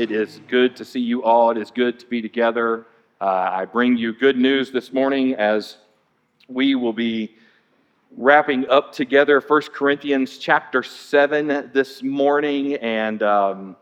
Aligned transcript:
It 0.00 0.10
is 0.10 0.40
good 0.48 0.76
to 0.76 0.84
see 0.86 1.00
you 1.00 1.24
all. 1.24 1.50
It 1.50 1.58
is 1.58 1.70
good 1.70 1.98
to 1.98 2.06
be 2.06 2.22
together. 2.22 2.86
Uh, 3.20 3.50
I 3.52 3.64
bring 3.66 3.98
you 3.98 4.14
good 4.14 4.38
news 4.38 4.70
this 4.70 4.94
morning 4.94 5.34
as 5.34 5.76
we 6.48 6.74
will 6.74 6.94
be 6.94 7.36
wrapping 8.16 8.66
up 8.70 8.92
together 8.92 9.42
1 9.46 9.60
Corinthians 9.74 10.38
chapter 10.38 10.82
7 10.82 11.70
this 11.74 12.02
morning. 12.02 12.76
And 12.76 13.22
um, 13.22 13.76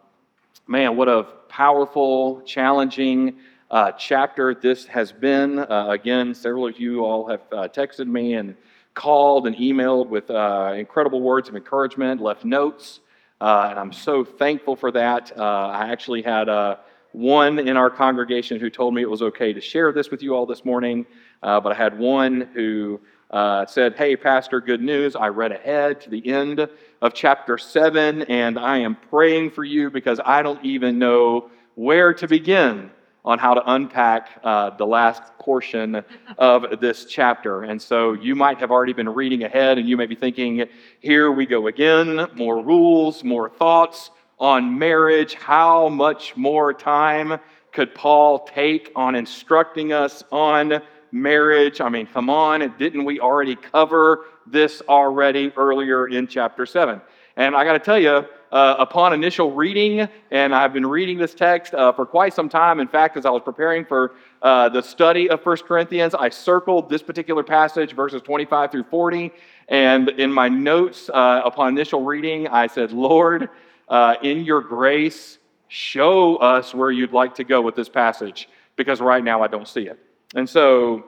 man, 0.66 0.96
what 0.96 1.08
a 1.08 1.22
powerful, 1.48 2.40
challenging 2.40 3.36
uh, 3.70 3.92
chapter 3.92 4.56
this 4.56 4.86
has 4.86 5.12
been. 5.12 5.60
Uh, 5.60 5.90
again, 5.90 6.34
several 6.34 6.66
of 6.66 6.80
you 6.80 7.04
all 7.04 7.28
have 7.28 7.42
uh, 7.52 7.68
texted 7.68 8.08
me 8.08 8.34
and 8.34 8.56
called 8.94 9.46
and 9.46 9.54
emailed 9.54 10.08
with 10.08 10.28
uh, 10.30 10.74
incredible 10.76 11.20
words 11.20 11.48
of 11.48 11.54
encouragement, 11.54 12.20
left 12.20 12.44
notes. 12.44 12.98
Uh, 13.40 13.68
and 13.70 13.78
I'm 13.78 13.92
so 13.92 14.24
thankful 14.24 14.76
for 14.76 14.90
that. 14.92 15.32
Uh, 15.36 15.42
I 15.42 15.90
actually 15.90 16.22
had 16.22 16.48
uh, 16.48 16.76
one 17.12 17.58
in 17.58 17.76
our 17.76 17.90
congregation 17.90 18.58
who 18.58 18.70
told 18.70 18.94
me 18.94 19.02
it 19.02 19.10
was 19.10 19.22
okay 19.22 19.52
to 19.52 19.60
share 19.60 19.92
this 19.92 20.10
with 20.10 20.22
you 20.22 20.34
all 20.34 20.46
this 20.46 20.64
morning, 20.64 21.06
uh, 21.42 21.60
but 21.60 21.72
I 21.72 21.76
had 21.76 21.98
one 21.98 22.48
who 22.54 23.00
uh, 23.30 23.66
said, 23.66 23.94
Hey, 23.94 24.16
Pastor, 24.16 24.60
good 24.60 24.82
news. 24.82 25.14
I 25.14 25.28
read 25.28 25.52
ahead 25.52 26.00
to 26.02 26.10
the 26.10 26.26
end 26.26 26.68
of 27.00 27.14
chapter 27.14 27.58
7, 27.58 28.22
and 28.22 28.58
I 28.58 28.78
am 28.78 28.96
praying 29.08 29.50
for 29.50 29.64
you 29.64 29.90
because 29.90 30.20
I 30.24 30.42
don't 30.42 30.64
even 30.64 30.98
know 30.98 31.50
where 31.74 32.12
to 32.14 32.26
begin 32.26 32.90
on 33.24 33.38
how 33.38 33.54
to 33.54 33.72
unpack 33.72 34.40
uh, 34.42 34.70
the 34.70 34.86
last 34.86 35.22
portion 35.38 36.02
of 36.38 36.80
this 36.80 37.04
chapter. 37.04 37.64
And 37.64 37.80
so 37.80 38.12
you 38.12 38.34
might 38.34 38.58
have 38.58 38.70
already 38.70 38.92
been 38.92 39.08
reading 39.08 39.42
ahead 39.44 39.78
and 39.78 39.88
you 39.88 39.96
may 39.96 40.06
be 40.06 40.14
thinking, 40.14 40.64
here 41.00 41.32
we 41.32 41.46
go 41.46 41.66
again, 41.66 42.26
more 42.34 42.62
rules, 42.62 43.24
more 43.24 43.48
thoughts 43.48 44.10
on 44.38 44.78
marriage. 44.78 45.34
How 45.34 45.88
much 45.88 46.36
more 46.36 46.72
time 46.72 47.38
could 47.72 47.94
Paul 47.94 48.40
take 48.40 48.92
on 48.94 49.14
instructing 49.14 49.92
us 49.92 50.22
on 50.30 50.80
marriage? 51.12 51.80
I 51.80 51.88
mean, 51.88 52.06
come 52.06 52.30
on, 52.30 52.74
didn't 52.78 53.04
we 53.04 53.20
already 53.20 53.56
cover 53.56 54.26
this 54.46 54.82
already 54.88 55.52
earlier 55.56 56.08
in 56.08 56.26
chapter 56.26 56.66
7? 56.66 57.00
And 57.36 57.54
I 57.54 57.64
got 57.64 57.72
to 57.74 57.78
tell 57.78 57.98
you, 57.98 58.26
uh, 58.50 58.76
upon 58.78 59.12
initial 59.12 59.52
reading, 59.52 60.08
and 60.30 60.54
I've 60.54 60.72
been 60.72 60.86
reading 60.86 61.18
this 61.18 61.34
text 61.34 61.74
uh, 61.74 61.92
for 61.92 62.06
quite 62.06 62.32
some 62.34 62.48
time. 62.48 62.80
In 62.80 62.88
fact, 62.88 63.16
as 63.16 63.26
I 63.26 63.30
was 63.30 63.42
preparing 63.44 63.84
for 63.84 64.14
uh, 64.42 64.68
the 64.68 64.82
study 64.82 65.28
of 65.28 65.44
1 65.44 65.56
Corinthians, 65.58 66.14
I 66.14 66.28
circled 66.28 66.88
this 66.88 67.02
particular 67.02 67.42
passage, 67.42 67.94
verses 67.94 68.22
25 68.22 68.70
through 68.70 68.84
40. 68.84 69.30
And 69.68 70.08
in 70.10 70.32
my 70.32 70.48
notes 70.48 71.10
uh, 71.10 71.42
upon 71.44 71.68
initial 71.68 72.04
reading, 72.04 72.48
I 72.48 72.66
said, 72.66 72.92
Lord, 72.92 73.50
uh, 73.88 74.14
in 74.22 74.44
your 74.44 74.60
grace, 74.60 75.38
show 75.68 76.36
us 76.36 76.74
where 76.74 76.90
you'd 76.90 77.12
like 77.12 77.34
to 77.34 77.44
go 77.44 77.60
with 77.60 77.74
this 77.74 77.88
passage, 77.88 78.48
because 78.76 79.00
right 79.00 79.22
now 79.22 79.42
I 79.42 79.48
don't 79.48 79.68
see 79.68 79.86
it. 79.88 79.98
And 80.34 80.48
so, 80.48 81.04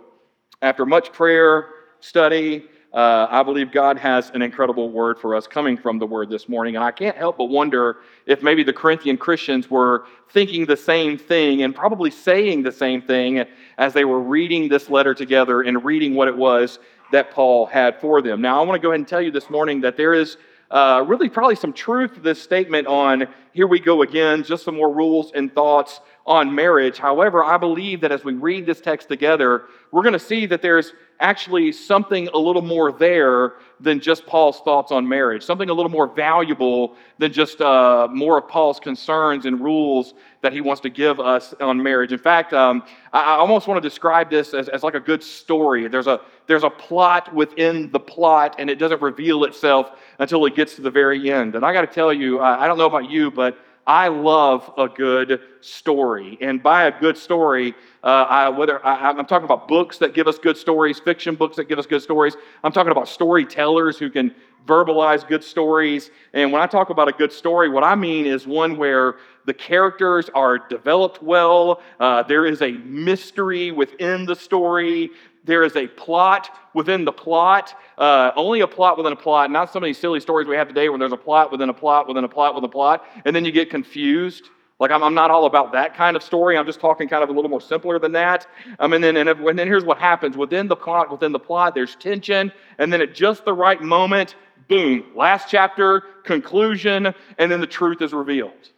after 0.63 0.85
much 0.85 1.13
prayer, 1.13 1.69
study, 2.01 2.67
uh, 2.93 3.29
I 3.31 3.43
believe 3.45 3.71
God 3.71 3.99
has 3.99 4.31
an 4.31 4.43
incredible 4.43 4.91
word 4.91 5.19
for 5.19 5.37
us 5.37 5.47
coming 5.47 5.77
from 5.77 5.99
the 5.99 6.07
word 6.07 6.29
this 6.29 6.49
morning. 6.49 6.75
And 6.75 6.85
I 6.85 6.91
can't 6.91 7.17
help 7.17 7.39
but 7.39 7.45
wonder 7.45 7.99
if 8.27 8.43
maybe 8.43 8.65
the 8.65 8.73
Corinthian 8.73 9.17
Christians 9.17 9.71
were 9.71 10.07
thinking 10.31 10.67
the 10.67 10.77
same 10.77 11.17
thing 11.17 11.63
and 11.63 11.75
probably 11.75 12.11
saying 12.11 12.65
the 12.65 12.73
same 12.73 13.01
thing 13.01 13.45
as 13.79 13.93
they 13.93 14.05
were 14.05 14.21
reading 14.21 14.69
this 14.69 14.91
letter 14.91 15.15
together 15.15 15.63
and 15.63 15.85
reading 15.85 16.15
what 16.15 16.27
it 16.27 16.37
was 16.37 16.81
that 17.13 17.31
Paul 17.31 17.67
had 17.67 18.01
for 18.01 18.23
them. 18.23 18.41
Now, 18.41 18.61
I 18.61 18.65
want 18.65 18.81
to 18.81 18.83
go 18.83 18.91
ahead 18.91 19.01
and 19.01 19.09
tell 19.09 19.23
you 19.23 19.31
this 19.31 19.51
morning 19.51 19.81
that 19.83 19.97
there 19.97 20.15
is 20.15 20.37
uh, 20.71 21.05
really 21.07 21.29
probably 21.29 21.57
some 21.57 21.73
truth 21.73 22.15
to 22.15 22.21
this 22.21 22.41
statement 22.43 22.87
on 22.87 23.27
here 23.53 23.67
we 23.67 23.81
go 23.81 24.03
again, 24.03 24.43
just 24.43 24.65
some 24.65 24.77
more 24.77 24.93
rules 24.93 25.33
and 25.35 25.53
thoughts 25.53 26.01
on 26.31 26.55
marriage. 26.55 26.97
However, 26.97 27.43
I 27.43 27.57
believe 27.57 28.01
that 28.03 28.13
as 28.13 28.23
we 28.23 28.35
read 28.35 28.65
this 28.65 28.81
text 28.81 29.09
together, 29.09 29.65
we're 29.91 30.05
going 30.05 30.13
to 30.13 30.19
see 30.19 30.47
that 30.47 30.63
there's 30.63 30.93
actually 31.19 31.73
something 31.73 32.29
a 32.29 32.39
little 32.39 32.63
more 32.63 32.93
there 32.93 33.55
than 33.81 33.99
just 33.99 34.25
Paul's 34.27 34.61
thoughts 34.61 34.93
on 34.93 35.09
marriage, 35.09 35.43
something 35.43 35.69
a 35.71 35.75
little 35.75 35.91
more 35.91 36.07
valuable 36.07 36.95
than 37.19 37.33
just 37.33 37.61
uh, 37.61 38.07
more 38.13 38.39
of 38.39 38.47
Paul's 38.47 38.79
concerns 38.79 39.45
and 39.45 39.61
rules 39.61 40.15
that 40.41 40.53
he 40.53 40.61
wants 40.61 40.81
to 40.83 40.89
give 40.89 41.19
us 41.19 41.53
on 41.61 41.83
marriage. 41.83 42.13
In 42.13 42.19
fact, 42.19 42.53
um, 42.53 42.85
I, 43.13 43.35
almost 43.35 43.67
want 43.67 43.83
to 43.83 43.87
describe 43.87 44.31
this 44.31 44.55
as, 44.55 44.69
as 44.69 44.85
like 44.85 44.95
a 44.95 45.01
good 45.01 45.25
story. 45.25 45.89
There's 45.89 46.07
a, 46.07 46.21
there's 46.47 46.63
a 46.63 46.71
plot 46.71 47.35
within 47.35 47.91
the 47.91 48.01
plot, 48.01 48.55
and 48.61 48.71
it 48.71 48.79
doesn't 48.79 49.03
reveal 49.03 49.43
itself 49.43 49.99
until 50.21 50.47
it 50.47 50.55
gets 50.55 50.77
to 50.77 50.83
the 50.83 50.93
very 50.93 51.33
end. 51.33 51.57
And 51.57 51.67
I 51.67 51.73
got 51.73 51.81
to 51.81 51.89
tell 51.89 52.13
you, 52.13 52.39
I, 52.39 52.65
I 52.65 52.69
don't 52.69 52.79
know 52.79 52.87
about 52.87 53.11
you, 53.11 53.33
but 53.33 53.59
I 53.87 54.09
love 54.09 54.71
a 54.77 54.89
good 54.89 55.41
story. 55.61 56.39
And 56.41 56.63
by 56.63 56.85
a 56.85 57.01
good 57.01 57.17
story, 57.17 57.75
uh, 58.05 58.27
I, 58.29 58.49
whether 58.49 58.85
I, 58.85 59.11
am 59.11 59.27
talking 59.27 59.45
about 59.45 59.69
books 59.69 59.99
that 59.99 60.15
give 60.15 60.29
us 60.29 60.39
good 60.39 60.57
stories, 60.57 61.01
fiction 61.01 61.35
books 61.35 61.57
that 61.57 61.65
give 61.65 61.79
us 61.79 61.87
good 61.87 62.03
stories, 62.03 62.37
I'm 62.63 62.73
talking 62.73 62.93
about 62.93 63.09
storytellers 63.09 63.99
who 63.99 64.11
can 64.11 64.35
verbalize 64.67 65.27
good 65.27 65.43
stories. 65.43 66.11
And 66.33 66.53
when 66.53 66.63
I 66.63 66.67
talk 66.67 66.91
about 66.91 67.09
a 67.09 67.13
good 67.13 67.33
story, 67.33 67.69
what 67.69 67.83
I 67.83 67.95
mean 67.95 68.27
is 68.27 68.47
one 68.47 68.77
where 68.77 69.17
the 69.47 69.55
characters 69.55 70.31
are 70.35 70.59
developed 70.59 71.23
well, 71.23 71.81
uh, 71.99 72.23
there 72.23 72.47
is 72.47 72.63
a 72.63 72.73
mystery 72.73 73.73
within 73.73 74.27
the 74.27 74.37
story, 74.37 75.11
there 75.45 75.63
is 75.65 75.77
a 75.77 75.87
plot 75.87 76.51
within 76.75 77.05
the 77.05 77.13
plot, 77.13 77.75
uh, 77.99 78.31
only 78.37 78.61
a 78.61 78.67
plot 78.67 78.97
within 78.97 79.13
a 79.13 79.17
plot, 79.17 79.51
not 79.51 79.73
some 79.73 79.83
of 79.83 79.87
these 79.87 79.99
silly 79.99 80.21
stories 80.21 80.47
we 80.47 80.57
have 80.57 80.69
today 80.69 80.89
where 80.89 80.99
there's 80.99 81.13
a 81.13 81.17
plot 81.17 81.51
within 81.51 81.69
a 81.69 81.75
plot 81.75 82.07
within 82.07 82.25
a 82.25 82.29
plot 82.29 82.55
within 82.55 82.69
a 82.69 82.73
plot, 82.73 83.05
and 83.25 83.35
then 83.35 83.45
you 83.45 83.53
get 83.53 83.71
confused. 83.71 84.51
Like, 84.79 84.91
I'm, 84.91 85.03
I'm 85.03 85.15
not 85.15 85.31
all 85.31 85.45
about 85.45 85.73
that 85.73 85.95
kind 85.95 86.17
of 86.17 86.23
story. 86.23 86.57
I'm 86.57 86.65
just 86.65 86.81
talking 86.81 87.07
kind 87.07 87.23
of 87.23 87.29
a 87.29 87.33
little 87.33 87.51
more 87.51 87.61
simpler 87.61 87.99
than 87.99 88.13
that. 88.13 88.47
Um, 88.79 88.95
and, 88.95 89.05
then, 89.05 89.17
and, 89.17 89.29
and 89.29 89.59
then 89.59 89.67
here's 89.67 89.85
what 89.85 89.99
happens 89.99 90.39
within 90.39 90.69
the 90.69 90.77
plot, 90.77 91.11
within 91.11 91.33
the 91.33 91.39
plot, 91.39 91.75
there's 91.75 91.97
tension, 91.97 92.51
and 92.79 92.91
then 92.91 93.03
at 93.03 93.15
just 93.15 93.45
the 93.45 93.53
right 93.53 93.81
moment, 93.83 94.37
boom, 94.69 95.05
last 95.15 95.49
chapter, 95.51 96.03
conclusion, 96.25 97.15
and 97.39 97.53
then 97.53 97.61
the 97.61 97.67
truth 97.67 98.01
is 98.01 98.15
revealed. 98.15 98.71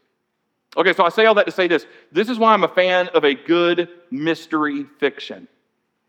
Okay, 0.77 0.93
so 0.93 1.05
I 1.05 1.11
say 1.11 1.27
all 1.27 1.35
that 1.35 1.47
to 1.47 1.53
say 1.53 1.69
this. 1.69 1.87
This 2.11 2.29
is 2.29 2.39
why 2.39 2.53
I'm 2.53 2.65
a 2.65 2.69
fan 2.69 3.09
of 3.09 3.25
a 3.25 3.35
good 3.35 3.89
mystery 4.11 4.87
fiction 4.99 5.47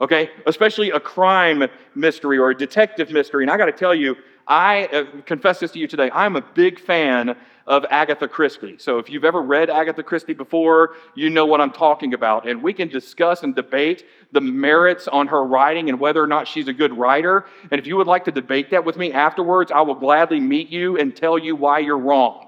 okay? 0.04 0.30
Especially 0.46 0.92
a 0.92 1.00
crime 1.00 1.64
mystery 1.96 2.38
or 2.38 2.52
a 2.52 2.58
detective 2.58 3.10
mystery. 3.10 3.44
And 3.44 3.52
I 3.52 3.58
got 3.58 3.66
to 3.66 3.72
tell 3.72 3.96
you, 3.96 4.16
I 4.46 4.88
uh, 4.88 5.22
confess 5.26 5.60
this 5.60 5.72
to 5.72 5.80
you 5.80 5.88
today. 5.88 6.12
I'm 6.14 6.36
a 6.36 6.42
big 6.42 6.80
fan 6.80 7.36
of 7.66 7.86
Agatha 7.90 8.28
Christie. 8.28 8.76
So 8.78 9.00
if 9.00 9.10
you've 9.10 9.24
ever 9.24 9.42
read 9.42 9.70
Agatha 9.70 10.04
Christie 10.04 10.34
before, 10.34 10.96
you 11.16 11.30
know 11.30 11.46
what 11.46 11.62
I'm 11.62 11.72
talking 11.72 12.14
about. 12.14 12.46
And 12.46 12.62
we 12.62 12.74
can 12.74 12.90
discuss 12.90 13.44
and 13.44 13.56
debate 13.56 14.06
the 14.34 14.42
merits 14.42 15.08
on 15.08 15.28
her 15.28 15.46
writing 15.46 15.88
and 15.88 15.98
whether 15.98 16.22
or 16.22 16.28
not 16.28 16.46
she's 16.46 16.68
a 16.68 16.74
good 16.74 16.92
writer. 16.98 17.46
And 17.72 17.80
if 17.80 17.88
you 17.88 17.96
would 17.96 18.08
like 18.08 18.26
to 18.26 18.32
debate 18.32 18.70
that 18.72 18.84
with 18.84 18.98
me 18.98 19.14
afterwards, 19.14 19.72
I 19.72 19.80
will 19.80 19.96
gladly 19.96 20.42
meet 20.42 20.68
you 20.68 20.98
and 20.98 21.16
tell 21.16 21.40
you 21.40 21.56
why 21.56 21.80
you're 21.80 21.98
wrong. 21.98 22.48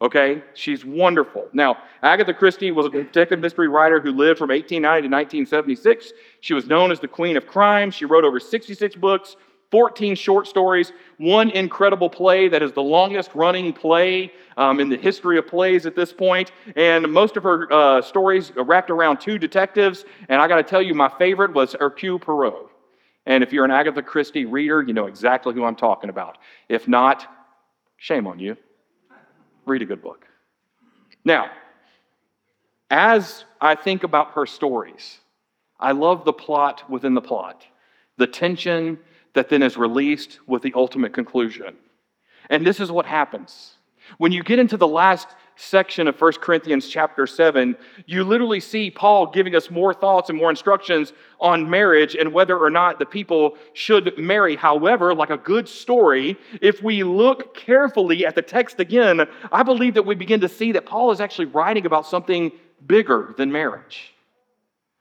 Okay? 0.00 0.42
She's 0.54 0.84
wonderful. 0.84 1.48
Now, 1.52 1.78
Agatha 2.02 2.34
Christie 2.34 2.70
was 2.70 2.86
a 2.86 2.90
detective 2.90 3.38
mystery 3.38 3.68
writer 3.68 4.00
who 4.00 4.12
lived 4.12 4.38
from 4.38 4.50
1890 4.50 5.08
to 5.08 5.14
1976. 5.14 6.12
She 6.40 6.54
was 6.54 6.66
known 6.66 6.92
as 6.92 7.00
the 7.00 7.08
Queen 7.08 7.36
of 7.36 7.46
Crime. 7.46 7.90
She 7.90 8.04
wrote 8.04 8.24
over 8.24 8.38
66 8.38 8.94
books, 8.96 9.36
14 9.70 10.14
short 10.14 10.46
stories, 10.46 10.92
one 11.16 11.50
incredible 11.50 12.10
play 12.10 12.46
that 12.48 12.62
is 12.62 12.72
the 12.72 12.82
longest 12.82 13.30
running 13.34 13.72
play 13.72 14.32
um, 14.58 14.80
in 14.80 14.88
the 14.88 14.96
history 14.96 15.38
of 15.38 15.46
plays 15.46 15.86
at 15.86 15.96
this 15.96 16.12
point. 16.12 16.52
And 16.76 17.10
most 17.10 17.36
of 17.38 17.42
her 17.42 17.72
uh, 17.72 18.02
stories 18.02 18.52
wrapped 18.54 18.90
around 18.90 19.18
two 19.18 19.38
detectives. 19.38 20.04
And 20.28 20.42
I 20.42 20.46
got 20.46 20.56
to 20.56 20.62
tell 20.62 20.82
you, 20.82 20.94
my 20.94 21.10
favorite 21.18 21.54
was 21.54 21.74
Hercule 21.80 22.18
Poirot. 22.18 22.70
And 23.24 23.42
if 23.42 23.52
you're 23.52 23.64
an 23.64 23.72
Agatha 23.72 24.02
Christie 24.02 24.44
reader, 24.44 24.82
you 24.82 24.92
know 24.92 25.06
exactly 25.06 25.54
who 25.54 25.64
I'm 25.64 25.74
talking 25.74 26.10
about. 26.10 26.38
If 26.68 26.86
not, 26.86 27.26
shame 27.96 28.26
on 28.26 28.38
you 28.38 28.56
read 29.66 29.82
a 29.82 29.86
good 29.86 30.02
book. 30.02 30.26
Now, 31.24 31.50
as 32.90 33.44
I 33.60 33.74
think 33.74 34.04
about 34.04 34.32
her 34.32 34.46
stories, 34.46 35.18
I 35.78 35.92
love 35.92 36.24
the 36.24 36.32
plot 36.32 36.88
within 36.88 37.14
the 37.14 37.20
plot, 37.20 37.66
the 38.16 38.26
tension 38.26 38.98
that 39.34 39.48
then 39.48 39.62
is 39.62 39.76
released 39.76 40.38
with 40.46 40.62
the 40.62 40.72
ultimate 40.74 41.12
conclusion. 41.12 41.76
And 42.48 42.66
this 42.66 42.80
is 42.80 42.90
what 42.90 43.06
happens. 43.06 43.74
When 44.18 44.32
you 44.32 44.42
get 44.42 44.58
into 44.58 44.76
the 44.76 44.86
last 44.86 45.28
section 45.56 46.06
of 46.06 46.20
1 46.20 46.32
Corinthians 46.34 46.88
chapter 46.88 47.26
7, 47.26 47.76
you 48.06 48.22
literally 48.22 48.60
see 48.60 48.90
Paul 48.90 49.26
giving 49.26 49.56
us 49.56 49.70
more 49.70 49.92
thoughts 49.92 50.28
and 50.28 50.38
more 50.38 50.50
instructions 50.50 51.12
on 51.40 51.68
marriage 51.68 52.14
and 52.14 52.32
whether 52.32 52.58
or 52.58 52.70
not 52.70 52.98
the 52.98 53.06
people 53.06 53.56
should 53.72 54.16
marry. 54.18 54.54
However, 54.54 55.14
like 55.14 55.30
a 55.30 55.38
good 55.38 55.68
story, 55.68 56.38
if 56.60 56.82
we 56.82 57.02
look 57.02 57.54
carefully 57.54 58.26
at 58.26 58.34
the 58.34 58.42
text 58.42 58.78
again, 58.80 59.26
I 59.50 59.62
believe 59.62 59.94
that 59.94 60.04
we 60.04 60.14
begin 60.14 60.40
to 60.40 60.48
see 60.48 60.72
that 60.72 60.86
Paul 60.86 61.10
is 61.10 61.20
actually 61.20 61.46
writing 61.46 61.86
about 61.86 62.06
something 62.06 62.52
bigger 62.86 63.34
than 63.36 63.50
marriage. 63.50 64.12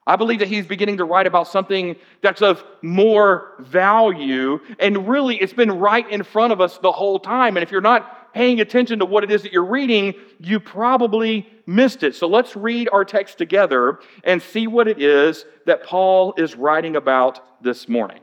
I 0.07 0.15
believe 0.17 0.39
that 0.39 0.47
he's 0.47 0.67
beginning 0.67 0.97
to 0.97 1.05
write 1.05 1.25
about 1.25 1.47
something 1.47 1.95
that's 2.21 2.43
of 2.43 2.63
more 2.83 3.53
value, 3.59 4.59
and 4.79 5.07
really 5.07 5.35
it's 5.37 5.53
been 5.53 5.71
right 5.71 6.07
in 6.09 6.21
front 6.21 6.53
of 6.53 6.61
us 6.61 6.77
the 6.77 6.91
whole 6.91 7.19
time. 7.19 7.57
And 7.57 7.63
if 7.63 7.71
you're 7.71 7.81
not 7.81 8.24
paying 8.35 8.59
attention 8.59 8.99
to 8.99 9.05
what 9.05 9.23
it 9.23 9.31
is 9.31 9.43
that 9.43 9.53
you're 9.53 9.63
reading, 9.63 10.13
you 10.41 10.59
probably 10.59 11.47
missed 11.65 12.03
it. 12.03 12.13
So 12.15 12.27
let's 12.27 12.53
read 12.53 12.89
our 12.91 13.05
text 13.05 13.37
together 13.37 13.99
and 14.25 14.41
see 14.41 14.67
what 14.67 14.89
it 14.89 15.01
is 15.01 15.45
that 15.65 15.85
Paul 15.85 16.33
is 16.35 16.53
writing 16.53 16.97
about 16.97 17.63
this 17.63 17.87
morning. 17.87 18.19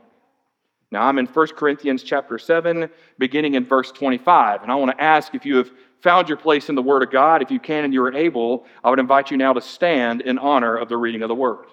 Now, 0.91 1.01
I'm 1.07 1.17
in 1.17 1.25
1 1.25 1.47
Corinthians 1.55 2.03
chapter 2.03 2.37
7, 2.37 2.87
beginning 3.17 3.55
in 3.55 3.65
verse 3.65 3.91
25. 3.91 4.61
And 4.61 4.71
I 4.71 4.75
want 4.75 4.95
to 4.95 5.03
ask 5.03 5.33
if 5.33 5.47
you 5.47 5.57
have 5.57 5.71
found 6.01 6.29
your 6.29 6.37
place 6.37 6.69
in 6.69 6.75
the 6.75 6.83
Word 6.83 7.01
of 7.01 7.09
God, 7.09 7.41
if 7.41 7.49
you 7.49 7.59
can 7.59 7.83
and 7.83 7.91
you 7.91 8.03
are 8.03 8.13
able, 8.13 8.67
I 8.83 8.91
would 8.91 8.99
invite 8.99 9.31
you 9.31 9.37
now 9.37 9.53
to 9.53 9.61
stand 9.61 10.21
in 10.21 10.37
honor 10.37 10.77
of 10.77 10.89
the 10.89 10.97
reading 10.97 11.23
of 11.23 11.27
the 11.29 11.35
Word. 11.35 11.65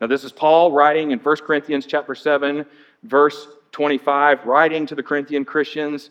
Now, 0.00 0.06
this 0.06 0.24
is 0.24 0.32
Paul 0.32 0.72
writing 0.72 1.10
in 1.10 1.18
1 1.18 1.36
Corinthians 1.46 1.84
chapter 1.84 2.14
7, 2.14 2.64
verse 3.02 3.46
25, 3.74 4.46
writing 4.46 4.86
to 4.86 4.94
the 4.94 5.02
Corinthian 5.02 5.44
Christians. 5.44 6.10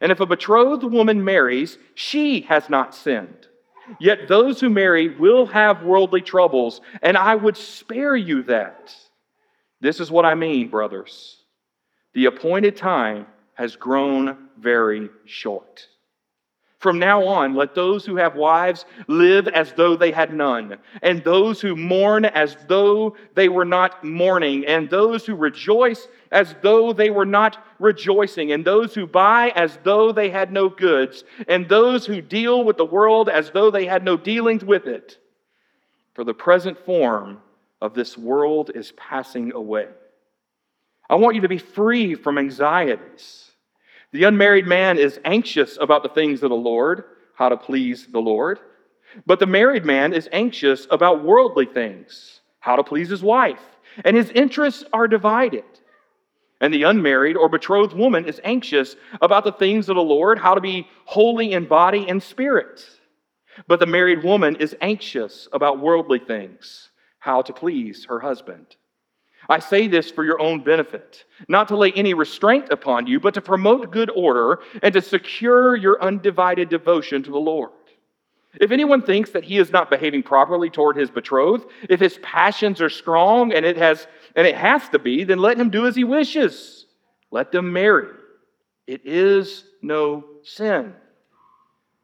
And 0.00 0.10
if 0.10 0.20
a 0.20 0.26
betrothed 0.26 0.84
woman 0.84 1.24
marries, 1.24 1.78
she 1.94 2.42
has 2.42 2.68
not 2.70 2.94
sinned. 2.94 3.48
Yet 3.98 4.28
those 4.28 4.60
who 4.60 4.70
marry 4.70 5.08
will 5.08 5.46
have 5.46 5.82
worldly 5.82 6.20
troubles, 6.20 6.80
and 7.02 7.16
I 7.16 7.34
would 7.34 7.56
spare 7.56 8.16
you 8.16 8.42
that. 8.44 8.94
This 9.80 10.00
is 10.00 10.10
what 10.10 10.24
I 10.24 10.34
mean, 10.34 10.68
brothers. 10.68 11.38
The 12.14 12.26
appointed 12.26 12.76
time 12.76 13.26
has 13.54 13.76
grown 13.76 14.48
very 14.58 15.10
short. 15.24 15.86
From 16.82 16.98
now 16.98 17.24
on, 17.24 17.54
let 17.54 17.76
those 17.76 18.04
who 18.04 18.16
have 18.16 18.34
wives 18.34 18.86
live 19.06 19.46
as 19.46 19.72
though 19.74 19.94
they 19.94 20.10
had 20.10 20.34
none, 20.34 20.78
and 21.00 21.22
those 21.22 21.60
who 21.60 21.76
mourn 21.76 22.24
as 22.24 22.56
though 22.66 23.16
they 23.34 23.48
were 23.48 23.64
not 23.64 24.02
mourning, 24.02 24.66
and 24.66 24.90
those 24.90 25.24
who 25.24 25.36
rejoice 25.36 26.08
as 26.32 26.56
though 26.60 26.92
they 26.92 27.08
were 27.08 27.24
not 27.24 27.64
rejoicing, 27.78 28.50
and 28.50 28.64
those 28.64 28.96
who 28.96 29.06
buy 29.06 29.50
as 29.54 29.78
though 29.84 30.10
they 30.10 30.28
had 30.28 30.50
no 30.50 30.68
goods, 30.68 31.22
and 31.46 31.68
those 31.68 32.04
who 32.04 32.20
deal 32.20 32.64
with 32.64 32.78
the 32.78 32.84
world 32.84 33.28
as 33.28 33.52
though 33.52 33.70
they 33.70 33.86
had 33.86 34.02
no 34.02 34.16
dealings 34.16 34.64
with 34.64 34.88
it. 34.88 35.18
For 36.14 36.24
the 36.24 36.34
present 36.34 36.76
form 36.84 37.40
of 37.80 37.94
this 37.94 38.18
world 38.18 38.72
is 38.74 38.90
passing 38.96 39.52
away. 39.52 39.86
I 41.08 41.14
want 41.14 41.36
you 41.36 41.42
to 41.42 41.48
be 41.48 41.58
free 41.58 42.16
from 42.16 42.38
anxieties. 42.38 43.51
The 44.12 44.24
unmarried 44.24 44.66
man 44.66 44.98
is 44.98 45.18
anxious 45.24 45.78
about 45.80 46.02
the 46.02 46.08
things 46.10 46.42
of 46.42 46.50
the 46.50 46.56
Lord, 46.56 47.04
how 47.34 47.48
to 47.48 47.56
please 47.56 48.06
the 48.06 48.20
Lord. 48.20 48.58
But 49.26 49.38
the 49.38 49.46
married 49.46 49.84
man 49.84 50.12
is 50.12 50.28
anxious 50.32 50.86
about 50.90 51.24
worldly 51.24 51.66
things, 51.66 52.40
how 52.60 52.76
to 52.76 52.84
please 52.84 53.08
his 53.08 53.22
wife. 53.22 53.60
And 54.04 54.16
his 54.16 54.30
interests 54.30 54.84
are 54.92 55.08
divided. 55.08 55.64
And 56.60 56.72
the 56.72 56.84
unmarried 56.84 57.36
or 57.36 57.48
betrothed 57.48 57.94
woman 57.94 58.26
is 58.26 58.40
anxious 58.44 58.96
about 59.20 59.44
the 59.44 59.52
things 59.52 59.88
of 59.88 59.96
the 59.96 60.02
Lord, 60.02 60.38
how 60.38 60.54
to 60.54 60.60
be 60.60 60.86
holy 61.04 61.52
in 61.52 61.66
body 61.66 62.08
and 62.08 62.22
spirit. 62.22 62.84
But 63.66 63.80
the 63.80 63.86
married 63.86 64.22
woman 64.22 64.56
is 64.56 64.76
anxious 64.80 65.48
about 65.52 65.80
worldly 65.80 66.20
things, 66.20 66.90
how 67.18 67.42
to 67.42 67.52
please 67.52 68.04
her 68.06 68.20
husband. 68.20 68.76
I 69.48 69.58
say 69.58 69.88
this 69.88 70.10
for 70.10 70.24
your 70.24 70.40
own 70.40 70.62
benefit, 70.62 71.24
not 71.48 71.68
to 71.68 71.76
lay 71.76 71.92
any 71.92 72.14
restraint 72.14 72.70
upon 72.70 73.06
you, 73.06 73.18
but 73.20 73.34
to 73.34 73.40
promote 73.40 73.90
good 73.90 74.10
order 74.14 74.60
and 74.82 74.92
to 74.94 75.02
secure 75.02 75.76
your 75.76 76.02
undivided 76.02 76.68
devotion 76.68 77.22
to 77.24 77.30
the 77.30 77.38
Lord. 77.38 77.70
If 78.60 78.70
anyone 78.70 79.02
thinks 79.02 79.30
that 79.30 79.44
he 79.44 79.58
is 79.58 79.72
not 79.72 79.90
behaving 79.90 80.24
properly 80.24 80.68
toward 80.68 80.96
his 80.96 81.10
betrothed, 81.10 81.66
if 81.88 82.00
his 82.00 82.18
passions 82.22 82.80
are 82.82 82.90
strong 82.90 83.52
and 83.52 83.64
it 83.64 83.76
has 83.76 84.06
and 84.36 84.46
it 84.46 84.56
has 84.56 84.88
to 84.90 84.98
be, 84.98 85.24
then 85.24 85.38
let 85.38 85.58
him 85.58 85.70
do 85.70 85.86
as 85.86 85.96
he 85.96 86.04
wishes. 86.04 86.86
Let 87.30 87.50
them 87.50 87.72
marry. 87.72 88.08
It 88.86 89.02
is 89.04 89.64
no 89.80 90.24
sin. 90.42 90.94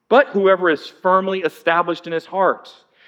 But 0.09 0.29
whoever 0.29 0.71
is 0.71 0.87
firmly 0.87 1.41
established 1.41 2.07
in 2.07 2.15
his 2.15 2.25
heart, 2.25 2.73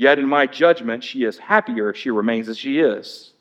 Yet, 0.00 0.18
in 0.18 0.26
my 0.26 0.46
judgment, 0.46 1.04
she 1.04 1.24
is 1.24 1.36
happier 1.36 1.90
if 1.90 1.96
she 1.98 2.08
remains 2.08 2.48
as 2.48 2.56
she 2.56 2.78
is. 2.78 3.34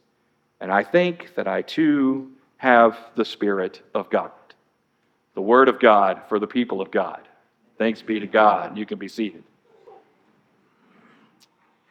And 0.60 0.74
I 0.74 0.84
think 0.84 1.34
that 1.36 1.48
I 1.48 1.62
too 1.62 2.32
have 2.58 2.98
the 3.16 3.24
Spirit 3.24 3.82
of 3.96 4.10
God. 4.10 4.32
The 5.36 5.42
Word 5.42 5.70
of 5.70 5.80
God 5.80 6.22
for 6.28 6.38
the 6.38 6.48
people 6.48 6.82
of 6.82 6.92
God. 6.92 7.22
Thanks 7.78 8.02
be 8.02 8.20
to 8.20 8.28
God. 8.28 8.78
You 8.78 8.86
can 8.86 9.00
be 9.00 9.08
seated. 9.08 9.46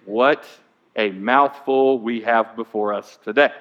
What 0.05 0.44
a 0.97 1.12
mouthful 1.12 1.99
we 2.00 2.20
have 2.20 2.55
before 2.55 2.93
us 2.93 3.19
today. 3.25 3.53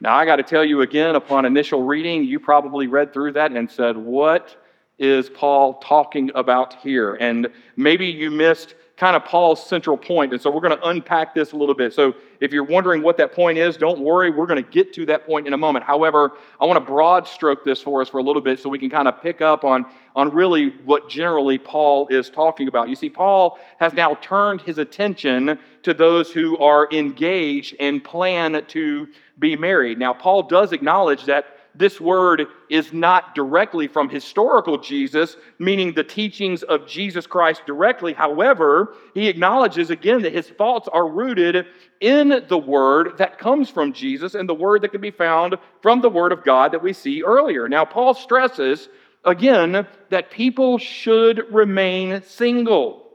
Now, 0.00 0.14
I 0.14 0.24
got 0.24 0.36
to 0.36 0.44
tell 0.44 0.64
you 0.64 0.80
again, 0.80 1.14
upon 1.14 1.44
initial 1.44 1.82
reading, 1.82 2.24
you 2.24 2.40
probably 2.40 2.86
read 2.86 3.12
through 3.12 3.32
that 3.32 3.52
and 3.52 3.70
said, 3.70 3.98
What 3.98 4.56
is 4.98 5.28
Paul 5.28 5.74
talking 5.74 6.30
about 6.34 6.76
here? 6.76 7.16
And 7.16 7.48
maybe 7.76 8.06
you 8.06 8.30
missed 8.30 8.74
kind 8.96 9.14
of 9.14 9.24
Paul's 9.26 9.64
central 9.64 9.96
point. 9.96 10.32
And 10.32 10.40
so 10.40 10.50
we're 10.50 10.62
going 10.62 10.76
to 10.76 10.88
unpack 10.88 11.34
this 11.34 11.52
a 11.52 11.56
little 11.56 11.74
bit. 11.74 11.92
So 11.92 12.14
if 12.40 12.50
you're 12.50 12.64
wondering 12.64 13.02
what 13.02 13.18
that 13.18 13.32
point 13.32 13.58
is, 13.58 13.76
don't 13.76 14.00
worry. 14.00 14.30
We're 14.30 14.46
going 14.46 14.62
to 14.62 14.70
get 14.70 14.94
to 14.94 15.04
that 15.06 15.26
point 15.26 15.46
in 15.46 15.52
a 15.52 15.56
moment. 15.56 15.84
However, 15.84 16.32
I 16.60 16.64
want 16.64 16.78
to 16.78 16.84
broad 16.92 17.28
stroke 17.28 17.62
this 17.62 17.82
for 17.82 18.00
us 18.00 18.08
for 18.08 18.18
a 18.18 18.22
little 18.22 18.40
bit 18.40 18.58
so 18.58 18.70
we 18.70 18.78
can 18.78 18.88
kind 18.88 19.06
of 19.06 19.20
pick 19.22 19.42
up 19.42 19.64
on, 19.64 19.84
on 20.14 20.30
really 20.30 20.70
what 20.86 21.10
generally 21.10 21.58
Paul 21.58 22.08
is 22.08 22.30
talking 22.30 22.68
about. 22.68 22.88
You 22.88 22.96
see, 22.96 23.10
Paul 23.10 23.58
has 23.78 23.92
now 23.92 24.14
turned 24.22 24.62
his 24.62 24.78
attention 24.78 25.58
to 25.82 25.92
those 25.92 26.32
who 26.32 26.56
are 26.56 26.88
engaged 26.90 27.76
and 27.78 28.02
plan 28.02 28.64
to 28.68 29.08
be 29.38 29.56
married. 29.56 29.98
Now, 29.98 30.14
Paul 30.14 30.44
does 30.44 30.72
acknowledge 30.72 31.26
that 31.26 31.55
this 31.78 32.00
word 32.00 32.46
is 32.68 32.92
not 32.92 33.34
directly 33.34 33.86
from 33.86 34.08
historical 34.08 34.78
Jesus, 34.78 35.36
meaning 35.58 35.92
the 35.92 36.04
teachings 36.04 36.62
of 36.62 36.86
Jesus 36.86 37.26
Christ 37.26 37.62
directly. 37.66 38.12
However, 38.12 38.94
he 39.14 39.28
acknowledges 39.28 39.90
again 39.90 40.22
that 40.22 40.32
his 40.32 40.48
thoughts 40.48 40.88
are 40.92 41.08
rooted 41.08 41.66
in 42.00 42.44
the 42.48 42.58
word 42.58 43.18
that 43.18 43.38
comes 43.38 43.70
from 43.70 43.92
Jesus 43.92 44.34
and 44.34 44.48
the 44.48 44.54
word 44.54 44.82
that 44.82 44.92
can 44.92 45.00
be 45.00 45.10
found 45.10 45.56
from 45.82 46.00
the 46.00 46.10
word 46.10 46.32
of 46.32 46.44
God 46.44 46.72
that 46.72 46.82
we 46.82 46.92
see 46.92 47.22
earlier. 47.22 47.68
Now, 47.68 47.84
Paul 47.84 48.14
stresses 48.14 48.88
again 49.24 49.86
that 50.10 50.30
people 50.30 50.78
should 50.78 51.52
remain 51.52 52.22
single. 52.22 53.10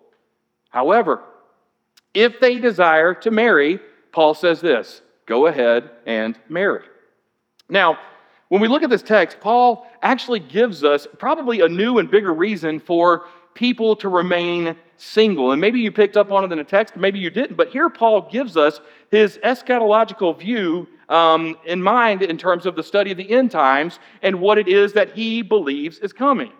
However, 0.70 1.22
if 2.13 2.39
they 2.39 2.60
desire 2.60 3.13
to 3.15 3.32
marry, 3.32 3.80
Paul 4.12 4.34
says 4.34 4.62
this 4.62 5.01
go 5.25 5.48
ahead 5.48 5.89
and 6.06 6.38
marry. 6.50 6.84
Now, 7.70 7.98
when 8.51 8.60
we 8.60 8.67
look 8.67 8.84
at 8.84 8.89
this 8.89 9.01
text, 9.01 9.39
Paul 9.39 9.88
actually 10.01 10.41
gives 10.41 10.84
us 10.84 11.08
probably 11.17 11.62
a 11.62 11.70
new 11.70 12.00
and 12.00 12.12
bigger 12.12 12.34
reason 12.34 12.81
for 12.81 13.24
people 13.53 13.96
to 13.96 14.10
remain 14.10 14.75
single. 14.98 15.53
And 15.53 15.62
maybe 15.62 15.79
you 15.79 15.89
picked 15.89 16.17
up 16.17 16.34
on 16.34 16.43
it 16.43 16.51
in 16.51 16.58
the 16.58 16.65
text, 16.65 16.98
maybe 16.98 17.17
you 17.17 17.29
didn't, 17.29 17.55
but 17.55 17.70
here 17.70 17.89
Paul 17.89 18.29
gives 18.29 18.58
us 18.58 18.81
his 19.10 19.38
eschatological 19.38 20.38
view 20.38 20.86
um, 21.08 21.55
in 21.65 21.81
mind 21.81 22.24
in 22.24 22.38
terms 22.38 22.65
of 22.65 22.75
the 22.75 22.84
study 22.84 23.12
of 23.12 23.17
the 23.17 23.31
end 23.31 23.51
times 23.51 24.00
and 24.22 24.41
what 24.41 24.58
it 24.58 24.67
is 24.67 24.91
that 24.91 25.13
he 25.13 25.41
believes 25.41 26.00
is 26.00 26.12
coming. 26.12 26.51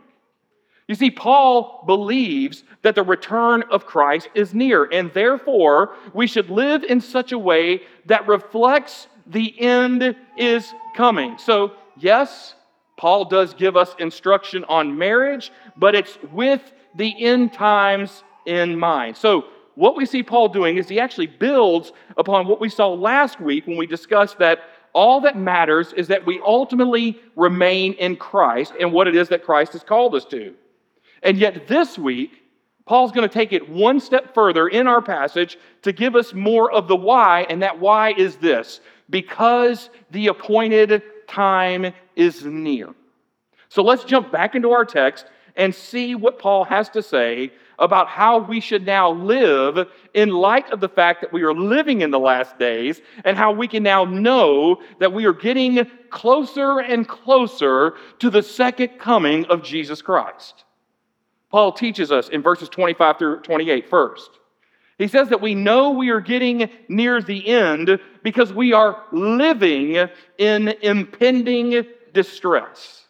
You 0.88 0.96
see, 0.96 1.12
Paul 1.12 1.84
believes 1.86 2.64
that 2.84 2.96
the 2.96 3.04
return 3.04 3.64
of 3.70 3.86
Christ 3.86 4.30
is 4.34 4.54
near, 4.54 4.86
and 4.86 5.14
therefore 5.14 5.96
we 6.14 6.26
should 6.26 6.50
live 6.50 6.86
in 6.86 7.02
such 7.02 7.34
a 7.34 7.38
way 7.38 7.82
that 8.06 8.28
reflects 8.30 9.08
the 9.32 9.60
end 9.60 10.16
is 10.38 10.74
coming. 10.96 11.38
So 11.38 11.74
Yes, 12.02 12.56
Paul 12.98 13.26
does 13.26 13.54
give 13.54 13.78
us 13.78 13.96
instruction 14.00 14.64
on 14.66 14.98
marriage, 14.98 15.52
but 15.78 15.96
it's 15.96 16.18
with 16.32 16.74
the 16.96 17.24
end 17.24 17.54
times 17.54 18.24
in 18.46 18.78
mind. 18.78 19.18
So, 19.18 19.46
what 19.76 19.96
we 19.96 20.06
see 20.06 20.22
Paul 20.22 20.50
doing 20.50 20.78
is 20.78 20.90
he 20.90 21.00
actually 21.00 21.28
builds 21.28 21.94
upon 22.18 22.46
what 22.46 22.60
we 22.60 22.68
saw 22.70 22.90
last 22.90 23.40
week 23.40 23.66
when 23.66 23.78
we 23.78 23.88
discussed 23.88 24.38
that 24.40 24.60
all 24.94 25.22
that 25.22 25.38
matters 25.38 25.94
is 25.94 26.10
that 26.10 26.26
we 26.26 26.42
ultimately 26.46 27.18
remain 27.38 27.94
in 27.94 28.18
Christ 28.18 28.74
and 28.80 28.92
what 28.92 29.08
it 29.08 29.16
is 29.16 29.30
that 29.30 29.46
Christ 29.46 29.72
has 29.72 29.84
called 29.84 30.14
us 30.14 30.26
to. 30.26 30.54
And 31.24 31.38
yet, 31.38 31.68
this 31.68 31.98
week, 31.98 32.32
Paul's 32.86 33.14
going 33.14 33.28
to 33.28 33.34
take 33.34 33.54
it 33.54 33.70
one 33.70 34.00
step 34.00 34.34
further 34.34 34.68
in 34.68 34.88
our 34.88 35.02
passage 35.02 35.58
to 35.84 35.94
give 35.94 36.16
us 36.16 36.34
more 36.34 36.70
of 36.70 36.88
the 36.90 36.96
why, 36.96 37.46
and 37.50 37.62
that 37.62 37.80
why 37.80 38.12
is 38.14 38.36
this 38.38 38.82
because 39.12 39.92
the 40.10 40.28
appointed 40.28 41.04
time 41.28 41.94
is 42.16 42.44
near. 42.44 42.90
So 43.70 43.84
let's 43.84 44.04
jump 44.04 44.32
back 44.32 44.56
into 44.56 44.72
our 44.72 44.86
text 44.86 45.26
and 45.56 45.76
see 45.76 46.16
what 46.16 46.40
Paul 46.40 46.64
has 46.64 46.90
to 46.90 47.04
say 47.04 47.52
about 47.78 48.08
how 48.08 48.40
we 48.40 48.60
should 48.60 48.86
now 48.86 49.12
live 49.12 49.88
in 50.14 50.30
light 50.30 50.70
of 50.72 50.80
the 50.80 50.90
fact 50.90 51.22
that 51.22 51.34
we 51.34 51.42
are 51.42 51.54
living 51.54 52.02
in 52.02 52.12
the 52.12 52.20
last 52.20 52.58
days 52.58 53.02
and 53.26 53.36
how 53.36 53.52
we 53.52 53.68
can 53.68 53.84
now 53.84 54.06
know 54.06 54.82
that 55.00 55.12
we 55.12 55.26
are 55.26 55.34
getting 55.34 55.86
closer 56.10 56.80
and 56.80 57.08
closer 57.08 57.96
to 58.20 58.30
the 58.30 58.44
second 58.44 59.00
coming 59.00 59.46
of 59.46 59.64
Jesus 59.64 60.02
Christ. 60.02 60.64
Paul 61.50 61.74
teaches 61.74 62.12
us 62.12 62.30
in 62.30 62.42
verses 62.42 62.70
25 62.70 63.18
through 63.18 63.42
28 63.42 63.90
first. 63.90 64.41
He 65.02 65.08
says 65.08 65.30
that 65.30 65.42
we 65.42 65.56
know 65.56 65.92
we 65.92 66.10
are 66.10 66.22
getting 66.22 66.70
near 66.88 67.22
the 67.22 67.48
end 67.48 68.00
because 68.24 68.54
we 68.54 68.74
are 68.74 69.04
living 69.12 70.08
in 70.38 70.68
impending 70.68 71.86
distress. 72.14 73.06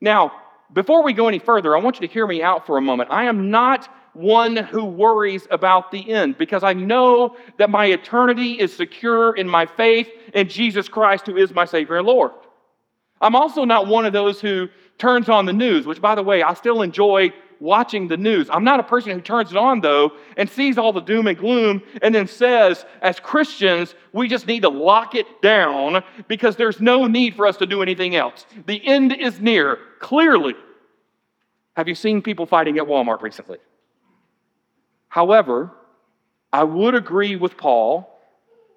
Now, 0.00 0.32
before 0.72 1.04
we 1.04 1.12
go 1.12 1.28
any 1.28 1.38
further, 1.38 1.76
I 1.76 1.80
want 1.80 2.00
you 2.00 2.06
to 2.08 2.12
hear 2.12 2.26
me 2.26 2.42
out 2.42 2.66
for 2.66 2.76
a 2.76 2.82
moment. 2.82 3.10
I 3.12 3.24
am 3.24 3.50
not 3.50 3.88
one 4.14 4.56
who 4.56 4.84
worries 4.84 5.46
about 5.50 5.90
the 5.90 6.10
end 6.10 6.38
because 6.38 6.64
I 6.64 6.72
know 6.72 7.36
that 7.58 7.70
my 7.70 7.86
eternity 7.86 8.54
is 8.54 8.74
secure 8.74 9.34
in 9.36 9.48
my 9.48 9.66
faith 9.66 10.08
in 10.34 10.48
Jesus 10.48 10.88
Christ, 10.88 11.26
who 11.26 11.36
is 11.36 11.54
my 11.54 11.64
Savior 11.64 11.98
and 11.98 12.06
Lord. 12.06 12.32
I'm 13.20 13.36
also 13.36 13.64
not 13.64 13.86
one 13.86 14.04
of 14.04 14.12
those 14.12 14.40
who 14.40 14.68
turns 14.98 15.28
on 15.28 15.46
the 15.46 15.52
news, 15.52 15.86
which, 15.86 16.00
by 16.00 16.16
the 16.16 16.22
way, 16.22 16.42
I 16.42 16.54
still 16.54 16.82
enjoy 16.82 17.32
watching 17.62 18.08
the 18.08 18.16
news. 18.16 18.50
I'm 18.50 18.64
not 18.64 18.80
a 18.80 18.82
person 18.82 19.12
who 19.12 19.20
turns 19.20 19.52
it 19.52 19.56
on, 19.56 19.80
though, 19.80 20.12
and 20.36 20.50
sees 20.50 20.76
all 20.76 20.92
the 20.92 21.00
doom 21.00 21.28
and 21.28 21.38
gloom 21.38 21.82
and 22.02 22.12
then 22.12 22.26
says, 22.26 22.84
as 23.00 23.20
Christians, 23.20 23.94
we 24.12 24.26
just 24.26 24.48
need 24.48 24.62
to 24.62 24.68
lock 24.68 25.14
it 25.14 25.40
down 25.40 26.02
because 26.26 26.56
there's 26.56 26.80
no 26.80 27.06
need 27.06 27.36
for 27.36 27.46
us 27.46 27.56
to 27.58 27.66
do 27.66 27.80
anything 27.80 28.16
else. 28.16 28.44
The 28.66 28.84
end 28.84 29.12
is 29.12 29.40
near, 29.40 29.78
clearly. 30.00 30.54
Have 31.76 31.86
you 31.86 31.94
seen 31.94 32.20
people 32.20 32.46
fighting 32.46 32.78
at 32.78 32.84
Walmart 32.84 33.22
recently? 33.22 33.58
However, 35.08 35.70
I 36.52 36.64
would 36.64 36.96
agree 36.96 37.36
with 37.36 37.56
Paul 37.56 38.08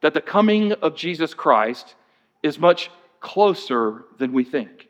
that 0.02 0.14
the 0.14 0.22
coming 0.22 0.74
of 0.74 0.96
Jesus 0.96 1.34
Christ 1.34 1.96
is 2.44 2.60
much 2.60 2.92
closer 3.20 4.04
than 4.20 4.32
we 4.32 4.44
think. 4.44 4.88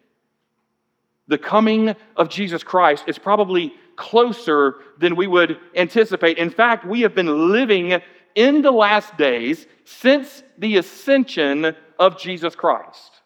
The 1.27 1.37
coming 1.37 1.95
of 2.17 2.29
Jesus 2.29 2.63
Christ 2.63 3.05
is 3.07 3.17
probably 3.17 3.73
closer 3.95 4.75
than 4.99 5.15
we 5.15 5.27
would 5.27 5.59
anticipate. 5.75 6.37
In 6.37 6.49
fact, 6.49 6.85
we 6.85 7.01
have 7.01 7.15
been 7.15 7.51
living 7.51 8.01
in 8.35 8.61
the 8.61 8.71
last 8.71 9.17
days 9.17 9.67
since 9.85 10.43
the 10.57 10.77
ascension 10.77 11.75
of 11.99 12.19
Jesus 12.19 12.55
Christ. 12.55 13.21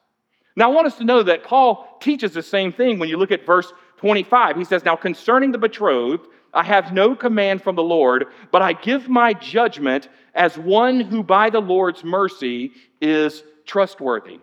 Now, 0.56 0.72
I 0.72 0.74
want 0.74 0.88
us 0.88 0.98
to 0.98 1.04
know 1.04 1.24
that 1.24 1.44
Paul 1.44 1.98
teaches 2.02 2.34
the 2.34 2.44
same 2.44 2.72
thing 2.72 3.00
when 3.00 3.10
you 3.10 3.18
look 3.18 3.32
at 3.32 3.46
verse 3.46 3.72
25. 3.98 4.58
He 4.58 4.64
says, 4.64 4.86
Now 4.86 4.96
concerning 4.96 5.52
the 5.52 5.58
betrothed, 5.58 6.28
I 6.54 6.64
have 6.64 6.94
no 6.94 7.16
command 7.16 7.62
from 7.62 7.76
the 7.76 7.84
Lord, 7.84 8.26
but 8.52 8.62
I 8.62 8.74
give 8.74 9.08
my 9.08 9.34
judgment 9.34 10.10
as 10.34 10.58
one 10.58 11.00
who 11.00 11.24
by 11.24 11.50
the 11.50 11.60
Lord's 11.60 12.04
mercy 12.04 12.72
is 13.02 13.44
trustworthy. 13.66 14.40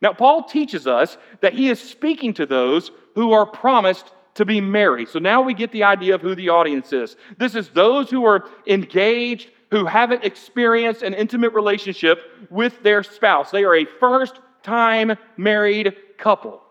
Now, 0.00 0.12
Paul 0.12 0.44
teaches 0.44 0.86
us 0.86 1.18
that 1.40 1.54
he 1.54 1.68
is 1.68 1.80
speaking 1.80 2.32
to 2.34 2.46
those 2.46 2.92
who 3.14 3.32
are 3.32 3.46
promised 3.46 4.12
to 4.38 4.44
be 4.44 4.60
married. 4.60 5.08
So 5.08 5.18
now 5.18 5.42
we 5.42 5.52
get 5.52 5.72
the 5.72 5.82
idea 5.82 6.14
of 6.14 6.20
who 6.20 6.36
the 6.36 6.48
audience 6.48 6.92
is. 6.92 7.16
This 7.38 7.56
is 7.56 7.70
those 7.70 8.08
who 8.08 8.24
are 8.24 8.44
engaged, 8.68 9.50
who 9.72 9.84
haven't 9.84 10.22
experienced 10.22 11.02
an 11.02 11.12
intimate 11.12 11.52
relationship 11.52 12.20
with 12.48 12.80
their 12.84 13.02
spouse. 13.02 13.50
They 13.50 13.64
are 13.64 13.74
a 13.74 13.84
first 13.98 14.38
time 14.62 15.12
married 15.36 15.96
couple. 16.18 16.62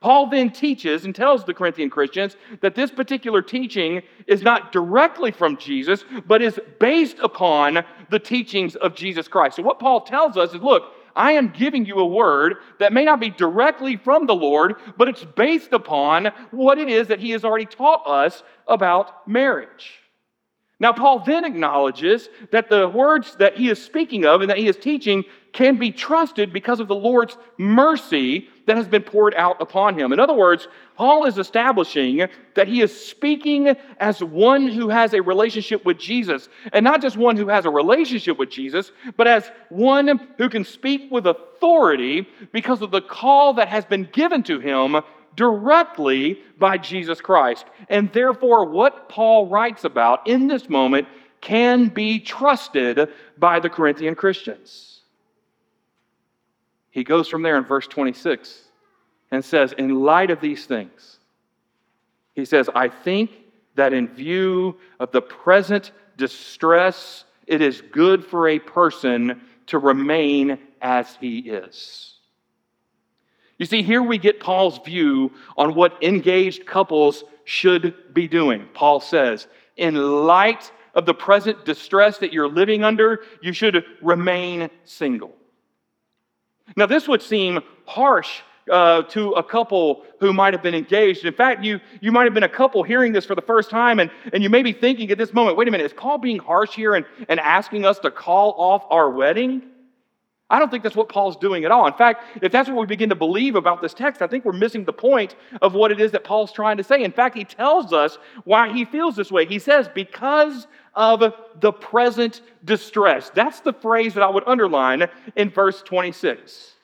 Paul 0.00 0.30
then 0.30 0.50
teaches 0.50 1.04
and 1.04 1.14
tells 1.14 1.44
the 1.44 1.52
Corinthian 1.52 1.90
Christians 1.90 2.36
that 2.62 2.74
this 2.74 2.90
particular 2.90 3.42
teaching 3.42 4.00
is 4.26 4.40
not 4.40 4.72
directly 4.72 5.32
from 5.32 5.58
Jesus, 5.58 6.02
but 6.26 6.40
is 6.40 6.58
based 6.80 7.18
upon 7.18 7.84
the 8.08 8.18
teachings 8.18 8.74
of 8.76 8.94
Jesus 8.94 9.28
Christ. 9.28 9.56
So, 9.56 9.62
what 9.62 9.80
Paul 9.80 10.00
tells 10.00 10.38
us 10.38 10.54
is 10.54 10.62
look, 10.62 10.92
I 11.16 11.32
am 11.32 11.48
giving 11.48 11.86
you 11.86 11.96
a 11.96 12.06
word 12.06 12.56
that 12.78 12.92
may 12.92 13.04
not 13.04 13.18
be 13.18 13.30
directly 13.30 13.96
from 13.96 14.26
the 14.26 14.34
Lord, 14.34 14.74
but 14.96 15.08
it's 15.08 15.24
based 15.24 15.72
upon 15.72 16.26
what 16.50 16.78
it 16.78 16.88
is 16.88 17.08
that 17.08 17.20
he 17.20 17.30
has 17.30 17.44
already 17.44 17.66
taught 17.66 18.06
us 18.06 18.42
about 18.68 19.26
marriage. 19.26 20.00
Now, 20.78 20.92
Paul 20.92 21.20
then 21.20 21.44
acknowledges 21.44 22.28
that 22.50 22.68
the 22.68 22.86
words 22.88 23.36
that 23.36 23.56
he 23.56 23.70
is 23.70 23.82
speaking 23.82 24.26
of 24.26 24.42
and 24.42 24.50
that 24.50 24.58
he 24.58 24.68
is 24.68 24.76
teaching 24.76 25.24
can 25.52 25.78
be 25.78 25.90
trusted 25.90 26.52
because 26.52 26.80
of 26.80 26.88
the 26.88 26.94
Lord's 26.94 27.38
mercy 27.56 28.48
that 28.66 28.76
has 28.76 28.86
been 28.86 29.02
poured 29.02 29.34
out 29.36 29.60
upon 29.62 29.98
him. 29.98 30.12
In 30.12 30.20
other 30.20 30.34
words, 30.34 30.68
Paul 30.96 31.24
is 31.24 31.38
establishing 31.38 32.28
that 32.54 32.68
he 32.68 32.82
is 32.82 33.08
speaking 33.08 33.74
as 33.98 34.22
one 34.22 34.68
who 34.68 34.90
has 34.90 35.14
a 35.14 35.22
relationship 35.22 35.82
with 35.86 35.98
Jesus, 35.98 36.50
and 36.74 36.84
not 36.84 37.00
just 37.00 37.16
one 37.16 37.38
who 37.38 37.48
has 37.48 37.64
a 37.64 37.70
relationship 37.70 38.38
with 38.38 38.50
Jesus, 38.50 38.92
but 39.16 39.26
as 39.26 39.50
one 39.70 40.28
who 40.36 40.50
can 40.50 40.64
speak 40.64 41.10
with 41.10 41.26
authority 41.26 42.28
because 42.52 42.82
of 42.82 42.90
the 42.90 43.00
call 43.00 43.54
that 43.54 43.68
has 43.68 43.86
been 43.86 44.08
given 44.12 44.42
to 44.42 44.60
him 44.60 44.96
directly 45.36 46.40
by 46.58 46.78
Jesus 46.78 47.20
Christ. 47.20 47.66
And 47.88 48.12
therefore, 48.12 48.64
what 48.64 49.08
Paul 49.08 49.46
writes 49.46 49.84
about 49.84 50.26
in 50.26 50.48
this 50.48 50.68
moment 50.68 51.06
can 51.40 51.88
be 51.88 52.18
trusted 52.18 53.08
by 53.38 53.60
the 53.60 53.68
Corinthian 53.68 54.14
Christians. 54.14 55.02
He 56.90 57.04
goes 57.04 57.28
from 57.28 57.42
there 57.42 57.58
in 57.58 57.64
verse 57.64 57.86
26 57.86 58.62
and 59.30 59.44
says, 59.44 59.72
In 59.72 60.02
light 60.02 60.30
of 60.30 60.40
these 60.40 60.64
things, 60.66 61.18
he 62.34 62.44
says, 62.44 62.68
I 62.74 62.88
think 62.88 63.30
that 63.74 63.92
in 63.92 64.08
view 64.08 64.78
of 64.98 65.12
the 65.12 65.22
present 65.22 65.92
distress, 66.16 67.24
it 67.46 67.60
is 67.60 67.82
good 67.92 68.24
for 68.24 68.48
a 68.48 68.58
person 68.58 69.42
to 69.66 69.78
remain 69.78 70.58
as 70.80 71.16
he 71.20 71.38
is. 71.38 72.15
You 73.58 73.66
see, 73.66 73.82
here 73.82 74.02
we 74.02 74.18
get 74.18 74.40
Paul's 74.40 74.78
view 74.84 75.32
on 75.56 75.74
what 75.74 76.02
engaged 76.02 76.66
couples 76.66 77.24
should 77.44 77.94
be 78.12 78.28
doing. 78.28 78.68
Paul 78.74 79.00
says, 79.00 79.46
in 79.76 79.94
light 79.94 80.70
of 80.94 81.06
the 81.06 81.14
present 81.14 81.64
distress 81.64 82.18
that 82.18 82.32
you're 82.32 82.48
living 82.48 82.84
under, 82.84 83.20
you 83.40 83.52
should 83.52 83.84
remain 84.02 84.70
single. 84.84 85.34
Now, 86.76 86.86
this 86.86 87.06
would 87.06 87.22
seem 87.22 87.60
harsh 87.86 88.40
uh, 88.70 89.02
to 89.02 89.32
a 89.32 89.42
couple 89.42 90.04
who 90.18 90.32
might 90.32 90.52
have 90.52 90.62
been 90.62 90.74
engaged. 90.74 91.24
In 91.24 91.32
fact, 91.32 91.62
you, 91.64 91.80
you 92.00 92.10
might 92.10 92.24
have 92.24 92.34
been 92.34 92.42
a 92.42 92.48
couple 92.48 92.82
hearing 92.82 93.12
this 93.12 93.24
for 93.24 93.34
the 93.34 93.42
first 93.42 93.70
time, 93.70 94.00
and, 94.00 94.10
and 94.32 94.42
you 94.42 94.50
may 94.50 94.62
be 94.62 94.72
thinking 94.72 95.10
at 95.10 95.18
this 95.18 95.32
moment, 95.32 95.56
wait 95.56 95.68
a 95.68 95.70
minute, 95.70 95.84
is 95.84 95.92
Paul 95.92 96.18
being 96.18 96.38
harsh 96.38 96.74
here 96.74 96.94
and, 96.94 97.06
and 97.28 97.38
asking 97.38 97.84
us 97.86 97.98
to 98.00 98.10
call 98.10 98.54
off 98.58 98.84
our 98.90 99.08
wedding? 99.10 99.62
I 100.48 100.60
don't 100.60 100.70
think 100.70 100.84
that's 100.84 100.94
what 100.94 101.08
Paul's 101.08 101.36
doing 101.36 101.64
at 101.64 101.72
all. 101.72 101.86
In 101.88 101.94
fact, 101.94 102.22
if 102.40 102.52
that's 102.52 102.68
what 102.68 102.78
we 102.78 102.86
begin 102.86 103.08
to 103.08 103.16
believe 103.16 103.56
about 103.56 103.82
this 103.82 103.92
text, 103.92 104.22
I 104.22 104.28
think 104.28 104.44
we're 104.44 104.52
missing 104.52 104.84
the 104.84 104.92
point 104.92 105.34
of 105.60 105.74
what 105.74 105.90
it 105.90 106.00
is 106.00 106.12
that 106.12 106.22
Paul's 106.22 106.52
trying 106.52 106.76
to 106.76 106.84
say. 106.84 107.02
In 107.02 107.10
fact, 107.10 107.36
he 107.36 107.44
tells 107.44 107.92
us 107.92 108.18
why 108.44 108.72
he 108.72 108.84
feels 108.84 109.16
this 109.16 109.32
way. 109.32 109.44
He 109.44 109.58
says, 109.58 109.88
because 109.92 110.68
of 110.94 111.34
the 111.60 111.72
present 111.72 112.42
distress. 112.64 113.30
That's 113.34 113.60
the 113.60 113.72
phrase 113.72 114.14
that 114.14 114.22
I 114.22 114.30
would 114.30 114.44
underline 114.46 115.08
in 115.34 115.50
verse 115.50 115.82
26. 115.82 116.74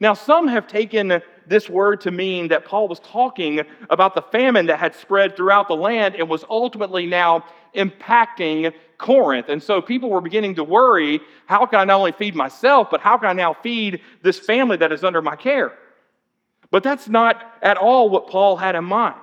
Now, 0.00 0.14
some 0.14 0.48
have 0.48 0.66
taken 0.66 1.20
this 1.46 1.68
word 1.68 2.00
to 2.02 2.10
mean 2.10 2.48
that 2.48 2.64
Paul 2.64 2.88
was 2.88 3.00
talking 3.00 3.60
about 3.90 4.14
the 4.14 4.22
famine 4.22 4.66
that 4.66 4.78
had 4.78 4.94
spread 4.94 5.36
throughout 5.36 5.68
the 5.68 5.76
land 5.76 6.14
and 6.14 6.28
was 6.28 6.44
ultimately 6.48 7.06
now 7.06 7.44
impacting 7.74 8.72
Corinth. 9.02 9.50
And 9.50 9.62
so 9.62 9.82
people 9.82 10.08
were 10.08 10.22
beginning 10.22 10.54
to 10.54 10.64
worry 10.64 11.20
how 11.46 11.66
can 11.66 11.80
I 11.80 11.84
not 11.84 11.98
only 11.98 12.12
feed 12.12 12.34
myself, 12.34 12.88
but 12.90 13.02
how 13.02 13.18
can 13.18 13.28
I 13.28 13.32
now 13.34 13.52
feed 13.52 14.00
this 14.22 14.38
family 14.38 14.78
that 14.78 14.92
is 14.92 15.04
under 15.04 15.20
my 15.20 15.36
care? 15.36 15.74
But 16.70 16.82
that's 16.82 17.08
not 17.08 17.42
at 17.60 17.76
all 17.76 18.08
what 18.08 18.28
Paul 18.28 18.56
had 18.56 18.74
in 18.74 18.84
mind. 18.84 19.16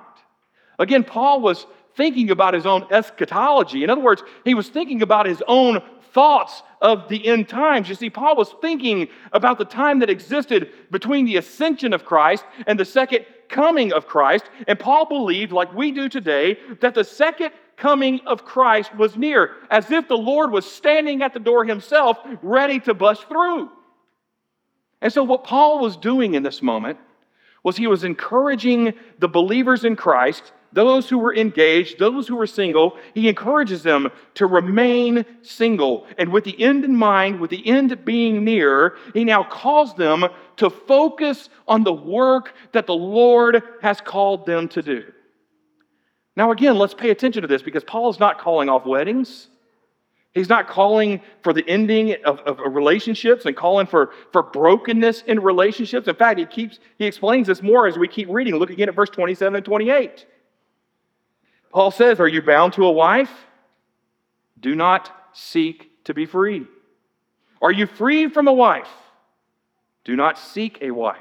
Again, 0.78 1.02
Paul 1.02 1.40
was 1.40 1.66
thinking 1.96 2.30
about 2.30 2.54
his 2.54 2.66
own 2.66 2.86
eschatology. 2.92 3.82
In 3.82 3.90
other 3.90 4.00
words, 4.00 4.22
he 4.44 4.54
was 4.54 4.68
thinking 4.68 5.02
about 5.02 5.26
his 5.26 5.42
own 5.48 5.82
thoughts 6.12 6.62
of 6.80 7.08
the 7.08 7.26
end 7.26 7.48
times. 7.48 7.88
You 7.88 7.94
see, 7.94 8.10
Paul 8.10 8.36
was 8.36 8.54
thinking 8.60 9.08
about 9.32 9.58
the 9.58 9.64
time 9.64 9.98
that 9.98 10.10
existed 10.10 10.70
between 10.90 11.24
the 11.24 11.36
ascension 11.36 11.92
of 11.92 12.04
Christ 12.04 12.44
and 12.66 12.78
the 12.78 12.84
second 12.84 13.26
coming 13.48 13.92
of 13.92 14.06
Christ. 14.06 14.44
And 14.68 14.78
Paul 14.78 15.06
believed, 15.06 15.52
like 15.52 15.72
we 15.74 15.90
do 15.90 16.08
today, 16.08 16.58
that 16.80 16.94
the 16.94 17.04
second 17.04 17.50
coming 17.80 18.20
of 18.26 18.44
Christ 18.44 18.94
was 18.94 19.16
near, 19.16 19.52
as 19.70 19.90
if 19.90 20.06
the 20.06 20.16
Lord 20.16 20.52
was 20.52 20.70
standing 20.70 21.22
at 21.22 21.34
the 21.34 21.40
door 21.40 21.64
himself, 21.64 22.18
ready 22.42 22.78
to 22.80 22.94
bust 22.94 23.26
through. 23.28 23.70
And 25.00 25.12
so, 25.12 25.24
what 25.24 25.44
Paul 25.44 25.80
was 25.80 25.96
doing 25.96 26.34
in 26.34 26.42
this 26.42 26.62
moment 26.62 26.98
was 27.64 27.76
he 27.76 27.86
was 27.88 28.04
encouraging 28.04 28.94
the 29.18 29.28
believers 29.28 29.84
in 29.84 29.96
Christ 29.96 30.52
those 30.72 31.08
who 31.08 31.18
were 31.18 31.34
engaged, 31.34 31.98
those 31.98 32.28
who 32.28 32.36
were 32.36 32.46
single, 32.46 32.96
he 33.14 33.28
encourages 33.28 33.82
them 33.82 34.08
to 34.34 34.46
remain 34.46 35.24
single. 35.42 36.06
And 36.16 36.32
with 36.32 36.44
the 36.44 36.60
end 36.62 36.84
in 36.84 36.94
mind, 36.94 37.40
with 37.40 37.50
the 37.50 37.66
end 37.66 38.04
being 38.04 38.44
near, 38.44 38.96
he 39.12 39.24
now 39.24 39.42
calls 39.42 39.94
them 39.94 40.24
to 40.56 40.70
focus 40.70 41.48
on 41.66 41.82
the 41.82 41.92
work 41.92 42.54
that 42.72 42.86
the 42.86 42.94
Lord 42.94 43.62
has 43.82 44.00
called 44.00 44.46
them 44.46 44.68
to 44.68 44.82
do. 44.82 45.12
Now, 46.40 46.52
again, 46.52 46.78
let's 46.78 46.94
pay 46.94 47.10
attention 47.10 47.42
to 47.42 47.48
this 47.48 47.60
because 47.60 47.84
Paul 47.84 48.08
is 48.08 48.18
not 48.18 48.38
calling 48.38 48.70
off 48.70 48.86
weddings. 48.86 49.48
He's 50.32 50.48
not 50.48 50.68
calling 50.68 51.20
for 51.42 51.52
the 51.52 51.62
ending 51.68 52.16
of, 52.24 52.38
of, 52.46 52.60
relationships 52.74 53.44
and 53.44 53.54
calling 53.54 53.86
for, 53.86 54.12
for 54.32 54.44
brokenness 54.44 55.20
in 55.26 55.40
relationships. 55.40 56.08
In 56.08 56.14
fact, 56.14 56.38
he 56.38 56.46
keeps 56.46 56.78
he 56.96 57.04
explains 57.04 57.46
this 57.46 57.60
more 57.60 57.86
as 57.86 57.98
we 57.98 58.08
keep 58.08 58.30
reading. 58.30 58.54
Look 58.54 58.70
again 58.70 58.88
at 58.88 58.94
verse 58.94 59.10
27 59.10 59.54
and 59.54 59.64
28. 59.66 60.24
Paul 61.74 61.90
says, 61.90 62.20
Are 62.20 62.26
you 62.26 62.40
bound 62.40 62.72
to 62.72 62.86
a 62.86 62.90
wife? 62.90 63.32
Do 64.58 64.74
not 64.74 65.14
seek 65.34 65.90
to 66.04 66.14
be 66.14 66.24
free. 66.24 66.66
Are 67.60 67.70
you 67.70 67.84
free 67.84 68.30
from 68.30 68.48
a 68.48 68.52
wife? 68.54 68.88
Do 70.04 70.16
not 70.16 70.38
seek 70.38 70.78
a 70.80 70.90
wife. 70.90 71.18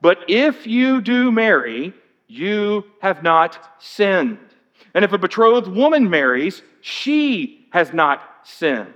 But 0.00 0.18
if 0.28 0.64
you 0.64 1.00
do 1.00 1.32
marry, 1.32 1.92
you 2.26 2.84
have 3.00 3.22
not 3.22 3.58
sinned. 3.78 4.38
And 4.94 5.04
if 5.04 5.12
a 5.12 5.18
betrothed 5.18 5.68
woman 5.68 6.08
marries, 6.08 6.62
she 6.80 7.66
has 7.70 7.92
not 7.92 8.22
sinned. 8.44 8.94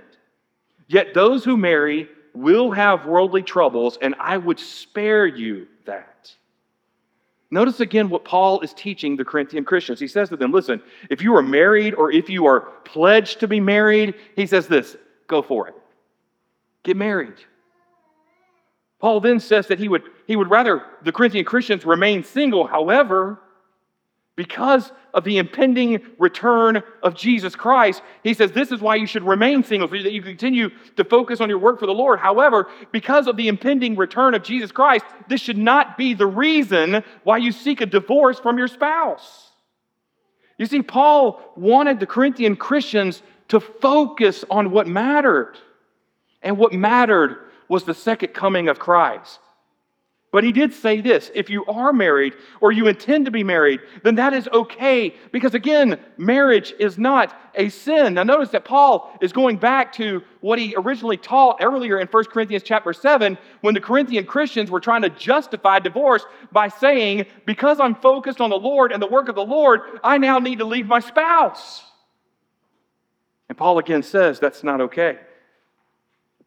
Yet 0.87 1.13
those 1.13 1.43
who 1.43 1.57
marry 1.57 2.07
will 2.33 2.71
have 2.71 3.05
worldly 3.05 3.43
troubles, 3.43 3.97
and 4.01 4.15
I 4.19 4.37
would 4.37 4.59
spare 4.59 5.25
you 5.25 5.67
that. 5.85 6.33
Notice 7.51 7.79
again 7.79 8.09
what 8.09 8.23
Paul 8.23 8.61
is 8.61 8.73
teaching 8.73 9.15
the 9.15 9.25
Corinthian 9.25 9.65
Christians. 9.65 9.99
He 9.99 10.07
says 10.07 10.29
to 10.29 10.37
them, 10.37 10.51
Listen, 10.51 10.81
if 11.09 11.21
you 11.21 11.35
are 11.35 11.41
married 11.41 11.95
or 11.95 12.11
if 12.11 12.29
you 12.29 12.45
are 12.45 12.61
pledged 12.85 13.39
to 13.39 13.47
be 13.47 13.59
married, 13.59 14.15
he 14.35 14.45
says 14.45 14.67
this 14.67 14.95
go 15.27 15.41
for 15.41 15.67
it. 15.67 15.75
Get 16.83 16.95
married. 16.95 17.35
Paul 18.99 19.19
then 19.19 19.39
says 19.39 19.67
that 19.67 19.79
he 19.79 19.87
would, 19.87 20.03
he 20.29 20.35
would 20.35 20.51
rather 20.51 20.83
the 21.01 21.11
Corinthian 21.11 21.43
Christians 21.43 21.85
remain 21.85 22.23
single. 22.23 22.67
However, 22.67 23.41
because 24.35 24.91
of 25.11 25.23
the 25.23 25.39
impending 25.39 26.01
return 26.19 26.83
of 27.01 27.15
Jesus 27.15 27.55
Christ, 27.55 28.03
he 28.23 28.35
says 28.35 28.51
this 28.51 28.71
is 28.71 28.79
why 28.79 28.93
you 28.93 29.07
should 29.07 29.23
remain 29.23 29.63
single, 29.63 29.87
so 29.87 29.95
that 29.95 30.13
you 30.13 30.21
continue 30.21 30.69
to 30.97 31.03
focus 31.03 31.41
on 31.41 31.49
your 31.49 31.57
work 31.57 31.79
for 31.79 31.87
the 31.87 31.93
Lord. 31.93 32.19
However, 32.19 32.67
because 32.91 33.25
of 33.25 33.37
the 33.37 33.47
impending 33.47 33.95
return 33.95 34.35
of 34.35 34.43
Jesus 34.43 34.71
Christ, 34.71 35.03
this 35.27 35.41
should 35.41 35.57
not 35.57 35.97
be 35.97 36.13
the 36.13 36.27
reason 36.27 37.03
why 37.23 37.37
you 37.37 37.51
seek 37.51 37.81
a 37.81 37.87
divorce 37.87 38.39
from 38.39 38.59
your 38.59 38.67
spouse. 38.67 39.49
You 40.59 40.67
see, 40.67 40.83
Paul 40.83 41.41
wanted 41.55 41.99
the 41.99 42.05
Corinthian 42.05 42.55
Christians 42.55 43.23
to 43.47 43.59
focus 43.59 44.45
on 44.51 44.69
what 44.69 44.85
mattered. 44.85 45.57
And 46.43 46.55
what 46.55 46.71
mattered 46.71 47.37
was 47.67 47.83
the 47.83 47.95
second 47.95 48.35
coming 48.35 48.69
of 48.69 48.77
Christ. 48.77 49.39
But 50.31 50.43
he 50.43 50.51
did 50.51 50.73
say 50.73 51.01
this 51.01 51.31
if 51.33 51.49
you 51.49 51.65
are 51.65 51.91
married 51.91 52.35
or 52.61 52.71
you 52.71 52.87
intend 52.87 53.25
to 53.25 53.31
be 53.31 53.43
married, 53.43 53.79
then 54.03 54.15
that 54.15 54.33
is 54.33 54.47
okay 54.53 55.15
because, 55.31 55.55
again, 55.55 55.99
marriage 56.17 56.73
is 56.77 56.99
not 56.99 57.35
a 57.55 57.69
sin. 57.69 58.13
Now, 58.13 58.23
notice 58.23 58.49
that 58.49 58.63
Paul 58.63 59.17
is 59.21 59.33
going 59.33 59.57
back 59.57 59.91
to 59.93 60.21
what 60.41 60.59
he 60.59 60.75
originally 60.77 61.17
taught 61.17 61.57
earlier 61.61 61.99
in 61.99 62.07
1 62.07 62.25
Corinthians 62.25 62.61
chapter 62.63 62.93
7 62.93 63.39
when 63.61 63.73
the 63.73 63.81
Corinthian 63.81 64.25
Christians 64.25 64.69
were 64.69 64.79
trying 64.79 65.01
to 65.01 65.09
justify 65.09 65.79
divorce 65.79 66.23
by 66.51 66.67
saying, 66.67 67.25
Because 67.47 67.79
I'm 67.79 67.95
focused 67.95 68.39
on 68.39 68.51
the 68.51 68.59
Lord 68.59 68.91
and 68.91 69.01
the 69.01 69.07
work 69.07 69.29
of 69.29 69.35
the 69.35 69.45
Lord, 69.45 69.81
I 70.03 70.19
now 70.19 70.37
need 70.37 70.59
to 70.59 70.65
leave 70.65 70.85
my 70.85 70.99
spouse. 70.99 71.83
And 73.49 73.57
Paul 73.57 73.79
again 73.79 74.03
says 74.03 74.39
that's 74.39 74.63
not 74.63 74.79
okay. 74.79 75.17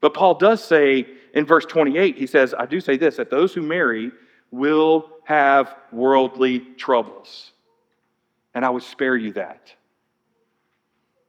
But 0.02 0.12
Paul 0.12 0.34
does 0.34 0.62
say, 0.62 1.06
in 1.32 1.46
verse 1.46 1.64
28, 1.64 2.18
he 2.18 2.26
says, 2.26 2.54
I 2.58 2.66
do 2.66 2.80
say 2.80 2.98
this 2.98 3.16
that 3.16 3.30
those 3.30 3.54
who 3.54 3.62
marry 3.62 4.10
will 4.50 5.08
have 5.24 5.74
worldly 5.90 6.58
troubles. 6.76 7.52
And 8.54 8.66
I 8.66 8.68
would 8.68 8.82
spare 8.82 9.16
you 9.16 9.32
that. 9.32 9.72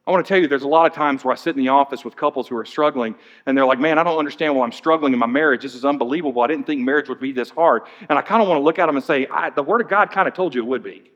I 0.05 0.11
want 0.11 0.25
to 0.25 0.27
tell 0.27 0.41
you, 0.41 0.49
there's 0.49 0.63
a 0.63 0.67
lot 0.67 0.85
of 0.85 0.93
times 0.93 1.23
where 1.23 1.31
I 1.31 1.37
sit 1.37 1.55
in 1.55 1.63
the 1.63 1.69
office 1.69 2.03
with 2.03 2.17
couples 2.17 2.49
who 2.49 2.57
are 2.57 2.65
struggling, 2.65 3.15
and 3.45 3.57
they're 3.57 3.65
like, 3.65 3.79
Man, 3.79 3.97
I 3.97 4.03
don't 4.03 4.19
understand 4.19 4.53
why 4.53 4.65
I'm 4.65 4.73
struggling 4.73 5.13
in 5.13 5.19
my 5.19 5.27
marriage. 5.27 5.61
This 5.61 5.75
is 5.75 5.85
unbelievable. 5.85 6.41
I 6.41 6.47
didn't 6.47 6.65
think 6.65 6.81
marriage 6.81 7.07
would 7.07 7.21
be 7.21 7.31
this 7.31 7.49
hard. 7.49 7.83
And 8.09 8.19
I 8.19 8.21
kind 8.21 8.41
of 8.41 8.49
want 8.49 8.59
to 8.59 8.63
look 8.63 8.79
at 8.79 8.87
them 8.87 8.97
and 8.97 9.05
say, 9.05 9.27
The 9.55 9.63
Word 9.63 9.79
of 9.79 9.87
God 9.87 10.11
kind 10.11 10.27
of 10.27 10.33
told 10.33 10.53
you 10.53 10.61
it 10.61 10.67
would 10.67 10.83
be. 10.83 11.09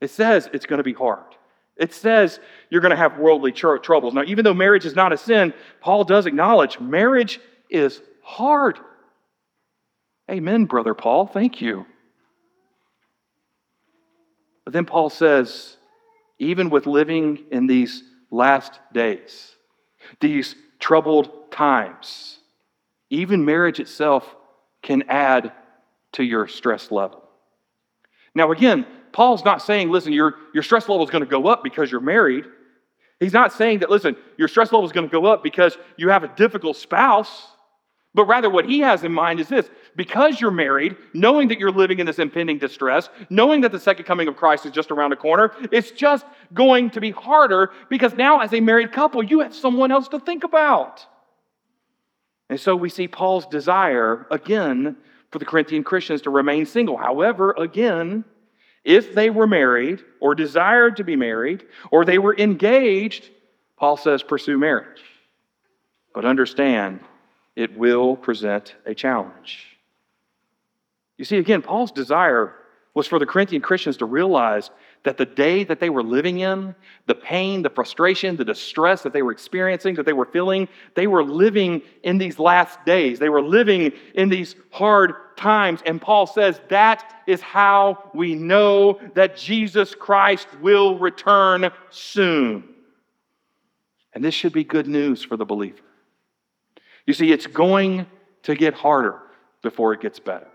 It 0.00 0.10
says 0.10 0.48
it's 0.54 0.64
going 0.64 0.78
to 0.78 0.84
be 0.84 0.94
hard. 0.94 1.36
It 1.80 1.94
says 1.94 2.38
you're 2.68 2.82
going 2.82 2.90
to 2.90 2.96
have 2.96 3.18
worldly 3.18 3.52
tr- 3.52 3.78
troubles. 3.78 4.12
Now, 4.12 4.22
even 4.26 4.44
though 4.44 4.54
marriage 4.54 4.84
is 4.84 4.94
not 4.94 5.14
a 5.14 5.16
sin, 5.16 5.54
Paul 5.80 6.04
does 6.04 6.26
acknowledge 6.26 6.78
marriage 6.78 7.40
is 7.70 8.02
hard. 8.22 8.78
Amen, 10.30 10.66
Brother 10.66 10.92
Paul. 10.92 11.26
Thank 11.26 11.62
you. 11.62 11.86
But 14.64 14.74
then 14.74 14.84
Paul 14.84 15.08
says, 15.08 15.78
even 16.38 16.68
with 16.68 16.86
living 16.86 17.46
in 17.50 17.66
these 17.66 18.04
last 18.30 18.78
days, 18.92 19.56
these 20.20 20.54
troubled 20.78 21.50
times, 21.50 22.38
even 23.08 23.44
marriage 23.44 23.80
itself 23.80 24.36
can 24.82 25.04
add 25.08 25.52
to 26.12 26.22
your 26.22 26.46
stress 26.46 26.90
level. 26.90 27.22
Now, 28.34 28.52
again, 28.52 28.86
Paul's 29.12 29.44
not 29.44 29.62
saying, 29.62 29.90
listen, 29.90 30.12
your, 30.12 30.36
your 30.54 30.62
stress 30.62 30.88
level 30.88 31.04
is 31.04 31.10
going 31.10 31.24
to 31.24 31.30
go 31.30 31.48
up 31.48 31.62
because 31.62 31.90
you're 31.90 32.00
married. 32.00 32.44
He's 33.18 33.32
not 33.32 33.52
saying 33.52 33.80
that, 33.80 33.90
listen, 33.90 34.16
your 34.38 34.48
stress 34.48 34.72
level 34.72 34.86
is 34.86 34.92
going 34.92 35.08
to 35.08 35.12
go 35.12 35.26
up 35.26 35.42
because 35.42 35.76
you 35.96 36.08
have 36.08 36.24
a 36.24 36.28
difficult 36.28 36.76
spouse. 36.76 37.48
But 38.14 38.24
rather, 38.24 38.50
what 38.50 38.64
he 38.64 38.80
has 38.80 39.04
in 39.04 39.12
mind 39.12 39.38
is 39.40 39.48
this 39.48 39.68
because 39.94 40.40
you're 40.40 40.50
married, 40.50 40.96
knowing 41.12 41.48
that 41.48 41.58
you're 41.58 41.70
living 41.70 41.98
in 41.98 42.06
this 42.06 42.18
impending 42.18 42.58
distress, 42.58 43.08
knowing 43.28 43.60
that 43.60 43.72
the 43.72 43.78
second 43.78 44.04
coming 44.04 44.26
of 44.26 44.36
Christ 44.36 44.66
is 44.66 44.72
just 44.72 44.90
around 44.90 45.10
the 45.10 45.16
corner, 45.16 45.52
it's 45.70 45.90
just 45.90 46.24
going 46.54 46.90
to 46.90 47.00
be 47.00 47.10
harder 47.10 47.70
because 47.88 48.14
now, 48.14 48.40
as 48.40 48.52
a 48.52 48.60
married 48.60 48.92
couple, 48.92 49.22
you 49.22 49.40
have 49.40 49.54
someone 49.54 49.92
else 49.92 50.08
to 50.08 50.18
think 50.18 50.42
about. 50.42 51.06
And 52.48 52.58
so 52.58 52.74
we 52.74 52.88
see 52.88 53.06
Paul's 53.06 53.46
desire, 53.46 54.26
again, 54.30 54.96
for 55.30 55.38
the 55.38 55.44
Corinthian 55.44 55.84
Christians 55.84 56.22
to 56.22 56.30
remain 56.30 56.66
single. 56.66 56.96
However, 56.96 57.54
again, 57.56 58.24
if 58.84 59.14
they 59.14 59.30
were 59.30 59.46
married 59.46 60.02
or 60.20 60.34
desired 60.34 60.96
to 60.96 61.04
be 61.04 61.16
married 61.16 61.64
or 61.90 62.04
they 62.04 62.18
were 62.18 62.36
engaged, 62.36 63.28
Paul 63.76 63.96
says 63.96 64.22
pursue 64.22 64.58
marriage. 64.58 65.02
But 66.14 66.24
understand, 66.24 67.00
it 67.56 67.76
will 67.76 68.16
present 68.16 68.74
a 68.86 68.94
challenge. 68.94 69.66
You 71.18 71.24
see, 71.24 71.36
again, 71.36 71.62
Paul's 71.62 71.92
desire 71.92 72.54
was 72.94 73.06
for 73.06 73.18
the 73.18 73.26
Corinthian 73.26 73.62
Christians 73.62 73.98
to 73.98 74.06
realize 74.06 74.70
that 75.04 75.16
the 75.16 75.26
day 75.26 75.64
that 75.64 75.80
they 75.80 75.88
were 75.88 76.02
living 76.02 76.40
in, 76.40 76.74
the 77.06 77.14
pain, 77.14 77.62
the 77.62 77.70
frustration, 77.70 78.36
the 78.36 78.44
distress 78.44 79.02
that 79.02 79.12
they 79.12 79.22
were 79.22 79.32
experiencing, 79.32 79.94
that 79.94 80.04
they 80.04 80.12
were 80.12 80.26
feeling, 80.26 80.68
they 80.94 81.06
were 81.06 81.24
living 81.24 81.82
in 82.02 82.18
these 82.18 82.38
last 82.38 82.84
days. 82.84 83.18
They 83.18 83.28
were 83.28 83.42
living 83.42 83.92
in 84.14 84.28
these 84.28 84.56
hard 84.70 85.14
times. 85.40 85.80
And 85.84 86.00
Paul 86.00 86.26
says 86.26 86.60
that 86.68 87.22
is 87.26 87.40
how 87.40 88.10
we 88.14 88.34
know 88.34 89.00
that 89.14 89.36
Jesus 89.36 89.94
Christ 89.94 90.46
will 90.60 90.98
return 90.98 91.70
soon. 91.90 92.64
And 94.12 94.24
this 94.24 94.34
should 94.34 94.52
be 94.52 94.64
good 94.64 94.86
news 94.86 95.22
for 95.22 95.36
the 95.36 95.44
believer. 95.44 95.78
You 97.06 97.14
see, 97.14 97.32
it's 97.32 97.46
going 97.46 98.06
to 98.42 98.54
get 98.54 98.74
harder 98.74 99.18
before 99.62 99.92
it 99.92 100.00
gets 100.00 100.20
better. 100.20 100.48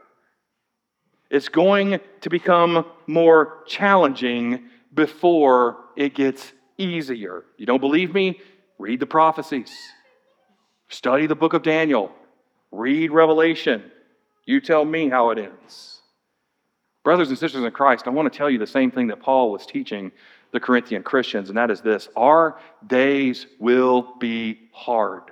It's 1.30 1.50
going 1.50 2.00
to 2.22 2.30
become 2.30 2.86
more 3.08 3.64
challenging 3.66 4.70
before 4.94 5.78
it 5.96 6.14
gets 6.14 6.54
easier. 6.78 7.44
You 7.58 7.66
don't 7.66 7.82
believe 7.82 8.14
me? 8.14 8.40
Read 8.78 9.00
the 9.00 9.06
prophecies, 9.06 9.72
study 10.90 11.28
the 11.28 11.36
book 11.36 11.54
of 11.54 11.64
Daniel, 11.64 12.12
read 12.72 13.12
Revelation. 13.12 13.90
You 14.46 14.62
tell 14.62 14.86
me 14.86 15.10
how 15.10 15.32
it 15.32 15.40
ends. 15.40 16.02
Brothers 17.04 17.30
and 17.30 17.38
sisters 17.38 17.64
in 17.64 17.72
Christ, 17.72 18.08
I 18.08 18.12
want 18.12 18.32
to 18.32 18.36
tell 18.36 18.50
you 18.50 18.58
the 18.58 18.68
same 18.68 18.92
thing 18.92 19.08
that 19.08 19.20
Paul 19.20 19.52
was 19.52 19.66
teaching 19.66 20.12
the 20.52 20.60
Corinthian 20.60 21.04
Christians, 21.04 21.50
and 21.50 21.58
that 21.58 21.70
is 21.70 21.82
this 21.82 22.08
Our 22.16 22.60
days 22.88 23.48
will 23.60 24.14
be 24.20 24.70
hard. 24.72 25.24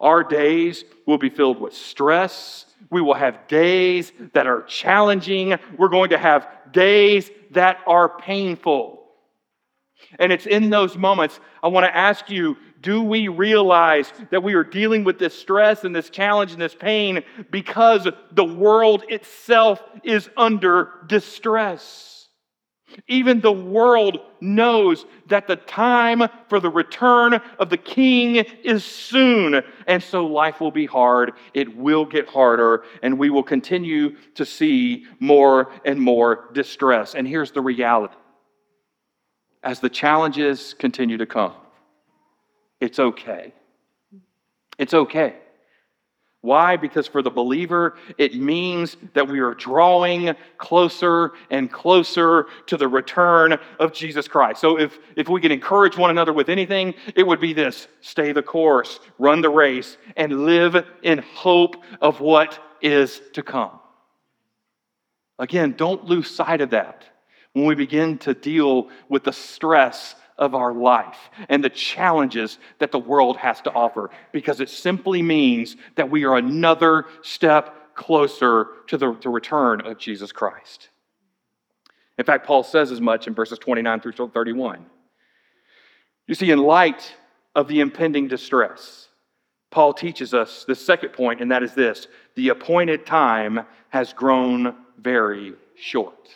Our 0.00 0.22
days 0.22 0.84
will 1.06 1.18
be 1.18 1.30
filled 1.30 1.60
with 1.60 1.72
stress. 1.72 2.66
We 2.90 3.00
will 3.00 3.14
have 3.14 3.48
days 3.48 4.12
that 4.34 4.46
are 4.46 4.62
challenging. 4.62 5.54
We're 5.78 5.88
going 5.88 6.10
to 6.10 6.18
have 6.18 6.48
days 6.70 7.30
that 7.52 7.78
are 7.86 8.18
painful. 8.18 9.02
And 10.18 10.32
it's 10.32 10.46
in 10.46 10.68
those 10.70 10.96
moments 10.96 11.40
I 11.62 11.68
want 11.68 11.84
to 11.86 11.96
ask 11.96 12.28
you 12.28 12.56
do 12.80 13.02
we 13.02 13.28
realize 13.28 14.12
that 14.30 14.42
we 14.42 14.54
are 14.54 14.64
dealing 14.64 15.04
with 15.04 15.18
this 15.18 15.38
stress 15.38 15.84
and 15.84 15.94
this 15.94 16.10
challenge 16.10 16.52
and 16.52 16.60
this 16.60 16.74
pain 16.74 17.22
because 17.50 18.08
the 18.32 18.44
world 18.44 19.04
itself 19.08 19.82
is 20.04 20.28
under 20.36 20.90
distress? 21.06 22.16
Even 23.08 23.40
the 23.40 23.52
world 23.52 24.20
knows 24.40 25.04
that 25.26 25.48
the 25.48 25.56
time 25.56 26.22
for 26.48 26.60
the 26.60 26.70
return 26.70 27.34
of 27.58 27.68
the 27.68 27.76
king 27.76 28.36
is 28.36 28.84
soon. 28.84 29.62
And 29.86 30.02
so 30.02 30.26
life 30.26 30.60
will 30.60 30.70
be 30.70 30.86
hard. 30.86 31.32
It 31.52 31.76
will 31.76 32.04
get 32.04 32.28
harder. 32.28 32.84
And 33.02 33.18
we 33.18 33.28
will 33.28 33.42
continue 33.42 34.16
to 34.34 34.46
see 34.46 35.06
more 35.18 35.72
and 35.84 36.00
more 36.00 36.48
distress. 36.52 37.14
And 37.14 37.26
here's 37.26 37.50
the 37.50 37.60
reality 37.60 38.14
as 39.62 39.80
the 39.80 39.90
challenges 39.90 40.74
continue 40.78 41.16
to 41.16 41.26
come, 41.26 41.52
it's 42.80 42.98
okay. 42.98 43.52
It's 44.78 44.94
okay. 44.94 45.36
Why? 46.46 46.76
Because 46.76 47.08
for 47.08 47.22
the 47.22 47.30
believer, 47.30 47.96
it 48.18 48.36
means 48.36 48.96
that 49.14 49.26
we 49.26 49.40
are 49.40 49.54
drawing 49.54 50.32
closer 50.58 51.32
and 51.50 51.72
closer 51.72 52.46
to 52.66 52.76
the 52.76 52.86
return 52.86 53.58
of 53.80 53.92
Jesus 53.92 54.28
Christ. 54.28 54.60
So, 54.60 54.78
if, 54.78 54.98
if 55.16 55.28
we 55.28 55.40
can 55.40 55.50
encourage 55.50 55.98
one 55.98 56.10
another 56.10 56.32
with 56.32 56.48
anything, 56.48 56.94
it 57.16 57.26
would 57.26 57.40
be 57.40 57.52
this 57.52 57.88
stay 58.00 58.30
the 58.30 58.44
course, 58.44 59.00
run 59.18 59.40
the 59.40 59.50
race, 59.50 59.96
and 60.16 60.44
live 60.46 60.86
in 61.02 61.18
hope 61.18 61.82
of 62.00 62.20
what 62.20 62.60
is 62.80 63.20
to 63.32 63.42
come. 63.42 63.80
Again, 65.40 65.74
don't 65.76 66.04
lose 66.04 66.30
sight 66.30 66.60
of 66.60 66.70
that 66.70 67.04
when 67.54 67.64
we 67.64 67.74
begin 67.74 68.18
to 68.18 68.34
deal 68.34 68.88
with 69.08 69.24
the 69.24 69.32
stress 69.32 70.14
of 70.38 70.54
our 70.54 70.72
life 70.72 71.16
and 71.48 71.62
the 71.62 71.70
challenges 71.70 72.58
that 72.78 72.92
the 72.92 72.98
world 72.98 73.36
has 73.36 73.60
to 73.62 73.72
offer 73.72 74.10
because 74.32 74.60
it 74.60 74.68
simply 74.68 75.22
means 75.22 75.76
that 75.94 76.10
we 76.10 76.24
are 76.24 76.36
another 76.36 77.06
step 77.22 77.94
closer 77.94 78.68
to 78.86 78.98
the, 78.98 79.16
the 79.22 79.28
return 79.28 79.80
of 79.80 79.98
Jesus 79.98 80.32
Christ. 80.32 80.90
In 82.18 82.24
fact, 82.24 82.46
Paul 82.46 82.62
says 82.62 82.92
as 82.92 83.00
much 83.00 83.26
in 83.26 83.34
verses 83.34 83.58
29 83.58 84.00
through 84.00 84.12
31. 84.12 84.86
You 86.26 86.34
see, 86.34 86.50
in 86.50 86.58
light 86.58 87.14
of 87.54 87.68
the 87.68 87.80
impending 87.80 88.28
distress, 88.28 89.08
Paul 89.70 89.92
teaches 89.92 90.34
us 90.34 90.64
the 90.66 90.74
second 90.74 91.10
point, 91.10 91.40
and 91.40 91.50
that 91.50 91.62
is 91.62 91.74
this 91.74 92.08
the 92.34 92.50
appointed 92.50 93.06
time 93.06 93.60
has 93.90 94.12
grown 94.12 94.74
very 94.98 95.54
short. 95.74 96.28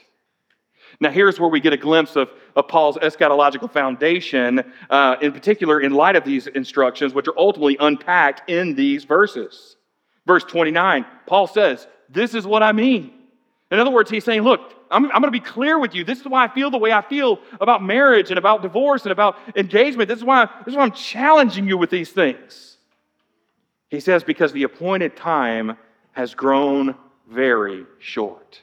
Now, 1.00 1.10
here's 1.10 1.40
where 1.40 1.48
we 1.48 1.60
get 1.60 1.72
a 1.72 1.78
glimpse 1.78 2.14
of, 2.14 2.30
of 2.54 2.68
Paul's 2.68 2.96
eschatological 2.98 3.72
foundation, 3.72 4.62
uh, 4.90 5.16
in 5.22 5.32
particular, 5.32 5.80
in 5.80 5.92
light 5.92 6.14
of 6.14 6.24
these 6.24 6.46
instructions, 6.46 7.14
which 7.14 7.26
are 7.26 7.38
ultimately 7.38 7.78
unpacked 7.80 8.50
in 8.50 8.74
these 8.74 9.04
verses. 9.04 9.76
Verse 10.26 10.44
29, 10.44 11.06
Paul 11.26 11.46
says, 11.46 11.88
This 12.10 12.34
is 12.34 12.46
what 12.46 12.62
I 12.62 12.72
mean. 12.72 13.12
In 13.70 13.78
other 13.78 13.90
words, 13.90 14.10
he's 14.10 14.24
saying, 14.24 14.42
Look, 14.42 14.74
I'm, 14.90 15.06
I'm 15.06 15.22
going 15.22 15.24
to 15.24 15.30
be 15.30 15.40
clear 15.40 15.78
with 15.78 15.94
you. 15.94 16.04
This 16.04 16.20
is 16.20 16.26
why 16.26 16.44
I 16.44 16.48
feel 16.48 16.70
the 16.70 16.78
way 16.78 16.92
I 16.92 17.00
feel 17.00 17.40
about 17.62 17.82
marriage 17.82 18.30
and 18.30 18.38
about 18.38 18.60
divorce 18.60 19.04
and 19.04 19.12
about 19.12 19.38
engagement. 19.56 20.08
This 20.08 20.18
is 20.18 20.24
why, 20.24 20.46
this 20.66 20.72
is 20.72 20.76
why 20.76 20.82
I'm 20.82 20.92
challenging 20.92 21.66
you 21.66 21.78
with 21.78 21.88
these 21.88 22.10
things. 22.10 22.76
He 23.88 24.00
says, 24.00 24.22
Because 24.22 24.52
the 24.52 24.64
appointed 24.64 25.16
time 25.16 25.78
has 26.12 26.34
grown 26.34 26.94
very 27.26 27.86
short. 28.00 28.60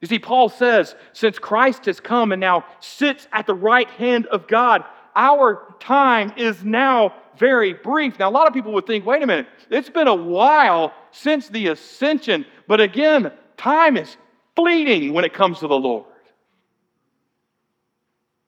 You 0.00 0.08
see, 0.08 0.18
Paul 0.18 0.48
says, 0.48 0.94
since 1.12 1.38
Christ 1.38 1.86
has 1.86 2.00
come 2.00 2.32
and 2.32 2.40
now 2.40 2.64
sits 2.80 3.28
at 3.32 3.46
the 3.46 3.54
right 3.54 3.88
hand 3.90 4.26
of 4.26 4.48
God, 4.48 4.84
our 5.14 5.74
time 5.80 6.32
is 6.36 6.64
now 6.64 7.14
very 7.36 7.74
brief. 7.74 8.18
Now, 8.18 8.28
a 8.28 8.30
lot 8.30 8.46
of 8.46 8.54
people 8.54 8.72
would 8.72 8.86
think, 8.86 9.04
wait 9.04 9.22
a 9.22 9.26
minute, 9.26 9.46
it's 9.70 9.90
been 9.90 10.08
a 10.08 10.14
while 10.14 10.92
since 11.10 11.48
the 11.48 11.68
ascension, 11.68 12.46
but 12.68 12.80
again, 12.80 13.32
time 13.56 13.96
is 13.96 14.16
fleeting 14.56 15.12
when 15.12 15.24
it 15.24 15.34
comes 15.34 15.58
to 15.60 15.66
the 15.66 15.78
Lord. 15.78 16.06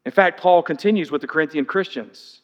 In 0.04 0.12
fact, 0.12 0.40
Paul 0.40 0.62
continues 0.62 1.10
with 1.10 1.20
the 1.20 1.26
Corinthian 1.26 1.64
Christians, 1.64 2.41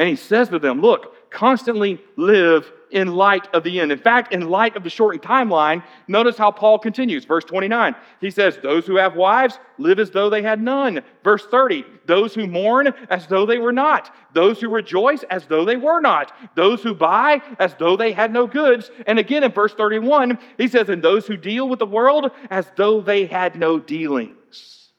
and 0.00 0.08
he 0.08 0.16
says 0.16 0.48
to 0.48 0.58
them, 0.58 0.80
look, 0.80 1.30
constantly 1.30 2.00
live 2.16 2.72
in 2.90 3.14
light 3.14 3.46
of 3.54 3.64
the 3.64 3.80
end. 3.80 3.92
In 3.92 3.98
fact, 3.98 4.32
in 4.32 4.48
light 4.48 4.74
of 4.74 4.82
the 4.82 4.88
shortened 4.88 5.22
timeline, 5.22 5.84
notice 6.08 6.38
how 6.38 6.50
Paul 6.50 6.78
continues. 6.78 7.26
Verse 7.26 7.44
29, 7.44 7.94
he 8.18 8.30
says, 8.30 8.58
Those 8.62 8.86
who 8.86 8.96
have 8.96 9.14
wives 9.14 9.58
live 9.76 9.98
as 9.98 10.10
though 10.10 10.30
they 10.30 10.40
had 10.40 10.62
none. 10.62 11.02
Verse 11.22 11.44
30, 11.44 11.84
those 12.06 12.34
who 12.34 12.46
mourn 12.46 12.94
as 13.10 13.26
though 13.26 13.44
they 13.44 13.58
were 13.58 13.74
not. 13.74 14.10
Those 14.32 14.58
who 14.58 14.70
rejoice 14.70 15.22
as 15.24 15.44
though 15.44 15.66
they 15.66 15.76
were 15.76 16.00
not. 16.00 16.32
Those 16.56 16.82
who 16.82 16.94
buy 16.94 17.42
as 17.58 17.74
though 17.74 17.98
they 17.98 18.12
had 18.12 18.32
no 18.32 18.46
goods. 18.46 18.90
And 19.06 19.18
again 19.18 19.44
in 19.44 19.52
verse 19.52 19.74
31, 19.74 20.38
he 20.56 20.66
says, 20.66 20.88
And 20.88 21.02
those 21.02 21.26
who 21.26 21.36
deal 21.36 21.68
with 21.68 21.78
the 21.78 21.84
world 21.84 22.30
as 22.48 22.72
though 22.74 23.02
they 23.02 23.26
had 23.26 23.54
no 23.54 23.78
dealings. 23.78 24.92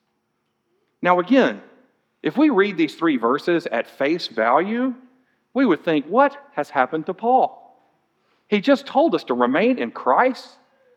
Now, 1.01 1.19
again, 1.19 1.63
if 2.23 2.37
we 2.37 2.49
read 2.49 2.77
these 2.77 2.95
three 2.95 3.17
verses 3.17 3.67
at 3.67 3.87
face 3.87 4.27
value, 4.27 4.93
we 5.53 5.65
would 5.65 5.83
think, 5.83 6.05
what 6.05 6.37
has 6.53 6.69
happened 6.69 7.07
to 7.07 7.13
Paul? 7.13 7.57
He 8.47 8.61
just 8.61 8.85
told 8.85 9.15
us 9.15 9.23
to 9.25 9.33
remain 9.33 9.79
in 9.79 9.91
Christ, 9.91 10.47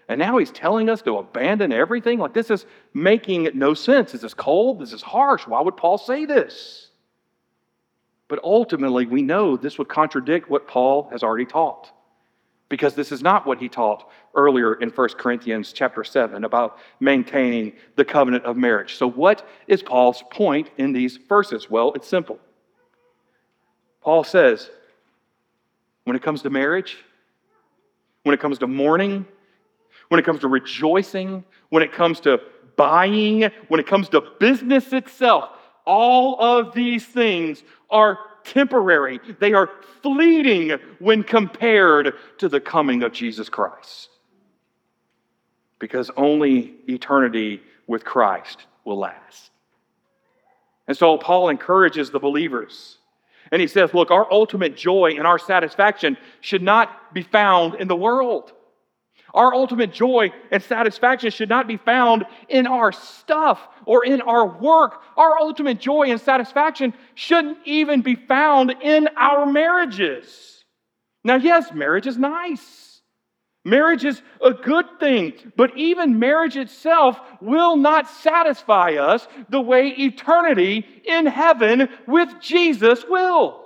and 0.08 0.18
now 0.18 0.38
he's 0.38 0.50
telling 0.50 0.90
us 0.90 1.02
to 1.02 1.18
abandon 1.18 1.72
everything. 1.72 2.18
Like, 2.18 2.34
this 2.34 2.50
is 2.50 2.66
making 2.92 3.48
no 3.54 3.74
sense. 3.74 4.12
This 4.12 4.24
is 4.24 4.34
cold. 4.34 4.80
This 4.80 4.92
is 4.92 5.02
harsh. 5.02 5.46
Why 5.46 5.60
would 5.60 5.76
Paul 5.76 5.98
say 5.98 6.26
this? 6.26 6.90
But 8.28 8.40
ultimately, 8.42 9.06
we 9.06 9.22
know 9.22 9.56
this 9.56 9.78
would 9.78 9.88
contradict 9.88 10.50
what 10.50 10.68
Paul 10.68 11.08
has 11.10 11.22
already 11.22 11.46
taught. 11.46 11.90
Because 12.68 12.94
this 12.94 13.12
is 13.12 13.22
not 13.22 13.46
what 13.46 13.58
he 13.58 13.68
taught 13.68 14.10
earlier 14.35 14.75
in 14.75 14.90
1 14.90 15.09
Corinthians 15.18 15.73
chapter 15.73 16.05
7 16.05 16.44
about 16.44 16.79
maintaining 17.01 17.73
the 17.97 18.05
covenant 18.05 18.44
of 18.44 18.57
marriage. 18.57 18.97
So, 18.97 19.09
what 19.09 19.47
is 19.66 19.83
Paul's 19.83 20.23
point 20.31 20.70
in 20.79 20.92
these 20.92 21.16
verses? 21.16 21.70
Well, 21.70 21.92
it's 21.94 22.09
simple. 22.09 22.38
Paul 24.01 24.25
says, 24.25 24.70
when 26.05 26.16
it 26.16 26.23
comes 26.23 26.42
to 26.42 26.51
marriage, 26.51 26.99
when 28.23 28.35
it 28.35 28.40
comes 28.40 28.59
to 28.59 28.66
mourning, 28.66 29.27
when 30.09 30.18
it 30.20 30.27
comes 30.27 30.40
to 30.40 30.49
rejoicing, 30.49 31.44
when 31.70 31.83
it 31.83 31.92
comes 31.92 32.20
to 32.20 32.40
buying, 32.77 33.51
when 33.68 33.81
it 33.81 33.87
comes 33.87 34.09
to 34.11 34.20
business 34.38 34.92
itself. 34.92 35.51
All 35.87 36.40
of 36.40 36.75
these 36.75 37.05
things 37.05 37.62
are 37.90 38.18
temporary, 38.44 39.20
they 39.40 39.55
are 39.55 39.70
fleeting 40.03 40.79
when 40.99 41.23
compared 41.23 42.14
to 42.38 42.49
the 42.49 42.61
coming 42.61 43.03
of 43.03 43.12
Jesus 43.12 43.49
Christ. 43.49 44.11
Because 45.78 46.10
only 46.16 46.74
eternity 46.88 47.60
with 47.87 48.04
Christ 48.04 48.66
will 48.84 48.98
last. 48.98 49.50
And 50.87 50.96
so 50.96 51.16
Paul 51.18 51.48
encourages 51.48 52.10
the 52.10 52.18
believers 52.18 52.98
and 53.50 53.60
he 53.60 53.68
says, 53.68 53.94
Look, 53.94 54.10
our 54.10 54.30
ultimate 54.32 54.76
joy 54.76 55.14
and 55.16 55.26
our 55.26 55.38
satisfaction 55.38 56.16
should 56.40 56.62
not 56.62 57.14
be 57.14 57.22
found 57.22 57.74
in 57.74 57.88
the 57.88 57.96
world. 57.96 58.52
Our 59.32 59.52
ultimate 59.52 59.92
joy 59.92 60.32
and 60.52 60.62
satisfaction 60.62 61.30
should 61.30 61.48
not 61.48 61.66
be 61.66 61.76
found 61.76 62.24
in 62.48 62.68
our 62.68 62.92
stuff 62.92 63.60
or 63.84 64.04
in 64.04 64.20
our 64.20 64.46
work. 64.46 65.02
Our 65.16 65.38
ultimate 65.40 65.80
joy 65.80 66.10
and 66.10 66.20
satisfaction 66.20 66.94
shouldn't 67.14 67.58
even 67.64 68.02
be 68.02 68.14
found 68.14 68.76
in 68.80 69.08
our 69.16 69.44
marriages. 69.44 70.64
Now, 71.24 71.37
yes, 71.37 71.72
marriage 71.72 72.06
is 72.06 72.16
nice. 72.16 72.93
Marriage 73.64 74.05
is 74.05 74.20
a 74.44 74.53
good 74.53 74.85
thing, 75.00 75.33
but 75.57 75.77
even 75.77 76.18
marriage 76.18 76.57
itself 76.57 77.18
will 77.40 77.77
not 77.77 78.11
satisfy 78.11 78.92
us 78.92 79.27
the 79.48 79.61
way 79.61 79.88
eternity 79.88 80.87
in 81.05 81.24
heaven 81.24 81.88
with 82.07 82.29
Jesus 82.42 83.05
will. 83.09 83.62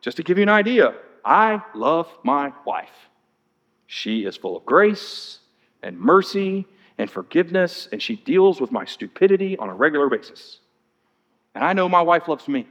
Just 0.00 0.18
to 0.18 0.22
give 0.22 0.38
you 0.38 0.44
an 0.44 0.50
idea, 0.50 0.94
I 1.24 1.62
love 1.74 2.08
my 2.22 2.52
wife. 2.64 2.94
She 3.86 4.24
is 4.24 4.36
full 4.36 4.56
of 4.56 4.64
grace 4.64 5.40
and 5.82 5.98
mercy 5.98 6.66
and 6.96 7.10
forgiveness, 7.10 7.88
and 7.90 8.00
she 8.00 8.14
deals 8.14 8.60
with 8.60 8.70
my 8.70 8.84
stupidity 8.84 9.56
on 9.58 9.68
a 9.68 9.74
regular 9.74 10.08
basis. 10.08 10.60
And 11.56 11.64
I 11.64 11.72
know 11.72 11.88
my 11.88 12.02
wife 12.02 12.28
loves 12.28 12.46
me. 12.46 12.68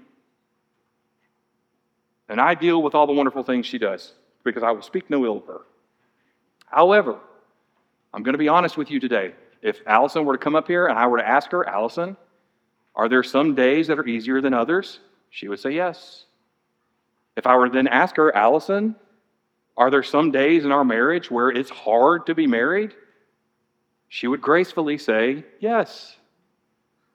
And 2.29 2.39
I 2.39 2.55
deal 2.55 2.81
with 2.81 2.95
all 2.95 3.05
the 3.05 3.13
wonderful 3.13 3.43
things 3.43 3.65
she 3.65 3.77
does 3.77 4.13
because 4.43 4.63
I 4.63 4.71
will 4.71 4.81
speak 4.81 5.09
no 5.09 5.25
ill 5.25 5.37
of 5.37 5.45
her. 5.47 5.61
However, 6.65 7.19
I'm 8.13 8.23
going 8.23 8.33
to 8.33 8.39
be 8.39 8.47
honest 8.47 8.77
with 8.77 8.91
you 8.91 8.99
today. 8.99 9.33
If 9.61 9.79
Allison 9.85 10.25
were 10.25 10.37
to 10.37 10.43
come 10.43 10.55
up 10.55 10.67
here 10.67 10.87
and 10.87 10.97
I 10.97 11.07
were 11.07 11.17
to 11.17 11.27
ask 11.27 11.51
her, 11.51 11.67
Allison, 11.67 12.17
are 12.95 13.09
there 13.09 13.23
some 13.23 13.55
days 13.55 13.87
that 13.87 13.97
are 13.97 14.07
easier 14.07 14.41
than 14.41 14.53
others? 14.53 14.99
She 15.29 15.47
would 15.47 15.59
say 15.59 15.71
yes. 15.71 16.25
If 17.35 17.47
I 17.47 17.55
were 17.55 17.67
to 17.67 17.73
then 17.73 17.87
ask 17.87 18.15
her, 18.17 18.35
Allison, 18.35 18.95
are 19.75 19.89
there 19.89 20.03
some 20.03 20.31
days 20.31 20.65
in 20.65 20.71
our 20.71 20.85
marriage 20.85 21.31
where 21.31 21.49
it's 21.49 21.69
hard 21.69 22.27
to 22.27 22.35
be 22.35 22.45
married? 22.45 22.93
She 24.09 24.27
would 24.27 24.41
gracefully 24.41 24.97
say, 24.97 25.43
Yes. 25.59 26.15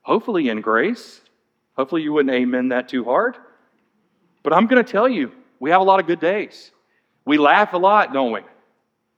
Hopefully, 0.03 0.49
in 0.49 0.63
grace. 0.63 1.21
Hopefully, 1.77 2.03
you 2.03 2.13
wouldn't 2.13 2.35
amen 2.35 2.71
that 2.71 2.89
too 2.89 3.05
hard. 3.05 3.37
But 4.43 4.53
I'm 4.53 4.67
going 4.67 4.83
to 4.83 4.91
tell 4.91 5.09
you, 5.09 5.31
we 5.61 5.71
have 5.71 5.81
a 5.81 5.85
lot 5.85 6.01
of 6.01 6.07
good 6.07 6.19
days. 6.19 6.71
We 7.29 7.37
laugh 7.37 7.75
a 7.75 7.77
lot, 7.77 8.15
don't 8.15 8.33
we? 8.33 8.41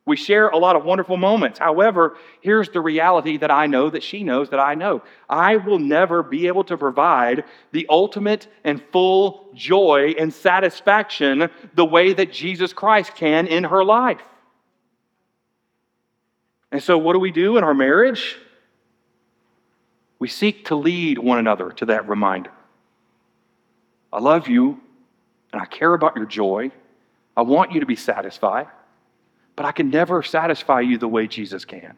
We 0.05 0.16
share 0.16 0.49
a 0.49 0.59
lot 0.59 0.75
of 0.75 0.85
wonderful 0.85 1.16
moments. 1.16 1.61
However, 1.61 2.16
here's 2.40 2.68
the 2.68 2.81
reality 2.81 3.37
that 3.37 3.53
I 3.53 3.66
know 3.66 3.88
that 3.88 4.03
she 4.03 4.25
knows 4.25 4.51
that 4.51 4.59
I 4.59 4.75
know. 4.75 5.03
I 5.29 5.59
will 5.59 5.79
never 5.79 6.25
be 6.25 6.49
able 6.49 6.64
to 6.64 6.77
provide 6.77 7.44
the 7.70 7.87
ultimate 7.88 8.49
and 8.64 8.83
full 8.90 9.53
joy 9.55 10.16
and 10.18 10.35
satisfaction 10.35 11.51
the 11.75 11.85
way 11.85 12.12
that 12.12 12.33
Jesus 12.33 12.73
Christ 12.73 13.14
can 13.14 13.46
in 13.46 13.62
her 13.62 13.85
life. 13.85 14.23
And 16.73 16.83
so, 16.83 16.99
what 16.99 17.12
do 17.12 17.20
we 17.20 17.31
do 17.31 17.59
in 17.59 17.62
our 17.62 17.75
marriage? 17.75 18.38
We 20.18 20.27
seek 20.27 20.64
to 20.64 20.75
lead 20.75 21.16
one 21.18 21.38
another 21.38 21.70
to 21.70 21.87
that 21.87 22.09
reminder. 22.09 22.51
I 24.12 24.18
love 24.18 24.49
you, 24.49 24.81
and 25.53 25.62
I 25.62 25.66
care 25.66 25.94
about 25.94 26.16
your 26.16 26.27
joy. 26.27 26.73
I 27.40 27.42
want 27.42 27.72
you 27.72 27.81
to 27.81 27.87
be 27.87 27.96
satisfied, 27.96 28.66
but 29.57 29.64
I 29.64 29.72
can 29.72 29.88
never 29.88 30.22
satisfy 30.22 30.83
you 30.83 30.98
the 30.98 31.09
way 31.09 31.26
Jesus 31.26 31.64
can. 31.64 31.96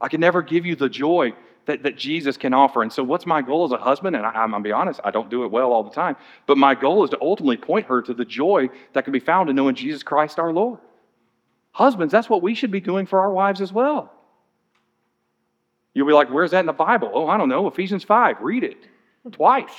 I 0.00 0.08
can 0.08 0.20
never 0.20 0.42
give 0.42 0.66
you 0.66 0.74
the 0.74 0.88
joy 0.88 1.34
that, 1.66 1.84
that 1.84 1.96
Jesus 1.96 2.36
can 2.36 2.52
offer. 2.52 2.82
And 2.82 2.92
so, 2.92 3.04
what's 3.04 3.26
my 3.26 3.42
goal 3.42 3.64
as 3.66 3.70
a 3.70 3.76
husband? 3.76 4.16
And 4.16 4.26
I, 4.26 4.30
I'm 4.30 4.50
going 4.50 4.64
to 4.64 4.66
be 4.66 4.72
honest, 4.72 4.98
I 5.04 5.12
don't 5.12 5.30
do 5.30 5.44
it 5.44 5.52
well 5.52 5.72
all 5.72 5.84
the 5.84 5.92
time, 5.92 6.16
but 6.48 6.58
my 6.58 6.74
goal 6.74 7.04
is 7.04 7.10
to 7.10 7.18
ultimately 7.20 7.58
point 7.58 7.86
her 7.86 8.02
to 8.02 8.12
the 8.12 8.24
joy 8.24 8.70
that 8.92 9.04
can 9.04 9.12
be 9.12 9.20
found 9.20 9.50
in 9.50 9.54
knowing 9.54 9.76
Jesus 9.76 10.02
Christ 10.02 10.40
our 10.40 10.52
Lord. 10.52 10.80
Husbands, 11.70 12.10
that's 12.10 12.28
what 12.28 12.42
we 12.42 12.56
should 12.56 12.72
be 12.72 12.80
doing 12.80 13.06
for 13.06 13.20
our 13.20 13.30
wives 13.30 13.60
as 13.60 13.72
well. 13.72 14.12
You'll 15.94 16.08
be 16.08 16.12
like, 16.12 16.28
where's 16.28 16.50
that 16.50 16.58
in 16.60 16.66
the 16.66 16.72
Bible? 16.72 17.12
Oh, 17.14 17.28
I 17.28 17.36
don't 17.36 17.48
know. 17.48 17.68
Ephesians 17.68 18.02
5, 18.02 18.40
read 18.40 18.64
it 18.64 18.78
twice. 19.30 19.70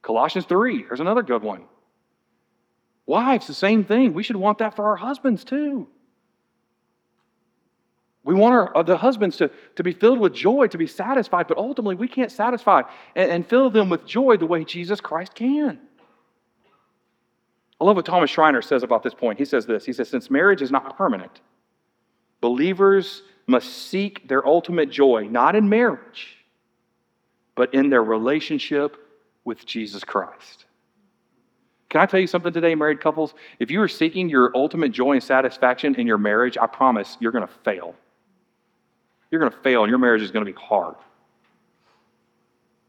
Colossians 0.00 0.46
3, 0.46 0.84
here's 0.84 1.00
another 1.00 1.22
good 1.22 1.42
one. 1.42 1.64
Wives, 3.08 3.46
the 3.46 3.54
same 3.54 3.84
thing. 3.84 4.12
We 4.12 4.22
should 4.22 4.36
want 4.36 4.58
that 4.58 4.76
for 4.76 4.84
our 4.84 4.96
husbands 4.96 5.42
too. 5.42 5.88
We 8.22 8.34
want 8.34 8.52
our, 8.52 8.76
uh, 8.76 8.82
the 8.82 8.98
husbands 8.98 9.38
to, 9.38 9.50
to 9.76 9.82
be 9.82 9.92
filled 9.92 10.18
with 10.18 10.34
joy, 10.34 10.66
to 10.66 10.76
be 10.76 10.86
satisfied, 10.86 11.48
but 11.48 11.56
ultimately 11.56 11.94
we 11.94 12.06
can't 12.06 12.30
satisfy 12.30 12.82
and, 13.16 13.30
and 13.30 13.46
fill 13.46 13.70
them 13.70 13.88
with 13.88 14.04
joy 14.04 14.36
the 14.36 14.44
way 14.44 14.62
Jesus 14.62 15.00
Christ 15.00 15.34
can. 15.34 15.80
I 17.80 17.84
love 17.84 17.96
what 17.96 18.04
Thomas 18.04 18.28
Schreiner 18.28 18.60
says 18.60 18.82
about 18.82 19.02
this 19.02 19.14
point. 19.14 19.38
He 19.38 19.46
says 19.46 19.64
this 19.64 19.86
He 19.86 19.94
says, 19.94 20.10
Since 20.10 20.30
marriage 20.30 20.60
is 20.60 20.70
not 20.70 20.98
permanent, 20.98 21.40
believers 22.42 23.22
must 23.46 23.88
seek 23.88 24.28
their 24.28 24.46
ultimate 24.46 24.90
joy 24.90 25.26
not 25.30 25.56
in 25.56 25.66
marriage, 25.70 26.36
but 27.54 27.72
in 27.72 27.88
their 27.88 28.04
relationship 28.04 28.98
with 29.46 29.64
Jesus 29.64 30.04
Christ. 30.04 30.66
Can 31.88 32.00
I 32.02 32.06
tell 32.06 32.20
you 32.20 32.26
something 32.26 32.52
today, 32.52 32.74
married 32.74 33.00
couples? 33.00 33.34
If 33.58 33.70
you 33.70 33.80
are 33.80 33.88
seeking 33.88 34.28
your 34.28 34.52
ultimate 34.54 34.92
joy 34.92 35.12
and 35.12 35.22
satisfaction 35.22 35.94
in 35.94 36.06
your 36.06 36.18
marriage, 36.18 36.58
I 36.58 36.66
promise 36.66 37.16
you're 37.18 37.32
going 37.32 37.46
to 37.46 37.54
fail. 37.64 37.94
You're 39.30 39.40
going 39.40 39.52
to 39.52 39.58
fail, 39.58 39.84
and 39.84 39.90
your 39.90 39.98
marriage 39.98 40.22
is 40.22 40.30
going 40.30 40.44
to 40.44 40.52
be 40.52 40.58
hard. 40.58 40.96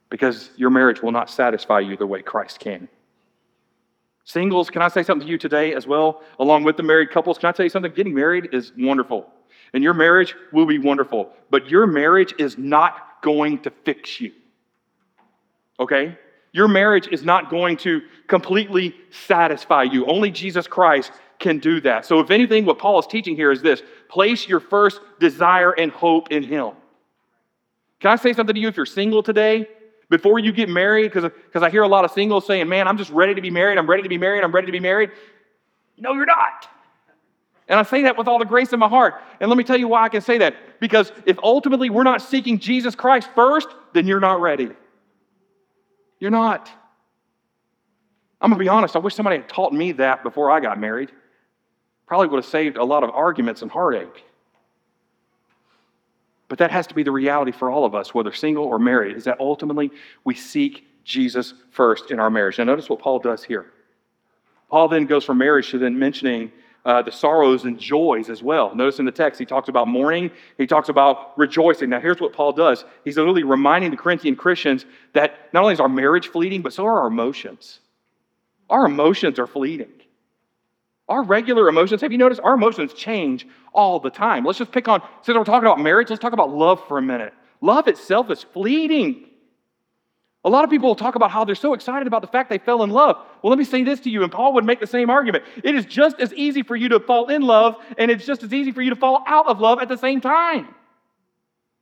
Because 0.09 0.49
your 0.57 0.69
marriage 0.69 1.01
will 1.01 1.11
not 1.11 1.29
satisfy 1.29 1.79
you 1.79 1.95
the 1.95 2.07
way 2.07 2.21
Christ 2.21 2.59
can. 2.59 2.89
Singles, 4.25 4.69
can 4.69 4.81
I 4.81 4.89
say 4.89 5.01
something 5.01 5.25
to 5.25 5.31
you 5.31 5.37
today 5.37 5.73
as 5.73 5.87
well, 5.87 6.21
along 6.39 6.63
with 6.63 6.77
the 6.77 6.83
married 6.83 7.09
couples? 7.09 7.37
Can 7.37 7.49
I 7.49 7.51
tell 7.51 7.65
you 7.65 7.69
something? 7.69 7.91
Getting 7.93 8.13
married 8.13 8.49
is 8.53 8.73
wonderful, 8.77 9.31
and 9.73 9.83
your 9.83 9.93
marriage 9.93 10.35
will 10.51 10.65
be 10.65 10.77
wonderful, 10.77 11.31
but 11.49 11.69
your 11.69 11.87
marriage 11.87 12.33
is 12.37 12.57
not 12.57 13.21
going 13.21 13.59
to 13.59 13.71
fix 13.85 14.19
you. 14.19 14.31
Okay? 15.79 16.17
Your 16.51 16.67
marriage 16.67 17.07
is 17.11 17.23
not 17.23 17.49
going 17.49 17.77
to 17.77 18.01
completely 18.27 18.95
satisfy 19.11 19.83
you. 19.83 20.05
Only 20.05 20.31
Jesus 20.31 20.67
Christ 20.67 21.11
can 21.37 21.59
do 21.59 21.79
that. 21.81 22.05
So, 22.05 22.19
if 22.19 22.31
anything, 22.31 22.65
what 22.65 22.79
Paul 22.79 22.99
is 22.99 23.07
teaching 23.07 23.35
here 23.35 23.51
is 23.51 23.61
this 23.61 23.81
place 24.09 24.47
your 24.47 24.59
first 24.59 24.99
desire 25.19 25.71
and 25.71 25.91
hope 25.91 26.31
in 26.31 26.43
Him. 26.43 26.71
Can 27.99 28.11
I 28.11 28.15
say 28.15 28.33
something 28.33 28.55
to 28.55 28.59
you 28.59 28.67
if 28.67 28.77
you're 28.77 28.85
single 28.85 29.23
today? 29.23 29.67
Before 30.09 30.39
you 30.39 30.51
get 30.51 30.69
married, 30.69 31.13
because 31.13 31.61
I 31.61 31.69
hear 31.69 31.83
a 31.83 31.87
lot 31.87 32.03
of 32.03 32.11
singles 32.11 32.47
saying, 32.47 32.67
Man, 32.67 32.87
I'm 32.87 32.97
just 32.97 33.11
ready 33.11 33.35
to 33.35 33.41
be 33.41 33.51
married. 33.51 33.77
I'm 33.77 33.87
ready 33.87 34.01
to 34.01 34.09
be 34.09 34.17
married. 34.17 34.43
I'm 34.43 34.51
ready 34.51 34.65
to 34.65 34.71
be 34.71 34.79
married. 34.79 35.11
No, 35.97 36.13
you're 36.13 36.25
not. 36.25 36.67
And 37.67 37.79
I 37.79 37.83
say 37.83 38.01
that 38.03 38.17
with 38.17 38.27
all 38.27 38.39
the 38.39 38.45
grace 38.45 38.73
in 38.73 38.79
my 38.79 38.87
heart. 38.87 39.21
And 39.39 39.49
let 39.49 39.57
me 39.57 39.63
tell 39.63 39.77
you 39.77 39.87
why 39.87 40.03
I 40.03 40.09
can 40.09 40.21
say 40.21 40.39
that. 40.39 40.55
Because 40.79 41.11
if 41.27 41.37
ultimately 41.43 41.91
we're 41.91 42.03
not 42.03 42.23
seeking 42.23 42.57
Jesus 42.57 42.95
Christ 42.95 43.29
first, 43.35 43.67
then 43.93 44.07
you're 44.07 44.19
not 44.19 44.41
ready. 44.41 44.69
You're 46.19 46.31
not. 46.31 46.69
I'm 48.41 48.49
going 48.49 48.59
to 48.59 48.63
be 48.63 48.69
honest, 48.69 48.95
I 48.95 48.99
wish 48.99 49.15
somebody 49.15 49.37
had 49.37 49.49
taught 49.49 49.73
me 49.73 49.91
that 49.93 50.23
before 50.23 50.51
I 50.51 50.59
got 50.59 50.79
married. 50.79 51.11
Probably 52.05 52.27
would 52.27 52.37
have 52.37 52.45
saved 52.45 52.77
a 52.77 52.83
lot 52.83 53.03
of 53.03 53.09
arguments 53.11 53.61
and 53.61 53.69
heartache. 53.69 54.23
But 56.47 56.57
that 56.57 56.71
has 56.71 56.87
to 56.87 56.95
be 56.95 57.03
the 57.03 57.11
reality 57.11 57.51
for 57.51 57.69
all 57.69 57.85
of 57.85 57.93
us, 57.93 58.13
whether 58.13 58.33
single 58.33 58.65
or 58.65 58.79
married, 58.79 59.15
is 59.15 59.25
that 59.25 59.39
ultimately 59.39 59.91
we 60.23 60.33
seek 60.33 60.87
Jesus 61.03 61.53
first 61.71 62.11
in 62.11 62.19
our 62.19 62.29
marriage. 62.29 62.57
Now, 62.57 62.63
notice 62.63 62.89
what 62.89 62.99
Paul 62.99 63.19
does 63.19 63.43
here. 63.43 63.67
Paul 64.69 64.87
then 64.87 65.05
goes 65.05 65.25
from 65.25 65.37
marriage 65.37 65.69
to 65.71 65.77
then 65.77 65.97
mentioning 65.97 66.51
uh, 66.85 67.01
the 67.01 67.11
sorrows 67.11 67.65
and 67.65 67.79
joys 67.79 68.29
as 68.29 68.41
well. 68.41 68.73
Notice 68.73 68.99
in 68.99 69.05
the 69.05 69.11
text, 69.11 69.39
he 69.39 69.45
talks 69.45 69.69
about 69.69 69.87
mourning, 69.87 70.31
he 70.57 70.65
talks 70.65 70.89
about 70.89 71.37
rejoicing. 71.37 71.89
Now, 71.89 71.99
here's 71.99 72.19
what 72.19 72.33
Paul 72.33 72.53
does 72.53 72.85
he's 73.03 73.17
literally 73.17 73.43
reminding 73.43 73.91
the 73.91 73.97
Corinthian 73.97 74.35
Christians 74.35 74.85
that 75.13 75.53
not 75.53 75.61
only 75.63 75.73
is 75.73 75.79
our 75.79 75.89
marriage 75.89 76.27
fleeting, 76.27 76.61
but 76.61 76.73
so 76.73 76.85
are 76.85 77.01
our 77.01 77.07
emotions. 77.07 77.79
Our 78.69 78.85
emotions 78.85 79.39
are 79.39 79.47
fleeting. 79.47 79.91
Our 81.07 81.23
regular 81.23 81.67
emotions, 81.67 82.01
have 82.01 82.11
you 82.11 82.19
noticed? 82.19 82.39
Our 82.41 82.53
emotions 82.53 82.93
change 82.93 83.47
all 83.73 83.99
the 83.99 84.11
time. 84.11 84.45
Let's 84.45 84.59
just 84.59 84.71
pick 84.71 84.87
on, 84.87 85.01
since 85.23 85.35
we're 85.35 85.43
talking 85.43 85.65
about 85.65 85.79
marriage, 85.79 86.11
let's 86.11 86.21
talk 86.21 86.33
about 86.33 86.51
love 86.51 86.87
for 86.87 86.99
a 86.99 87.01
minute. 87.01 87.33
Love 87.61 87.87
itself 87.87 88.29
is 88.29 88.43
fleeting. 88.43 89.28
A 90.45 90.49
lot 90.49 90.63
of 90.63 90.69
people 90.69 90.95
talk 90.95 91.15
about 91.15 91.31
how 91.31 91.43
they're 91.43 91.53
so 91.55 91.73
excited 91.73 92.07
about 92.07 92.21
the 92.21 92.27
fact 92.27 92.49
they 92.49 92.59
fell 92.59 92.83
in 92.83 92.89
love. 92.89 93.17
Well, 93.41 93.49
let 93.49 93.59
me 93.59 93.65
say 93.65 93.83
this 93.83 93.99
to 94.01 94.09
you, 94.09 94.23
and 94.23 94.31
Paul 94.31 94.53
would 94.53 94.63
make 94.63 94.79
the 94.79 94.87
same 94.87 95.09
argument. 95.09 95.43
It 95.63 95.75
is 95.75 95.85
just 95.85 96.19
as 96.19 96.33
easy 96.33 96.63
for 96.63 96.77
you 96.77 96.89
to 96.89 96.99
fall 96.99 97.27
in 97.27 97.41
love, 97.41 97.75
and 97.97 98.09
it's 98.09 98.25
just 98.25 98.43
as 98.43 98.53
easy 98.53 98.71
for 98.71 98.81
you 98.81 98.91
to 98.91 98.95
fall 98.95 99.23
out 99.27 99.47
of 99.47 99.59
love 99.59 99.81
at 99.81 99.89
the 99.89 99.97
same 99.97 100.21
time. 100.21 100.73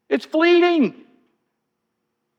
It's 0.09 0.25
fleeting. 0.25 0.95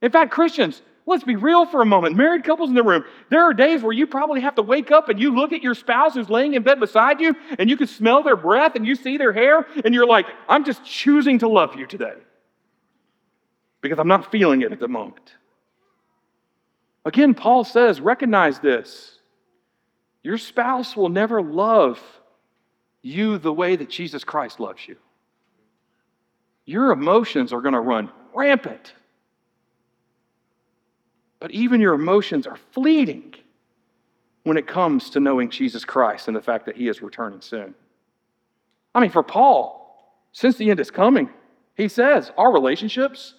In 0.02 0.10
fact, 0.10 0.32
Christians, 0.32 0.82
let's 1.06 1.22
be 1.22 1.36
real 1.36 1.66
for 1.66 1.82
a 1.82 1.86
moment. 1.86 2.16
Married 2.16 2.42
couples 2.42 2.68
in 2.68 2.74
the 2.74 2.82
room, 2.82 3.04
there 3.30 3.42
are 3.42 3.54
days 3.54 3.82
where 3.82 3.92
you 3.92 4.06
probably 4.06 4.40
have 4.40 4.56
to 4.56 4.62
wake 4.62 4.90
up 4.90 5.08
and 5.08 5.20
you 5.20 5.34
look 5.36 5.52
at 5.52 5.62
your 5.62 5.74
spouse 5.74 6.14
who's 6.14 6.28
laying 6.28 6.54
in 6.54 6.64
bed 6.64 6.80
beside 6.80 7.20
you, 7.20 7.36
and 7.60 7.70
you 7.70 7.76
can 7.76 7.86
smell 7.86 8.24
their 8.24 8.36
breath 8.36 8.74
and 8.74 8.84
you 8.84 8.96
see 8.96 9.18
their 9.18 9.32
hair, 9.32 9.68
and 9.84 9.94
you're 9.94 10.06
like, 10.06 10.26
I'm 10.48 10.64
just 10.64 10.84
choosing 10.84 11.38
to 11.38 11.48
love 11.48 11.76
you 11.76 11.86
today 11.86 12.14
because 13.82 14.00
I'm 14.00 14.08
not 14.08 14.32
feeling 14.32 14.62
it 14.62 14.72
at 14.72 14.80
the 14.80 14.88
moment. 14.88 15.34
Again, 17.08 17.32
Paul 17.32 17.64
says, 17.64 18.02
recognize 18.02 18.58
this. 18.58 19.18
Your 20.22 20.36
spouse 20.36 20.94
will 20.94 21.08
never 21.08 21.40
love 21.40 21.98
you 23.00 23.38
the 23.38 23.52
way 23.52 23.76
that 23.76 23.88
Jesus 23.88 24.24
Christ 24.24 24.60
loves 24.60 24.86
you. 24.86 24.96
Your 26.66 26.92
emotions 26.92 27.54
are 27.54 27.62
going 27.62 27.72
to 27.72 27.80
run 27.80 28.10
rampant. 28.34 28.92
But 31.40 31.50
even 31.52 31.80
your 31.80 31.94
emotions 31.94 32.46
are 32.46 32.58
fleeting 32.72 33.34
when 34.42 34.58
it 34.58 34.66
comes 34.66 35.08
to 35.10 35.20
knowing 35.20 35.48
Jesus 35.48 35.86
Christ 35.86 36.28
and 36.28 36.36
the 36.36 36.42
fact 36.42 36.66
that 36.66 36.76
he 36.76 36.88
is 36.88 37.00
returning 37.00 37.40
soon. 37.40 37.74
I 38.94 39.00
mean, 39.00 39.10
for 39.10 39.22
Paul, 39.22 40.28
since 40.32 40.56
the 40.56 40.70
end 40.70 40.78
is 40.78 40.90
coming, 40.90 41.30
he 41.74 41.88
says 41.88 42.30
our 42.36 42.52
relationships, 42.52 43.32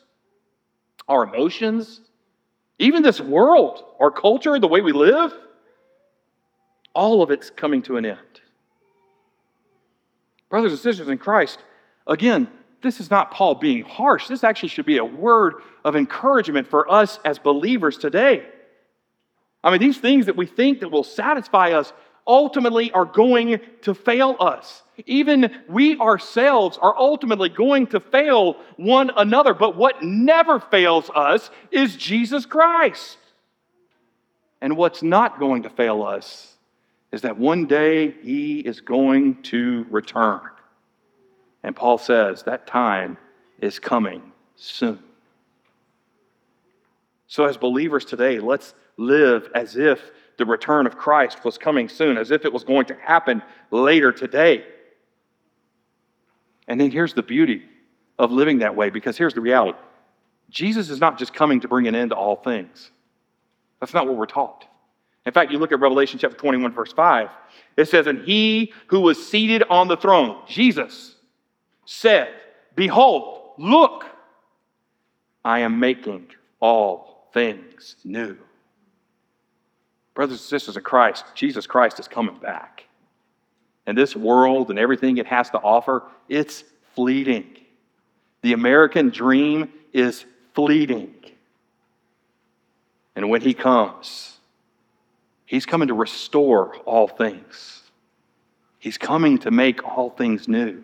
our 1.07 1.23
emotions, 1.23 2.01
even 2.79 3.03
this 3.03 3.19
world, 3.19 3.83
our 3.99 4.09
culture, 4.09 4.57
the 4.57 4.67
way 4.67 4.81
we 4.81 4.93
live, 4.93 5.33
all 6.93 7.21
of 7.21 7.29
it's 7.29 7.49
coming 7.49 7.81
to 7.83 7.97
an 7.97 8.05
end. 8.05 8.17
Brothers 10.49 10.71
and 10.71 10.81
sisters 10.81 11.09
in 11.09 11.17
Christ, 11.17 11.59
again, 12.07 12.47
this 12.81 12.99
is 12.99 13.11
not 13.11 13.31
Paul 13.31 13.55
being 13.55 13.83
harsh. 13.83 14.27
This 14.27 14.43
actually 14.43 14.69
should 14.69 14.85
be 14.85 14.97
a 14.97 15.05
word 15.05 15.55
of 15.83 15.95
encouragement 15.95 16.67
for 16.67 16.89
us 16.89 17.19
as 17.25 17.37
believers 17.37 17.97
today. 17.97 18.45
I 19.63 19.71
mean, 19.71 19.81
these 19.81 19.97
things 19.97 20.27
that 20.27 20.37
we 20.37 20.45
think 20.45 20.79
that 20.79 20.89
will 20.89 21.03
satisfy 21.03 21.73
us 21.73 21.91
ultimately 22.29 22.91
are 22.91 23.05
going 23.05 23.59
to 23.81 23.93
fail 23.93 24.37
us. 24.39 24.83
Even 25.05 25.51
we 25.67 25.97
ourselves 25.97 26.77
are 26.81 26.95
ultimately 26.95 27.49
going 27.49 27.87
to 27.87 27.99
fail 27.99 28.55
one 28.77 29.11
another. 29.17 29.53
But 29.53 29.75
what 29.75 30.03
never 30.03 30.59
fails 30.59 31.09
us 31.13 31.49
is 31.71 31.97
Jesus 31.97 32.45
Christ. 32.45 33.17
And 34.61 34.77
what's 34.77 35.01
not 35.01 35.39
going 35.39 35.63
to 35.63 35.69
fail 35.69 36.03
us 36.03 36.55
is 37.11 37.21
that 37.23 37.37
one 37.37 37.65
day 37.65 38.11
he 38.21 38.59
is 38.59 38.81
going 38.81 39.41
to 39.43 39.85
return. 39.89 40.41
And 41.63 41.75
Paul 41.75 41.97
says 41.97 42.43
that 42.43 42.67
time 42.67 43.17
is 43.59 43.79
coming 43.79 44.31
soon. 44.55 44.99
So, 47.27 47.45
as 47.45 47.57
believers 47.57 48.05
today, 48.05 48.39
let's 48.39 48.73
live 48.97 49.49
as 49.53 49.75
if 49.75 49.99
the 50.39 50.45
return 50.45 50.87
of 50.87 50.97
Christ 50.97 51.45
was 51.45 51.59
coming 51.59 51.87
soon, 51.87 52.17
as 52.17 52.31
if 52.31 52.45
it 52.45 52.51
was 52.51 52.63
going 52.63 52.87
to 52.87 52.95
happen 52.95 53.43
later 53.69 54.11
today. 54.11 54.63
And 56.67 56.81
then 56.81 56.89
here's 56.89 57.13
the 57.13 57.21
beauty 57.21 57.63
of 58.17 58.31
living 58.31 58.59
that 58.59 58.75
way, 58.75 58.89
because 58.89 59.17
here's 59.17 59.35
the 59.35 59.41
reality 59.41 59.77
Jesus 60.49 60.89
is 60.89 60.99
not 60.99 61.19
just 61.19 61.33
coming 61.33 61.59
to 61.59 61.67
bring 61.67 61.87
an 61.87 61.93
end 61.93 62.09
to 62.09 62.15
all 62.15 62.37
things. 62.37 62.89
That's 63.79 63.93
not 63.93 64.07
what 64.07 64.17
we're 64.17 64.25
taught. 64.25 64.65
In 65.25 65.33
fact, 65.33 65.51
you 65.51 65.59
look 65.59 65.71
at 65.71 65.79
Revelation 65.79 66.17
chapter 66.17 66.35
21, 66.35 66.73
verse 66.73 66.91
5, 66.91 67.29
it 67.77 67.87
says, 67.87 68.07
And 68.07 68.23
he 68.23 68.73
who 68.87 69.01
was 69.01 69.23
seated 69.23 69.63
on 69.69 69.87
the 69.87 69.97
throne, 69.97 70.41
Jesus, 70.47 71.15
said, 71.85 72.33
Behold, 72.75 73.51
look, 73.57 74.05
I 75.45 75.59
am 75.59 75.79
making 75.79 76.27
all 76.59 77.29
things 77.33 77.95
new. 78.03 78.37
Brothers 80.19 80.41
and 80.41 80.49
sisters 80.49 80.75
of 80.75 80.83
Christ, 80.83 81.23
Jesus 81.33 81.65
Christ 81.65 81.97
is 81.97 82.09
coming 82.09 82.35
back. 82.35 82.83
And 83.85 83.97
this 83.97 84.17
world 84.17 84.69
and 84.69 84.77
everything 84.77 85.15
it 85.15 85.25
has 85.27 85.49
to 85.51 85.59
offer, 85.59 86.03
it's 86.27 86.65
fleeting. 86.93 87.55
The 88.41 88.51
American 88.51 89.11
dream 89.11 89.71
is 89.93 90.25
fleeting. 90.53 91.15
And 93.15 93.29
when 93.29 93.39
he 93.39 93.53
comes, 93.53 94.39
he's 95.45 95.65
coming 95.65 95.87
to 95.87 95.93
restore 95.93 96.75
all 96.79 97.07
things. 97.07 97.83
He's 98.77 98.97
coming 98.97 99.37
to 99.37 99.51
make 99.51 99.87
all 99.87 100.09
things 100.09 100.49
new. 100.49 100.83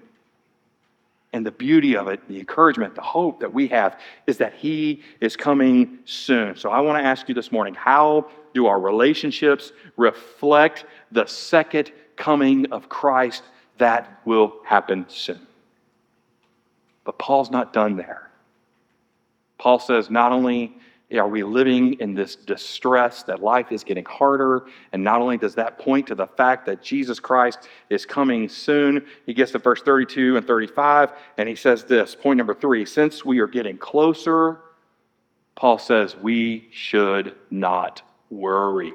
And 1.36 1.46
the 1.46 1.52
beauty 1.52 1.98
of 1.98 2.08
it, 2.08 2.26
the 2.30 2.40
encouragement, 2.40 2.96
the 2.96 3.02
hope 3.02 3.42
that 3.42 3.54
we 3.54 3.68
have 3.68 4.00
is 4.26 4.38
that 4.38 4.54
He 4.54 5.04
is 5.20 5.36
coming 5.36 6.00
soon. 6.06 6.56
So 6.56 6.70
I 6.70 6.80
want 6.80 6.98
to 6.98 7.06
ask 7.06 7.28
you 7.28 7.36
this 7.36 7.52
morning 7.52 7.74
how 7.74 8.30
do 8.54 8.68
our 8.68 8.80
relationships 8.80 9.74
reflect 9.98 10.86
the 11.12 11.26
second 11.26 11.92
coming 12.16 12.72
of 12.72 12.88
Christ 12.88 13.44
that 13.80 14.22
will 14.24 14.62
happen 14.64 15.06
soon? 15.10 15.46
But 17.04 17.20
Paul's 17.20 17.52
not 17.52 17.74
done 17.74 17.98
there. 17.98 18.32
Paul 19.58 19.80
says 19.80 20.10
not 20.10 20.32
only 20.32 20.78
are 21.18 21.28
we 21.28 21.44
living 21.44 21.94
in 22.00 22.14
this 22.14 22.36
distress 22.36 23.24
that 23.24 23.42
life 23.42 23.72
is 23.72 23.84
getting 23.84 24.06
harder? 24.06 24.66
And 24.92 25.04
not 25.04 25.22
only 25.22 25.38
does 25.38 25.56
that 25.56 25.78
point 25.78 26.08
to 26.08 26.16
the 26.16 26.28
fact 26.28 26.66
that 26.66 26.82
Jesus 26.82 27.20
Christ 27.20 27.68
is 27.90 28.06
coming 28.06 28.50
soon, 28.50 29.06
he 29.26 29.34
gets 29.34 29.52
to 29.52 29.60
verse 29.60 29.82
32 29.82 30.38
and 30.38 30.46
35, 30.46 31.12
and 31.38 31.50
he 31.50 31.56
says 31.56 31.84
this 31.84 32.16
point 32.16 32.38
number 32.38 32.54
three 32.54 32.86
since 32.86 33.24
we 33.26 33.40
are 33.40 33.48
getting 33.48 33.78
closer, 33.78 34.60
Paul 35.56 35.78
says 35.78 36.16
we 36.16 36.68
should 36.72 37.36
not 37.50 38.02
worry. 38.30 38.94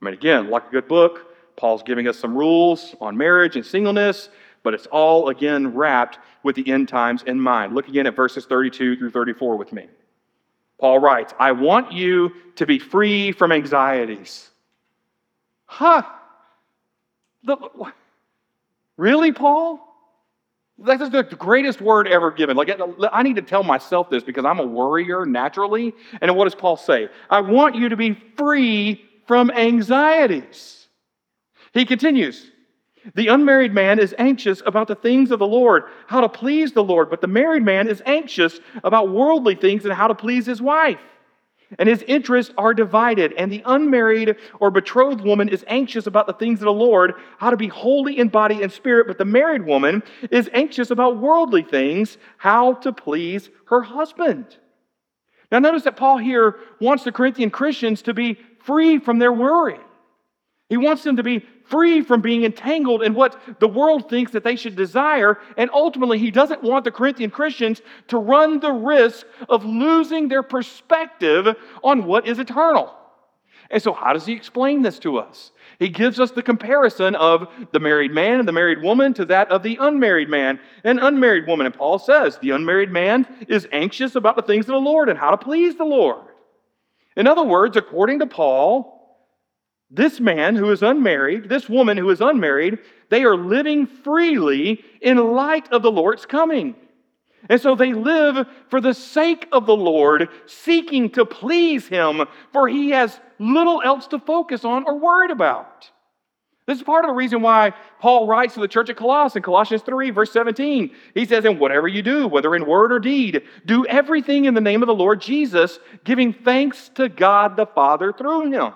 I 0.00 0.04
mean, 0.04 0.14
again, 0.14 0.50
like 0.50 0.68
a 0.68 0.70
good 0.70 0.88
book, 0.88 1.34
Paul's 1.56 1.82
giving 1.82 2.06
us 2.06 2.18
some 2.18 2.36
rules 2.36 2.94
on 3.00 3.16
marriage 3.16 3.56
and 3.56 3.64
singleness, 3.64 4.28
but 4.62 4.74
it's 4.74 4.86
all 4.86 5.28
again 5.28 5.74
wrapped 5.74 6.18
with 6.42 6.56
the 6.56 6.70
end 6.70 6.88
times 6.88 7.22
in 7.22 7.40
mind. 7.40 7.74
Look 7.74 7.88
again 7.88 8.06
at 8.06 8.14
verses 8.14 8.44
32 8.46 8.96
through 8.96 9.10
34 9.10 9.56
with 9.56 9.72
me. 9.72 9.88
Paul 10.78 10.98
writes, 10.98 11.32
I 11.38 11.52
want 11.52 11.92
you 11.92 12.32
to 12.56 12.66
be 12.66 12.78
free 12.78 13.32
from 13.32 13.52
anxieties. 13.52 14.50
Huh? 15.64 16.02
The, 17.44 17.56
really, 18.96 19.32
Paul? 19.32 19.80
That's 20.78 21.08
the 21.08 21.22
greatest 21.22 21.80
word 21.80 22.06
ever 22.06 22.30
given. 22.30 22.56
Like, 22.56 22.70
I 23.12 23.22
need 23.22 23.36
to 23.36 23.42
tell 23.42 23.62
myself 23.62 24.10
this 24.10 24.22
because 24.22 24.44
I'm 24.44 24.58
a 24.58 24.66
worrier 24.66 25.24
naturally. 25.24 25.94
And 26.20 26.36
what 26.36 26.44
does 26.44 26.54
Paul 26.54 26.76
say? 26.76 27.08
I 27.30 27.40
want 27.40 27.74
you 27.74 27.88
to 27.88 27.96
be 27.96 28.12
free 28.36 29.02
from 29.26 29.50
anxieties. 29.50 30.88
He 31.72 31.86
continues, 31.86 32.50
the 33.14 33.28
unmarried 33.28 33.72
man 33.72 33.98
is 33.98 34.14
anxious 34.18 34.62
about 34.66 34.88
the 34.88 34.94
things 34.94 35.30
of 35.30 35.38
the 35.38 35.46
Lord, 35.46 35.84
how 36.06 36.20
to 36.20 36.28
please 36.28 36.72
the 36.72 36.84
Lord, 36.84 37.10
but 37.10 37.20
the 37.20 37.26
married 37.26 37.62
man 37.62 37.88
is 37.88 38.02
anxious 38.04 38.60
about 38.82 39.10
worldly 39.10 39.54
things 39.54 39.84
and 39.84 39.94
how 39.94 40.08
to 40.08 40.14
please 40.14 40.46
his 40.46 40.60
wife. 40.60 41.00
And 41.78 41.88
his 41.88 42.02
interests 42.02 42.54
are 42.56 42.72
divided, 42.72 43.32
and 43.32 43.50
the 43.50 43.62
unmarried 43.66 44.36
or 44.60 44.70
betrothed 44.70 45.22
woman 45.22 45.48
is 45.48 45.64
anxious 45.66 46.06
about 46.06 46.28
the 46.28 46.32
things 46.32 46.60
of 46.60 46.66
the 46.66 46.72
Lord, 46.72 47.14
how 47.38 47.50
to 47.50 47.56
be 47.56 47.66
holy 47.66 48.18
in 48.18 48.28
body 48.28 48.62
and 48.62 48.70
spirit, 48.70 49.08
but 49.08 49.18
the 49.18 49.24
married 49.24 49.66
woman 49.66 50.04
is 50.30 50.48
anxious 50.52 50.92
about 50.92 51.18
worldly 51.18 51.62
things, 51.62 52.18
how 52.38 52.74
to 52.74 52.92
please 52.92 53.50
her 53.66 53.82
husband. 53.82 54.56
Now, 55.50 55.58
notice 55.58 55.84
that 55.84 55.96
Paul 55.96 56.18
here 56.18 56.56
wants 56.80 57.04
the 57.04 57.12
Corinthian 57.12 57.50
Christians 57.50 58.02
to 58.02 58.14
be 58.14 58.38
free 58.60 58.98
from 58.98 59.18
their 59.18 59.32
worry. 59.32 59.78
He 60.68 60.76
wants 60.76 61.04
them 61.04 61.16
to 61.16 61.22
be 61.22 61.44
free 61.66 62.02
from 62.02 62.20
being 62.20 62.44
entangled 62.44 63.02
in 63.02 63.14
what 63.14 63.40
the 63.60 63.68
world 63.68 64.08
thinks 64.08 64.32
that 64.32 64.42
they 64.42 64.56
should 64.56 64.74
desire. 64.74 65.38
And 65.56 65.70
ultimately, 65.72 66.18
he 66.18 66.30
doesn't 66.30 66.62
want 66.62 66.84
the 66.84 66.90
Corinthian 66.90 67.30
Christians 67.30 67.82
to 68.08 68.18
run 68.18 68.58
the 68.58 68.72
risk 68.72 69.26
of 69.48 69.64
losing 69.64 70.28
their 70.28 70.42
perspective 70.42 71.54
on 71.84 72.04
what 72.04 72.26
is 72.26 72.38
eternal. 72.38 72.94
And 73.70 73.82
so, 73.82 73.92
how 73.92 74.12
does 74.12 74.26
he 74.26 74.32
explain 74.32 74.82
this 74.82 74.98
to 75.00 75.18
us? 75.18 75.50
He 75.78 75.88
gives 75.88 76.20
us 76.20 76.30
the 76.30 76.42
comparison 76.42 77.14
of 77.16 77.48
the 77.72 77.80
married 77.80 78.12
man 78.12 78.38
and 78.38 78.46
the 78.46 78.52
married 78.52 78.80
woman 78.80 79.12
to 79.14 79.24
that 79.26 79.50
of 79.50 79.62
the 79.62 79.76
unmarried 79.80 80.28
man 80.28 80.60
and 80.84 81.00
unmarried 81.00 81.46
woman. 81.46 81.66
And 81.66 81.74
Paul 81.74 81.98
says 81.98 82.38
the 82.38 82.50
unmarried 82.50 82.90
man 82.90 83.26
is 83.48 83.68
anxious 83.72 84.14
about 84.14 84.36
the 84.36 84.42
things 84.42 84.66
of 84.66 84.74
the 84.74 84.80
Lord 84.80 85.08
and 85.08 85.18
how 85.18 85.30
to 85.30 85.36
please 85.36 85.76
the 85.76 85.84
Lord. 85.84 86.26
In 87.16 87.26
other 87.26 87.42
words, 87.42 87.76
according 87.76 88.20
to 88.20 88.26
Paul, 88.26 88.95
this 89.90 90.18
man 90.20 90.56
who 90.56 90.70
is 90.70 90.82
unmarried, 90.82 91.48
this 91.48 91.68
woman 91.68 91.96
who 91.96 92.10
is 92.10 92.20
unmarried, 92.20 92.78
they 93.08 93.22
are 93.24 93.36
living 93.36 93.86
freely 93.86 94.84
in 95.00 95.16
light 95.16 95.72
of 95.72 95.82
the 95.82 95.92
Lord's 95.92 96.26
coming. 96.26 96.74
And 97.48 97.60
so 97.60 97.76
they 97.76 97.92
live 97.92 98.46
for 98.68 98.80
the 98.80 98.94
sake 98.94 99.46
of 99.52 99.66
the 99.66 99.76
Lord, 99.76 100.28
seeking 100.46 101.10
to 101.10 101.24
please 101.24 101.86
Him, 101.86 102.26
for 102.52 102.68
He 102.68 102.90
has 102.90 103.20
little 103.38 103.80
else 103.82 104.08
to 104.08 104.18
focus 104.18 104.64
on 104.64 104.84
or 104.84 104.98
worried 104.98 105.30
about. 105.30 105.90
This 106.66 106.78
is 106.78 106.84
part 106.84 107.04
of 107.04 107.10
the 107.10 107.14
reason 107.14 107.42
why 107.42 107.74
Paul 108.00 108.26
writes 108.26 108.54
to 108.54 108.60
the 108.60 108.66
church 108.66 108.90
at 108.90 108.96
Colossus 108.96 109.36
in 109.36 109.42
Colossians 109.42 109.82
3, 109.82 110.10
verse 110.10 110.32
17. 110.32 110.90
He 111.14 111.24
says, 111.24 111.44
And 111.44 111.60
whatever 111.60 111.86
you 111.86 112.02
do, 112.02 112.26
whether 112.26 112.56
in 112.56 112.66
word 112.66 112.90
or 112.90 112.98
deed, 112.98 113.42
do 113.66 113.86
everything 113.86 114.46
in 114.46 114.54
the 114.54 114.60
name 114.60 114.82
of 114.82 114.88
the 114.88 114.94
Lord 114.94 115.20
Jesus, 115.20 115.78
giving 116.02 116.32
thanks 116.32 116.88
to 116.96 117.08
God 117.08 117.56
the 117.56 117.66
Father 117.66 118.12
through 118.12 118.50
Him. 118.50 118.72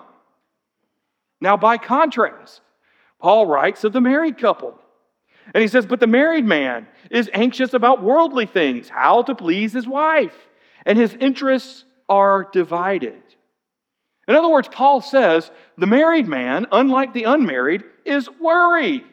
Now, 1.41 1.57
by 1.57 1.77
contrast, 1.77 2.61
Paul 3.19 3.47
writes 3.47 3.83
of 3.83 3.93
the 3.93 4.01
married 4.01 4.37
couple. 4.37 4.79
And 5.53 5.61
he 5.61 5.67
says, 5.67 5.85
But 5.85 5.99
the 5.99 6.07
married 6.07 6.45
man 6.45 6.87
is 7.09 7.29
anxious 7.33 7.73
about 7.73 8.03
worldly 8.03 8.45
things, 8.45 8.87
how 8.87 9.23
to 9.23 9.35
please 9.35 9.73
his 9.73 9.87
wife, 9.87 10.35
and 10.85 10.97
his 10.97 11.15
interests 11.15 11.83
are 12.07 12.47
divided. 12.51 13.21
In 14.27 14.35
other 14.35 14.49
words, 14.49 14.67
Paul 14.67 15.01
says 15.01 15.51
the 15.77 15.87
married 15.87 16.27
man, 16.27 16.67
unlike 16.71 17.13
the 17.13 17.23
unmarried, 17.23 17.83
is 18.05 18.29
worried. 18.39 19.03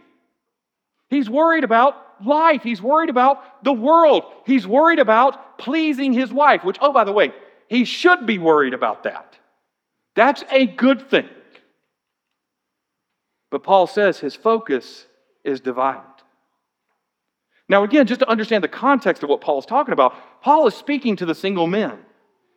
He's 1.08 1.30
worried 1.30 1.64
about 1.64 1.96
life, 2.24 2.62
he's 2.62 2.82
worried 2.82 3.10
about 3.10 3.64
the 3.64 3.72
world, 3.72 4.24
he's 4.44 4.66
worried 4.66 4.98
about 4.98 5.58
pleasing 5.58 6.12
his 6.12 6.32
wife, 6.32 6.62
which, 6.62 6.76
oh, 6.80 6.92
by 6.92 7.04
the 7.04 7.12
way, 7.12 7.32
he 7.68 7.84
should 7.84 8.26
be 8.26 8.38
worried 8.38 8.74
about 8.74 9.04
that. 9.04 9.38
That's 10.14 10.44
a 10.50 10.66
good 10.66 11.08
thing. 11.08 11.28
But 13.50 13.62
Paul 13.62 13.86
says 13.86 14.18
his 14.18 14.34
focus 14.34 15.06
is 15.44 15.60
divided. 15.60 16.02
Now, 17.68 17.82
again, 17.84 18.06
just 18.06 18.20
to 18.20 18.28
understand 18.28 18.64
the 18.64 18.68
context 18.68 19.22
of 19.22 19.28
what 19.28 19.40
Paul 19.40 19.58
is 19.58 19.66
talking 19.66 19.92
about, 19.92 20.14
Paul 20.42 20.66
is 20.66 20.74
speaking 20.74 21.16
to 21.16 21.26
the 21.26 21.34
single 21.34 21.66
men. 21.66 21.98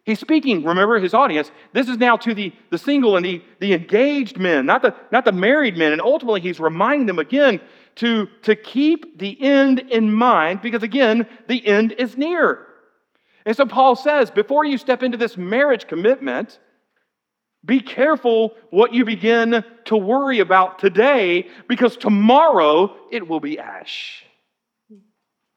He's 0.03 0.19
speaking, 0.19 0.63
remember 0.63 0.99
his 0.99 1.13
audience, 1.13 1.51
this 1.73 1.87
is 1.87 1.97
now 1.97 2.17
to 2.17 2.33
the, 2.33 2.53
the 2.71 2.77
single 2.77 3.17
and 3.17 3.25
the, 3.25 3.43
the 3.59 3.73
engaged 3.73 4.39
men, 4.39 4.65
not 4.65 4.81
the, 4.81 4.95
not 5.11 5.25
the 5.25 5.31
married 5.31 5.77
men. 5.77 5.91
And 5.91 6.01
ultimately, 6.01 6.41
he's 6.41 6.59
reminding 6.59 7.05
them 7.05 7.19
again 7.19 7.59
to, 7.95 8.27
to 8.43 8.55
keep 8.55 9.19
the 9.19 9.39
end 9.41 9.79
in 9.79 10.11
mind 10.11 10.61
because, 10.61 10.81
again, 10.81 11.27
the 11.47 11.65
end 11.67 11.91
is 11.93 12.17
near. 12.17 12.65
And 13.45 13.55
so 13.55 13.65
Paul 13.65 13.95
says, 13.95 14.31
before 14.31 14.65
you 14.65 14.77
step 14.77 15.03
into 15.03 15.17
this 15.17 15.37
marriage 15.37 15.87
commitment, 15.87 16.59
Be 17.63 17.79
careful 17.79 18.55
what 18.71 18.93
you 18.93 19.05
begin 19.05 19.63
to 19.85 19.97
worry 19.97 20.39
about 20.39 20.79
today 20.79 21.47
because 21.67 21.95
tomorrow 21.95 22.95
it 23.11 23.27
will 23.27 23.39
be 23.39 23.59
ash. 23.59 24.23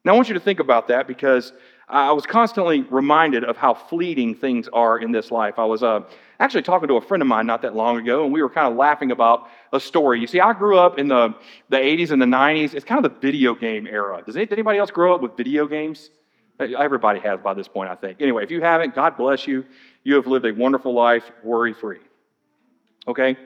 Now, 0.04 0.12
I 0.12 0.16
want 0.16 0.28
you 0.28 0.34
to 0.34 0.40
think 0.40 0.60
about 0.60 0.88
that 0.88 1.06
because 1.06 1.52
I 1.88 2.12
was 2.12 2.26
constantly 2.26 2.82
reminded 2.82 3.44
of 3.44 3.56
how 3.56 3.72
fleeting 3.72 4.34
things 4.34 4.68
are 4.68 4.98
in 4.98 5.12
this 5.12 5.30
life. 5.30 5.58
I 5.58 5.64
was 5.64 5.82
uh, 5.82 6.00
actually 6.40 6.62
talking 6.62 6.88
to 6.88 6.96
a 6.96 7.00
friend 7.00 7.22
of 7.22 7.26
mine 7.26 7.46
not 7.46 7.62
that 7.62 7.74
long 7.74 7.98
ago, 7.98 8.24
and 8.24 8.32
we 8.32 8.42
were 8.42 8.50
kind 8.50 8.70
of 8.70 8.76
laughing 8.76 9.10
about 9.10 9.48
a 9.72 9.80
story. 9.80 10.20
You 10.20 10.26
see, 10.26 10.40
I 10.40 10.52
grew 10.52 10.78
up 10.78 10.98
in 10.98 11.08
the, 11.08 11.34
the 11.70 11.76
80s 11.78 12.10
and 12.10 12.20
the 12.20 12.26
90s. 12.26 12.74
It's 12.74 12.84
kind 12.84 13.04
of 13.04 13.12
the 13.12 13.18
video 13.20 13.54
game 13.54 13.86
era. 13.86 14.22
Does 14.24 14.36
anybody 14.36 14.78
else 14.78 14.90
grow 14.90 15.14
up 15.14 15.22
with 15.22 15.36
video 15.36 15.66
games? 15.66 16.10
Everybody 16.60 17.20
has 17.20 17.40
by 17.40 17.52
this 17.54 17.68
point, 17.68 17.90
I 17.90 17.96
think. 17.96 18.20
Anyway, 18.20 18.44
if 18.44 18.50
you 18.50 18.60
haven't, 18.60 18.94
God 18.94 19.16
bless 19.16 19.46
you. 19.46 19.64
You 20.04 20.14
have 20.14 20.26
lived 20.26 20.46
a 20.46 20.52
wonderful 20.52 20.94
life, 20.94 21.30
worry 21.42 21.72
free. 21.72 22.00
Okay? 23.08 23.36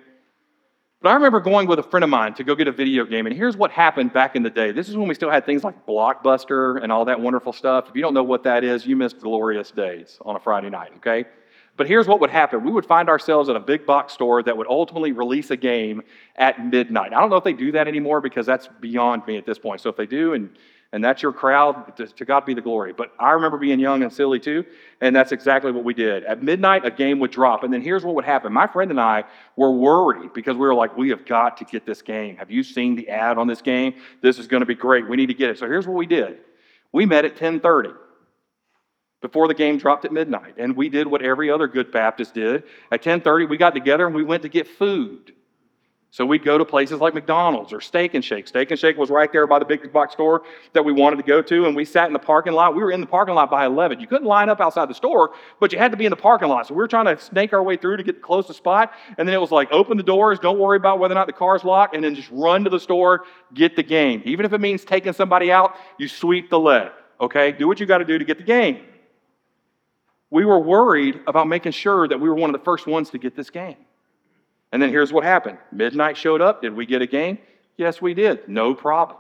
But 1.01 1.11
I 1.11 1.15
remember 1.15 1.39
going 1.39 1.69
with 1.69 1.79
a 1.79 1.83
friend 1.85 2.03
of 2.03 2.11
mine 2.11 2.35
to 2.35 2.45
go 2.45 2.57
get 2.57 2.67
a 2.67 2.73
video 2.73 3.05
game, 3.05 3.27
and 3.27 3.37
here's 3.37 3.57
what 3.57 3.71
happened 3.71 4.13
back 4.13 4.35
in 4.35 4.43
the 4.43 4.51
day. 4.51 4.73
This 4.73 4.89
is 4.89 4.97
when 4.97 5.07
we 5.07 5.15
still 5.15 5.31
had 5.31 5.47
things 5.47 5.63
like 5.63 5.87
Blockbuster 5.87 6.83
and 6.83 6.91
all 6.91 7.05
that 7.05 7.21
wonderful 7.21 7.53
stuff. 7.53 7.89
If 7.89 7.95
you 7.95 8.03
don't 8.03 8.15
know 8.15 8.25
what 8.25 8.43
that 8.43 8.65
is, 8.65 8.85
you 8.85 8.97
missed 8.97 9.21
glorious 9.21 9.71
days 9.71 10.19
on 10.23 10.35
a 10.35 10.41
Friday 10.41 10.71
night, 10.71 10.91
okay? 10.97 11.25
But 11.77 11.87
here's 11.87 12.09
what 12.09 12.19
would 12.21 12.31
happen 12.31 12.65
we 12.65 12.73
would 12.73 12.85
find 12.85 13.09
ourselves 13.09 13.49
at 13.49 13.55
a 13.55 13.61
big 13.61 13.87
box 13.87 14.13
store 14.13 14.43
that 14.43 14.57
would 14.57 14.67
ultimately 14.67 15.13
release 15.13 15.53
a 15.53 15.57
game 15.57 16.03
at 16.35 16.67
midnight. 16.67 17.15
I 17.15 17.21
don't 17.21 17.31
know 17.31 17.37
if 17.37 17.45
they 17.45 17.53
do 17.53 17.71
that 17.71 17.87
anymore 17.87 18.21
because 18.21 18.45
that's 18.45 18.69
beyond 18.81 19.25
me 19.29 19.37
at 19.37 19.47
this 19.47 19.61
point. 19.61 19.81
So 19.81 19.89
if 19.89 19.97
they 19.97 20.07
do, 20.07 20.35
and 20.35 20.51
and 20.93 21.05
that's 21.05 21.23
your 21.23 21.33
crowd, 21.33 21.97
to 21.97 22.25
God 22.25 22.47
be 22.47 22.55
the 22.55 22.63
glory. 22.63 22.95
But 22.95 23.13
I 23.19 23.33
remember 23.33 23.59
being 23.59 23.79
young 23.79 24.03
and 24.03 24.13
silly 24.13 24.41
too, 24.41 24.65
and 25.03 25.15
that's 25.15 25.33
exactly 25.33 25.71
what 25.71 25.85
we 25.85 25.93
did. 25.93 26.25
At 26.25 26.43
midnight, 26.43 26.87
a 26.87 26.91
game 26.91 27.19
would 27.19 27.31
drop, 27.31 27.63
and 27.63 27.73
then 27.73 27.83
here's 27.83 28.05
what 28.05 28.15
would 28.15 28.25
happen. 28.25 28.53
My 28.53 28.67
friend 28.67 28.91
and 28.91 29.01
I 29.01 29.25
were 29.57 29.71
worried 29.71 30.33
because 30.33 30.55
we 30.55 30.67
were 30.67 30.75
like, 30.75 30.97
we 30.97 31.11
have 31.11 31.27
got 31.27 31.59
to 31.59 31.65
get 31.65 31.85
this 31.85 32.01
game. 32.01 32.37
Have 32.37 32.51
you 32.51 32.63
seen 32.63 32.97
the 32.97 33.09
ad 33.11 33.37
on 33.37 33.47
this 33.47 33.61
game? 33.61 33.95
This 34.23 34.39
is 34.39 34.47
going 34.47 34.63
to 34.63 34.67
be 34.67 34.75
great. 34.75 35.07
We 35.07 35.17
need 35.17 35.27
to 35.27 35.35
get 35.35 35.51
it. 35.51 35.59
So 35.59 35.67
here's 35.67 35.87
what 35.87 35.97
we 35.97 36.07
did. 36.07 36.39
We 36.91 37.05
met 37.05 37.27
at 37.27 37.33
1030 37.33 37.91
before 39.21 39.47
the 39.47 39.55
game 39.55 39.77
dropped 39.77 40.07
at 40.07 40.13
midnight, 40.13 40.55
and 40.57 40.75
we 40.75 40.89
did 40.89 41.07
what 41.07 41.21
every 41.21 41.51
other 41.51 41.69
good 41.69 41.93
Baptist 41.93 42.33
did. 42.33 42.63
At 42.91 43.05
1030, 43.05 43.45
we 43.45 43.59
got 43.59 43.75
together 43.75 44.07
and 44.07 44.15
we 44.15 44.25
went 44.25 44.43
to 44.43 44.49
get 44.49 44.67
food. 44.67 45.35
So 46.11 46.25
we'd 46.25 46.43
go 46.43 46.57
to 46.57 46.65
places 46.65 47.01
like 47.01 47.13
McDonald's 47.13 47.71
or 47.71 47.83
Steak 47.83 48.15
and 48.15 48.25
Shake. 48.25 48.49
Steak 48.49 48.71
and 48.71 48.81
Shake 48.81 48.97
was 48.97 49.11
right 49.11 49.31
there 49.31 49.47
by 49.47 49.59
the 49.59 49.67
big 49.67 49.93
box 49.93 50.15
store 50.15 50.43
that 50.73 50.83
we 50.83 50.91
wanted 50.91 51.17
to 51.17 51.23
go 51.23 51.43
to, 51.43 51.67
and 51.67 51.77
we 51.77 51.85
sat 51.85 52.07
in 52.07 52.15
the 52.15 52.19
parking 52.19 52.55
lot. 52.55 52.75
We 52.75 52.83
were 52.83 52.91
in 52.91 53.03
the 53.03 53.07
parking 53.07 53.35
lot 53.35 53.51
by 53.51 53.67
11. 53.67 54.01
You 54.01 54.07
couldn't 54.07 54.27
line 54.27 54.49
up 54.49 54.59
outside 54.59 54.89
the 54.89 54.95
store, 54.95 55.33
but 55.61 55.71
you 55.71 55.79
had 55.79 55.91
to 55.91 55.99
be 55.99 56.07
in 56.07 56.11
the 56.11 56.17
parking 56.17 56.49
lot. 56.49 56.67
So 56.67 56.73
we 56.73 56.79
were 56.79 56.89
trying 56.89 57.05
to 57.15 57.19
snake 57.23 57.53
our 57.53 57.63
way 57.63 57.77
through 57.77 57.99
to 57.99 58.03
get 58.03 58.17
the 58.17 58.23
closest 58.23 58.57
spot, 58.57 58.93
and 59.19 59.29
then 59.29 59.35
it 59.35 59.41
was 59.41 59.51
like, 59.51 59.71
open 59.71 59.99
the 59.99 60.03
doors, 60.03 60.39
don't 60.39 60.59
worry 60.59 60.79
about 60.79 60.99
whether 60.99 61.13
or 61.13 61.15
not 61.15 61.27
the 61.27 61.33
car's 61.35 61.63
locked, 61.63 61.95
and 61.95 62.03
then 62.03 62.15
just 62.15 62.31
run 62.31 62.65
to 62.65 62.71
the 62.71 62.81
store, 62.81 63.25
get 63.53 63.77
the 63.77 63.83
game. 63.83 64.23
Even 64.25 64.47
if 64.47 64.55
it 64.55 64.63
means 64.63 64.87
taking 64.87 65.13
somebody 65.13 65.53
out, 65.53 65.77
you 65.99 66.09
sweep 66.09 66.49
the 66.49 66.59
leg, 66.59 66.91
okay? 67.21 67.53
Do 67.53 67.69
what 67.69 67.81
you 67.81 67.87
got 67.87 67.99
to 67.99 68.07
do 68.07 68.19
to 68.19 68.25
get 68.25 68.39
the 68.39 68.45
game. 68.45 68.83
We 70.31 70.47
were 70.47 70.59
worried 70.59 71.21
about 71.27 71.49
making 71.49 71.73
sure 71.73 72.09
that 72.09 72.19
we 72.19 72.31
were 72.31 72.35
one 72.35 72.49
of 72.49 72.59
the 72.59 72.65
first 72.65 72.87
ones 72.87 73.11
to 73.11 73.19
get 73.19 73.37
this 73.37 73.51
game. 73.51 73.77
And 74.73 74.83
then 74.83 74.91
here's 74.91 75.13
what 75.13 75.25
happened 75.25 75.59
midnight 75.73 76.17
showed 76.17 76.41
up. 76.41 76.63
Did 76.63 76.75
we 76.75 76.87
get 76.87 77.03
a 77.03 77.07
game? 77.07 77.39
Yes, 77.77 78.03
we 78.03 78.15
did. 78.15 78.49
No 78.49 78.75
problem. 78.75 79.19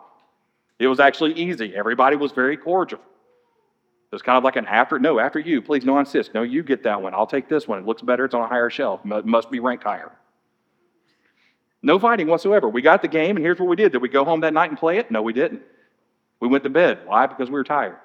It 0.79 0.87
was 0.87 1.01
actually 1.01 1.35
easy. 1.35 1.75
Everybody 1.75 2.17
was 2.17 2.33
very 2.33 2.57
cordial. 2.57 3.01
It 3.01 4.15
was 4.15 4.23
kind 4.23 4.39
of 4.39 4.45
like 4.45 4.57
an 4.57 4.67
after, 4.67 4.99
no, 4.99 5.19
after 5.19 5.39
you. 5.39 5.61
Please, 5.61 5.85
no, 5.85 5.99
insist. 5.99 6.33
No, 6.35 6.43
you 6.43 6.63
get 6.63 6.83
that 6.85 7.01
one. 7.03 7.15
I'll 7.15 7.27
take 7.27 7.49
this 7.49 7.69
one. 7.69 7.81
It 7.81 7.87
looks 7.87 8.01
better. 8.01 8.25
It's 8.25 8.35
on 8.35 8.43
a 8.43 8.47
higher 8.47 8.71
shelf. 8.71 9.05
Must 9.05 9.51
be 9.51 9.61
ranked 9.61 9.85
higher. 9.85 10.13
No 11.83 11.99
fighting 11.99 12.27
whatsoever. 12.27 12.69
We 12.69 12.83
got 12.83 13.03
the 13.03 13.09
game, 13.09 13.37
and 13.37 13.45
here's 13.45 13.59
what 13.59 13.69
we 13.69 13.77
did. 13.77 13.93
Did 13.93 14.03
we 14.03 14.09
go 14.09 14.25
home 14.25 14.41
that 14.41 14.55
night 14.55 14.71
and 14.71 14.79
play 14.79 14.99
it? 14.99 15.11
No, 15.11 15.23
we 15.23 15.33
didn't. 15.33 15.63
We 16.41 16.49
went 16.49 16.65
to 16.65 16.71
bed. 16.71 17.01
Why? 17.05 17.27
Because 17.27 17.49
we 17.49 17.55
were 17.55 17.65
tired. 17.65 17.99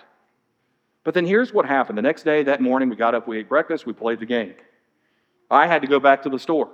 But 1.04 1.14
then 1.14 1.26
here's 1.26 1.54
what 1.54 1.66
happened. 1.66 1.98
The 1.98 2.04
next 2.04 2.24
day, 2.24 2.44
that 2.44 2.62
morning, 2.62 2.90
we 2.90 2.96
got 2.96 3.16
up, 3.16 3.28
we 3.28 3.40
ate 3.40 3.50
breakfast, 3.50 3.86
we 3.86 3.94
played 3.94 4.20
the 4.20 4.26
game. 4.26 4.56
I 5.50 5.68
had 5.68 5.82
to 5.82 5.88
go 5.88 6.00
back 6.00 6.24
to 6.24 6.30
the 6.30 6.40
store 6.40 6.70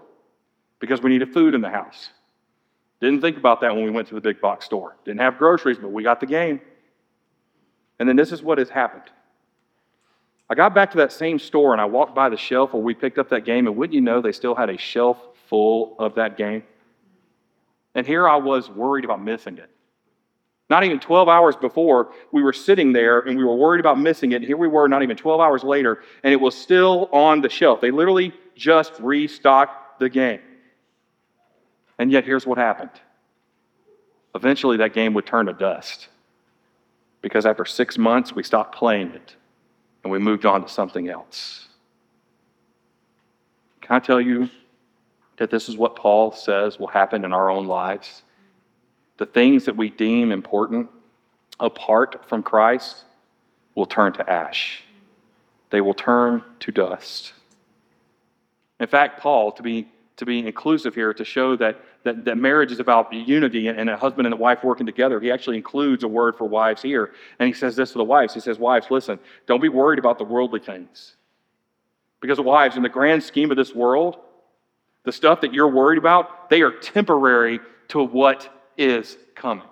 because 0.80 1.02
we 1.02 1.10
needed 1.10 1.34
food 1.34 1.54
in 1.54 1.62
the 1.62 1.70
house. 1.70 2.10
Didn't 3.02 3.22
think 3.22 3.38
about 3.38 3.62
that 3.62 3.74
when 3.76 3.86
we 3.86 3.92
went 3.92 4.08
to 4.10 4.16
the 4.16 4.22
big 4.22 4.42
box 4.42 4.66
store. 4.66 4.98
Didn't 5.06 5.22
have 5.22 5.38
groceries, 5.38 5.78
but 5.78 5.92
we 5.92 6.04
got 6.04 6.20
the 6.20 6.26
game. 6.26 6.60
And 8.00 8.08
then 8.08 8.16
this 8.16 8.32
is 8.32 8.42
what 8.42 8.58
has 8.58 8.70
happened. 8.70 9.10
I 10.50 10.56
got 10.56 10.74
back 10.74 10.92
to 10.92 10.98
that 10.98 11.12
same 11.12 11.38
store 11.38 11.74
and 11.74 11.82
I 11.82 11.86
walked 11.86 12.16
by 12.16 12.30
the 12.30 12.38
shelf 12.38 12.74
where 12.74 12.82
we 12.82 12.94
picked 12.94 13.20
up 13.20 13.30
that 13.30 13.46
game, 13.46 13.68
and 13.68 13.76
wouldn't 13.76 13.94
you 13.94 14.02
know 14.02 14.22
they 14.22 14.32
still 14.32 14.56
had 14.56 14.70
a 14.70 14.78
shelf 14.78 15.18
full 15.48 15.96
of 16.00 16.16
that 16.16 16.38
game? 16.38 16.64
And 17.96 18.06
here 18.06 18.28
I 18.28 18.38
was 18.38 18.70
worried 18.70 19.06
about 19.06 19.22
missing 19.22 19.58
it. 19.58 19.70
Not 20.70 20.84
even 20.84 21.00
12 21.00 21.28
hours 21.28 21.56
before, 21.56 22.12
we 22.32 22.44
were 22.44 22.54
sitting 22.54 22.94
there 22.94 23.22
and 23.22 23.38
we 23.38 23.44
were 23.44 23.56
worried 23.56 23.80
about 23.80 24.00
missing 24.00 24.34
it. 24.34 24.38
And 24.38 24.46
here 24.46 24.58
we 24.58 24.68
were, 24.68 24.88
not 24.88 25.02
even 25.02 25.18
12 25.18 25.42
hours 25.42 25.64
later, 25.64 26.04
and 26.24 26.32
it 26.32 26.40
was 26.40 26.56
still 26.56 27.10
on 27.12 27.42
the 27.42 27.50
shelf. 27.50 27.82
They 27.82 27.92
literally 27.92 28.34
just 28.56 28.94
restocked 29.00 30.00
the 30.00 30.10
game. 30.10 30.42
And 32.00 32.12
yet, 32.12 32.24
here's 32.24 32.48
what 32.48 32.58
happened. 32.58 32.90
Eventually, 34.34 34.78
that 34.78 34.94
game 34.94 35.14
would 35.14 35.26
turn 35.26 35.48
to 35.48 35.54
dust 35.54 36.08
because 37.22 37.46
after 37.46 37.66
six 37.66 37.98
months, 37.98 38.34
we 38.34 38.42
stopped 38.42 38.74
playing 38.74 39.12
it 39.12 39.36
and 40.04 40.12
we 40.12 40.18
moved 40.18 40.46
on 40.46 40.64
to 40.64 40.70
something 40.70 41.10
else. 41.10 41.68
Can 43.82 43.98
I 43.98 44.00
tell 44.00 44.22
you 44.22 44.50
that 45.38 45.52
this 45.52 45.68
is 45.68 45.76
what 45.76 45.96
Paul 45.98 46.32
says 46.32 46.80
will 46.80 46.88
happen 46.88 47.26
in 47.26 47.34
our 47.34 47.50
own 47.50 47.66
lives? 47.66 48.24
The 49.18 49.26
things 49.26 49.66
that 49.66 49.76
we 49.76 49.90
deem 49.90 50.32
important 50.32 50.90
apart 51.60 52.24
from 52.30 52.44
Christ 52.44 53.04
will 53.76 53.86
turn 53.86 54.14
to 54.14 54.30
ash, 54.30 54.84
they 55.70 55.82
will 55.82 55.94
turn 55.94 56.44
to 56.62 56.72
dust. 56.72 57.34
In 58.80 58.88
fact, 58.88 59.20
Paul, 59.20 59.52
to 59.54 59.64
be 59.64 59.88
to 60.20 60.26
be 60.26 60.46
inclusive 60.46 60.94
here 60.94 61.14
to 61.14 61.24
show 61.24 61.56
that, 61.56 61.80
that, 62.10 62.26
that 62.26 62.38
marriage 62.38 62.72
is 62.72 62.80
about 62.80 63.14
unity 63.14 63.68
and, 63.68 63.80
and 63.80 63.90
a 63.90 63.96
husband 63.96 64.26
and 64.26 64.34
a 64.34 64.38
wife 64.38 64.64
working 64.64 64.86
together. 64.86 65.20
He 65.20 65.30
actually 65.30 65.58
includes 65.58 66.04
a 66.04 66.08
word 66.08 66.36
for 66.36 66.46
wives 66.46 66.82
here. 66.82 67.12
And 67.38 67.48
he 67.48 67.54
says 67.54 67.76
this 67.76 67.92
to 67.92 68.00
the 68.00 68.04
wives. 68.04 68.34
He 68.34 68.40
says, 68.40 68.58
Wives, 68.58 68.88
listen, 68.90 69.20
don't 69.46 69.62
be 69.62 69.70
worried 69.70 70.00
about 70.00 70.18
the 70.18 70.24
worldly 70.24 70.60
things. 70.60 71.16
Because, 72.20 72.40
wives, 72.40 72.76
in 72.76 72.84
the 72.84 72.90
grand 72.90 73.24
scheme 73.24 73.52
of 73.52 73.58
this 73.58 73.76
world, 73.76 74.18
the 75.04 75.12
stuff 75.12 75.42
that 75.42 75.54
you're 75.54 75.70
worried 75.70 76.00
about, 76.00 76.50
they 76.50 76.62
are 76.62 76.72
temporary 76.72 77.60
to 77.90 78.04
what 78.04 78.50
is 78.78 79.18
coming. 79.36 79.64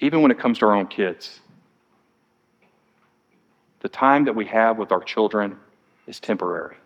Even 0.00 0.20
when 0.20 0.32
it 0.32 0.38
comes 0.38 0.58
to 0.58 0.66
our 0.66 0.74
own 0.74 0.88
kids 0.88 1.41
the 3.82 3.88
time 3.88 4.24
that 4.24 4.34
we 4.34 4.46
have 4.46 4.78
with 4.78 4.92
our 4.92 5.02
children 5.02 5.58
is 6.06 6.20
temporary. 6.20 6.76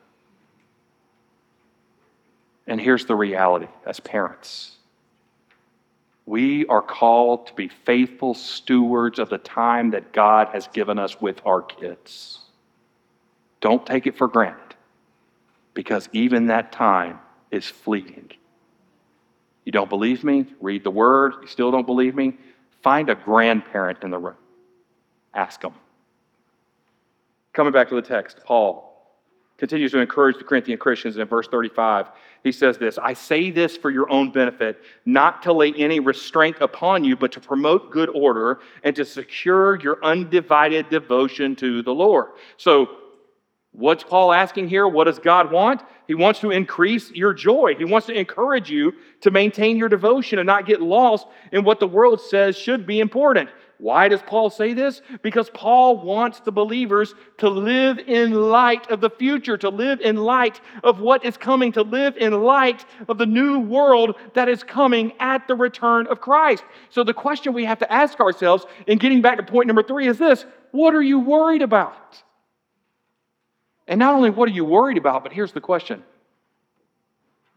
And 2.66 2.80
here's 2.80 3.04
the 3.04 3.14
reality 3.14 3.68
as 3.86 4.00
parents 4.00 4.72
we 6.24 6.66
are 6.66 6.82
called 6.82 7.46
to 7.46 7.54
be 7.54 7.68
faithful 7.68 8.34
stewards 8.34 9.20
of 9.20 9.28
the 9.28 9.38
time 9.38 9.90
that 9.90 10.12
God 10.12 10.48
has 10.48 10.66
given 10.66 10.98
us 10.98 11.20
with 11.20 11.40
our 11.46 11.62
kids. 11.62 12.40
Don't 13.60 13.86
take 13.86 14.08
it 14.08 14.16
for 14.16 14.26
granted 14.26 14.74
because 15.72 16.08
even 16.12 16.46
that 16.46 16.72
time 16.72 17.20
is 17.52 17.64
fleeting. 17.64 18.32
You 19.64 19.70
don't 19.70 19.88
believe 19.88 20.24
me? 20.24 20.46
Read 20.60 20.82
the 20.82 20.90
word. 20.90 21.34
You 21.42 21.46
still 21.46 21.70
don't 21.70 21.86
believe 21.86 22.16
me? 22.16 22.36
Find 22.82 23.08
a 23.08 23.14
grandparent 23.14 24.02
in 24.02 24.10
the 24.10 24.18
room. 24.18 24.36
Ask 25.32 25.60
them. 25.60 25.74
Coming 27.56 27.72
back 27.72 27.88
to 27.88 27.94
the 27.94 28.02
text, 28.02 28.40
Paul 28.44 28.92
continues 29.56 29.90
to 29.92 29.98
encourage 29.98 30.36
the 30.36 30.44
Corinthian 30.44 30.78
Christians 30.78 31.16
in 31.16 31.26
verse 31.26 31.48
35. 31.48 32.08
He 32.44 32.52
says 32.52 32.76
this 32.76 32.98
I 32.98 33.14
say 33.14 33.50
this 33.50 33.78
for 33.78 33.88
your 33.88 34.10
own 34.10 34.30
benefit, 34.30 34.82
not 35.06 35.42
to 35.44 35.54
lay 35.54 35.72
any 35.72 35.98
restraint 35.98 36.58
upon 36.60 37.02
you, 37.02 37.16
but 37.16 37.32
to 37.32 37.40
promote 37.40 37.90
good 37.90 38.10
order 38.10 38.60
and 38.84 38.94
to 38.96 39.06
secure 39.06 39.80
your 39.80 40.04
undivided 40.04 40.90
devotion 40.90 41.56
to 41.56 41.82
the 41.82 41.94
Lord. 41.94 42.26
So, 42.58 42.88
what's 43.72 44.04
Paul 44.04 44.34
asking 44.34 44.68
here? 44.68 44.86
What 44.86 45.04
does 45.04 45.18
God 45.18 45.50
want? 45.50 45.82
He 46.06 46.14
wants 46.14 46.40
to 46.40 46.50
increase 46.50 47.10
your 47.12 47.32
joy. 47.32 47.74
He 47.78 47.86
wants 47.86 48.06
to 48.08 48.12
encourage 48.12 48.68
you 48.68 48.92
to 49.22 49.30
maintain 49.30 49.78
your 49.78 49.88
devotion 49.88 50.38
and 50.38 50.46
not 50.46 50.66
get 50.66 50.82
lost 50.82 51.26
in 51.52 51.64
what 51.64 51.80
the 51.80 51.88
world 51.88 52.20
says 52.20 52.54
should 52.54 52.86
be 52.86 53.00
important 53.00 53.48
Why 53.78 54.08
does 54.08 54.22
Paul 54.22 54.48
say 54.48 54.72
this? 54.72 55.02
Because 55.20 55.50
Paul 55.50 55.98
wants 55.98 56.40
the 56.40 56.52
believers 56.52 57.14
to 57.38 57.48
live 57.48 57.98
in 57.98 58.32
light 58.32 58.90
of 58.90 59.02
the 59.02 59.10
future, 59.10 59.58
to 59.58 59.68
live 59.68 60.00
in 60.00 60.16
light 60.16 60.62
of 60.82 61.00
what 61.00 61.24
is 61.26 61.36
coming, 61.36 61.72
to 61.72 61.82
live 61.82 62.16
in 62.16 62.32
light 62.32 62.86
of 63.06 63.18
the 63.18 63.26
new 63.26 63.60
world 63.60 64.16
that 64.32 64.48
is 64.48 64.62
coming 64.62 65.12
at 65.20 65.46
the 65.46 65.54
return 65.54 66.06
of 66.06 66.22
Christ. 66.22 66.64
So 66.88 67.04
the 67.04 67.12
question 67.12 67.52
we 67.52 67.66
have 67.66 67.78
to 67.80 67.92
ask 67.92 68.18
ourselves 68.18 68.64
in 68.86 68.96
getting 68.96 69.20
back 69.20 69.36
to 69.36 69.42
point 69.42 69.66
number 69.66 69.82
three 69.82 70.08
is 70.08 70.16
this 70.16 70.46
What 70.70 70.94
are 70.94 71.02
you 71.02 71.20
worried 71.20 71.62
about? 71.62 72.22
And 73.86 73.98
not 73.98 74.14
only 74.14 74.30
what 74.30 74.48
are 74.48 74.52
you 74.52 74.64
worried 74.64 74.96
about, 74.96 75.22
but 75.22 75.34
here's 75.34 75.52
the 75.52 75.60
question 75.60 76.02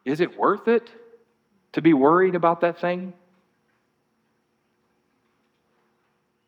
Is 0.03 0.19
it 0.19 0.37
worth 0.37 0.67
it 0.67 0.91
to 1.71 1.81
be 1.81 1.93
worried 1.93 2.35
about 2.35 2.59
that 2.61 2.79
thing? 2.81 3.13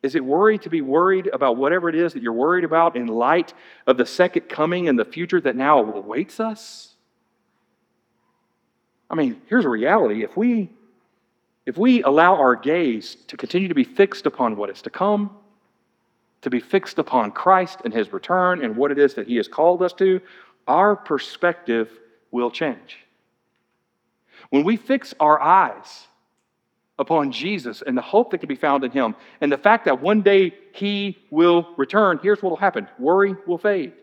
Is 0.04 0.16
it 0.16 0.26
worry 0.26 0.58
to 0.60 0.70
be 0.70 0.82
worried 0.82 1.28
about 1.28 1.58
whatever 1.58 1.88
it 1.88 1.95
is 1.95 2.14
that 2.14 2.24
you're 2.24 2.34
worried 2.34 2.64
about 2.64 2.95
in 2.95 3.08
light 3.08 3.54
of 3.86 3.97
the 3.97 4.06
second 4.06 4.49
coming 4.49 4.89
and 4.89 4.97
the 4.97 5.06
future 5.06 5.39
that 5.41 5.56
now 5.56 5.80
awaits 5.80 6.39
us? 6.39 6.95
I 9.10 9.16
mean, 9.16 9.41
here's 9.47 9.66
a 9.66 9.70
reality. 9.70 10.24
If 10.24 10.36
we 10.36 10.72
if 11.66 11.78
we 11.78 12.02
allow 12.02 12.36
our 12.36 12.56
gaze 12.56 13.16
to 13.28 13.38
continue 13.38 13.68
to 13.68 13.76
be 13.76 13.84
fixed 13.84 14.26
upon 14.26 14.56
what 14.56 14.72
is 14.72 14.82
to 14.82 14.89
come, 14.89 15.30
to 16.41 16.49
be 16.49 16.60
fixed 16.60 16.97
upon 16.97 17.32
Christ 17.32 17.82
and 17.86 17.93
his 17.93 18.12
return 18.12 18.64
and 18.64 18.76
what 18.76 18.91
it 18.91 18.97
is 18.97 19.14
that 19.14 19.28
he 19.28 19.36
has 19.36 19.47
called 19.47 19.84
us 19.84 19.93
to, 19.93 20.22
our 20.68 20.95
perspective 20.95 21.91
will 22.32 22.49
change. 22.49 22.97
When 24.49 24.64
we 24.64 24.76
fix 24.76 25.14
our 25.20 25.39
eyes 25.39 26.08
upon 27.02 27.32
Jesus 27.32 27.82
and 27.86 27.97
the 27.97 28.02
hope 28.02 28.32
that 28.32 28.38
can 28.38 28.47
be 28.47 28.56
found 28.56 28.86
in 28.86 28.91
him, 28.91 29.16
and 29.41 29.52
the 29.52 29.58
fact 29.58 29.86
that 29.86 30.02
one 30.02 30.22
day 30.22 30.54
he 30.72 31.18
will 31.32 31.68
return, 31.76 32.20
here's 32.24 32.41
what 32.41 32.52
will 32.52 32.58
happen 32.58 32.88
worry 32.97 33.36
will 33.45 33.58
fade. 33.58 33.93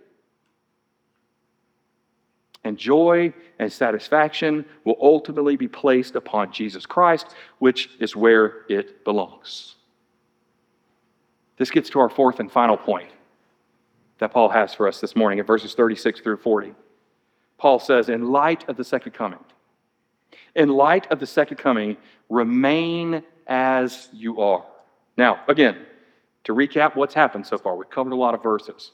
And 2.65 2.77
joy 2.77 3.33
and 3.59 3.73
satisfaction 3.73 4.67
will 4.85 4.99
ultimately 5.01 5.57
be 5.57 5.69
placed 5.69 6.17
upon 6.17 6.53
Jesus 6.53 6.85
Christ, 6.85 7.35
which 7.61 7.89
is 8.01 8.15
where 8.15 8.67
it 8.69 9.05
belongs. 9.05 9.77
This 11.57 11.71
gets 11.71 11.89
to 11.91 12.01
our 12.01 12.11
fourth 12.11 12.41
and 12.41 12.51
final 12.51 12.77
point 12.77 13.11
that 14.19 14.33
Paul 14.33 14.49
has 14.49 14.75
for 14.75 14.89
us 14.89 15.01
this 15.01 15.15
morning 15.17 15.39
in 15.39 15.47
verses 15.47 15.75
36 15.75 16.21
through 16.21 16.39
40. 16.39 16.75
Paul 17.57 17.79
says, 17.79 18.09
In 18.09 18.31
light 18.31 18.69
of 18.69 18.77
the 18.77 18.85
second 18.85 19.13
coming, 19.13 19.39
in 20.55 20.69
light 20.69 21.11
of 21.11 21.21
the 21.21 21.27
second 21.27 21.57
coming, 21.57 21.97
remain 22.29 23.23
as 23.47 24.09
you 24.13 24.41
are. 24.41 24.65
Now, 25.17 25.41
again, 25.49 25.77
to 26.45 26.55
recap 26.55 26.97
what's 26.97 27.15
happened 27.15 27.47
so 27.47 27.59
far, 27.59 27.77
we've 27.77 27.91
covered 27.91 28.13
a 28.13 28.17
lot 28.17 28.35
of 28.35 28.43
verses. 28.43 28.93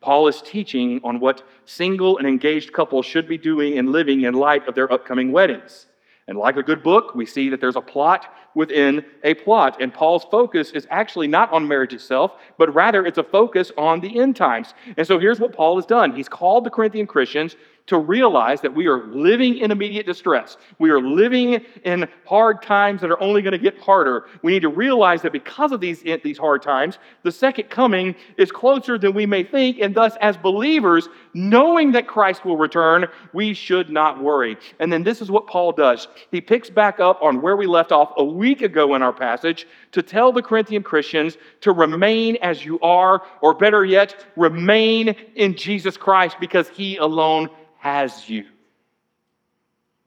Paul 0.00 0.26
is 0.26 0.42
teaching 0.42 1.00
on 1.04 1.20
what 1.20 1.42
single 1.64 2.18
and 2.18 2.26
engaged 2.26 2.72
couples 2.72 3.06
should 3.06 3.28
be 3.28 3.38
doing 3.38 3.78
and 3.78 3.92
living 3.92 4.22
in 4.22 4.34
light 4.34 4.66
of 4.66 4.74
their 4.74 4.92
upcoming 4.92 5.30
weddings. 5.30 5.86
And 6.26 6.36
like 6.36 6.56
a 6.56 6.62
good 6.62 6.82
book, 6.82 7.14
we 7.14 7.24
see 7.24 7.48
that 7.50 7.60
there's 7.60 7.76
a 7.76 7.80
plot 7.80 8.26
within 8.54 9.04
a 9.24 9.34
plot. 9.34 9.80
And 9.80 9.92
Paul's 9.92 10.24
focus 10.30 10.70
is 10.70 10.86
actually 10.90 11.26
not 11.26 11.52
on 11.52 11.66
marriage 11.66 11.92
itself, 11.92 12.32
but 12.58 12.72
rather 12.74 13.04
it's 13.06 13.18
a 13.18 13.22
focus 13.22 13.72
on 13.76 14.00
the 14.00 14.20
end 14.20 14.36
times. 14.36 14.74
And 14.96 15.06
so 15.06 15.18
here's 15.18 15.40
what 15.40 15.52
Paul 15.52 15.76
has 15.76 15.86
done 15.86 16.14
he's 16.14 16.28
called 16.28 16.64
the 16.64 16.70
Corinthian 16.70 17.06
Christians 17.06 17.56
to 17.86 17.98
realize 17.98 18.60
that 18.60 18.74
we 18.74 18.86
are 18.86 19.04
living 19.08 19.58
in 19.58 19.70
immediate 19.70 20.06
distress. 20.06 20.56
We 20.78 20.90
are 20.90 21.00
living 21.00 21.64
in 21.84 22.08
hard 22.26 22.62
times 22.62 23.00
that 23.00 23.10
are 23.10 23.20
only 23.20 23.42
going 23.42 23.52
to 23.52 23.58
get 23.58 23.78
harder. 23.78 24.26
We 24.42 24.52
need 24.52 24.62
to 24.62 24.68
realize 24.68 25.22
that 25.22 25.32
because 25.32 25.72
of 25.72 25.80
these, 25.80 26.02
these 26.22 26.38
hard 26.38 26.62
times, 26.62 26.98
the 27.24 27.32
second 27.32 27.70
coming 27.70 28.14
is 28.38 28.52
closer 28.52 28.98
than 28.98 29.14
we 29.14 29.26
may 29.26 29.42
think, 29.42 29.78
and 29.80 29.94
thus, 29.94 30.16
as 30.20 30.36
believers, 30.36 31.08
knowing 31.34 31.92
that 31.92 32.06
Christ 32.06 32.44
will 32.44 32.56
return, 32.56 33.06
we 33.32 33.52
should 33.52 33.90
not 33.90 34.22
worry. 34.22 34.56
And 34.78 34.92
then 34.92 35.02
this 35.02 35.20
is 35.20 35.30
what 35.30 35.48
Paul 35.48 35.72
does. 35.72 36.06
He 36.30 36.40
picks 36.40 36.70
back 36.70 37.00
up 37.00 37.20
on 37.20 37.42
where 37.42 37.56
we 37.56 37.66
left 37.66 37.90
off 37.90 38.12
a 38.16 38.24
week 38.42 38.60
ago 38.60 38.96
in 38.96 39.02
our 39.02 39.12
passage 39.12 39.68
to 39.92 40.02
tell 40.02 40.32
the 40.32 40.42
Corinthian 40.42 40.82
Christians 40.82 41.36
to 41.60 41.70
remain 41.70 42.36
as 42.42 42.64
you 42.64 42.80
are, 42.80 43.22
or 43.40 43.54
better 43.54 43.84
yet, 43.84 44.26
remain 44.34 45.14
in 45.36 45.54
Jesus 45.54 45.96
Christ 45.96 46.38
because 46.40 46.68
he 46.68 46.96
alone 46.96 47.48
has 47.78 48.28
you. 48.28 48.44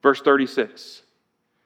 Verse 0.03 0.21
36. 0.21 1.03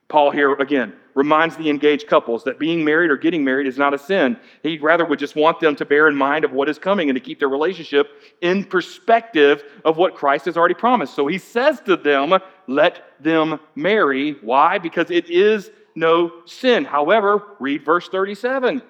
Paul 0.09 0.29
here 0.29 0.53
again 0.53 0.93
reminds 1.15 1.57
the 1.57 1.69
engaged 1.69 2.07
couples 2.07 2.43
that 2.43 2.59
being 2.59 2.85
married 2.85 3.09
or 3.09 3.17
getting 3.17 3.43
married 3.43 3.65
is 3.65 3.79
not 3.79 3.95
a 3.95 3.97
sin. 3.97 4.37
He 4.61 4.77
rather 4.77 5.05
would 5.05 5.19
just 5.19 5.35
want 5.35 5.59
them 5.59 5.75
to 5.75 5.85
bear 5.85 6.07
in 6.07 6.15
mind 6.15 6.45
of 6.45 6.51
what 6.51 6.69
is 6.69 6.77
coming 6.77 7.09
and 7.09 7.15
to 7.15 7.19
keep 7.19 7.39
their 7.39 7.49
relationship 7.49 8.07
in 8.41 8.63
perspective 8.63 9.63
of 9.85 9.97
what 9.97 10.15
Christ 10.15 10.45
has 10.45 10.55
already 10.55 10.75
promised. 10.75 11.15
So 11.15 11.25
he 11.25 11.39
says 11.39 11.81
to 11.81 11.95
them, 11.95 12.33
let 12.67 12.93
them 13.19 13.59
marry. 13.75 14.33
Why? 14.41 14.77
Because 14.77 15.09
it 15.09 15.29
is 15.29 15.71
no 15.95 16.31
sin. 16.45 16.85
However, 16.85 17.43
read 17.59 17.83
verse 17.83 18.07
37. 18.09 18.81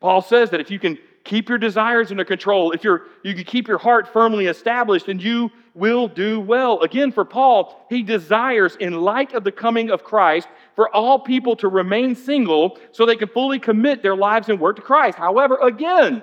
Paul 0.00 0.22
says 0.22 0.50
that 0.50 0.60
if 0.60 0.70
you 0.70 0.78
can 0.78 0.98
keep 1.24 1.48
your 1.48 1.58
desires 1.58 2.10
under 2.10 2.24
control, 2.24 2.72
if 2.72 2.84
you're, 2.84 3.04
you 3.22 3.34
can 3.34 3.44
keep 3.44 3.66
your 3.66 3.78
heart 3.78 4.12
firmly 4.12 4.46
established, 4.46 5.08
and 5.08 5.22
you 5.22 5.50
will 5.74 6.06
do 6.06 6.38
well. 6.38 6.80
Again, 6.80 7.10
for 7.10 7.24
Paul, 7.24 7.86
he 7.88 8.02
desires, 8.02 8.76
in 8.76 9.00
light 9.00 9.32
of 9.32 9.44
the 9.44 9.52
coming 9.52 9.90
of 9.90 10.04
Christ, 10.04 10.48
for 10.76 10.94
all 10.94 11.18
people 11.18 11.56
to 11.56 11.68
remain 11.68 12.14
single 12.14 12.78
so 12.92 13.06
they 13.06 13.16
can 13.16 13.28
fully 13.28 13.58
commit 13.58 14.02
their 14.02 14.16
lives 14.16 14.48
and 14.48 14.60
work 14.60 14.76
to 14.76 14.82
Christ. 14.82 15.16
However, 15.16 15.56
again, 15.56 16.22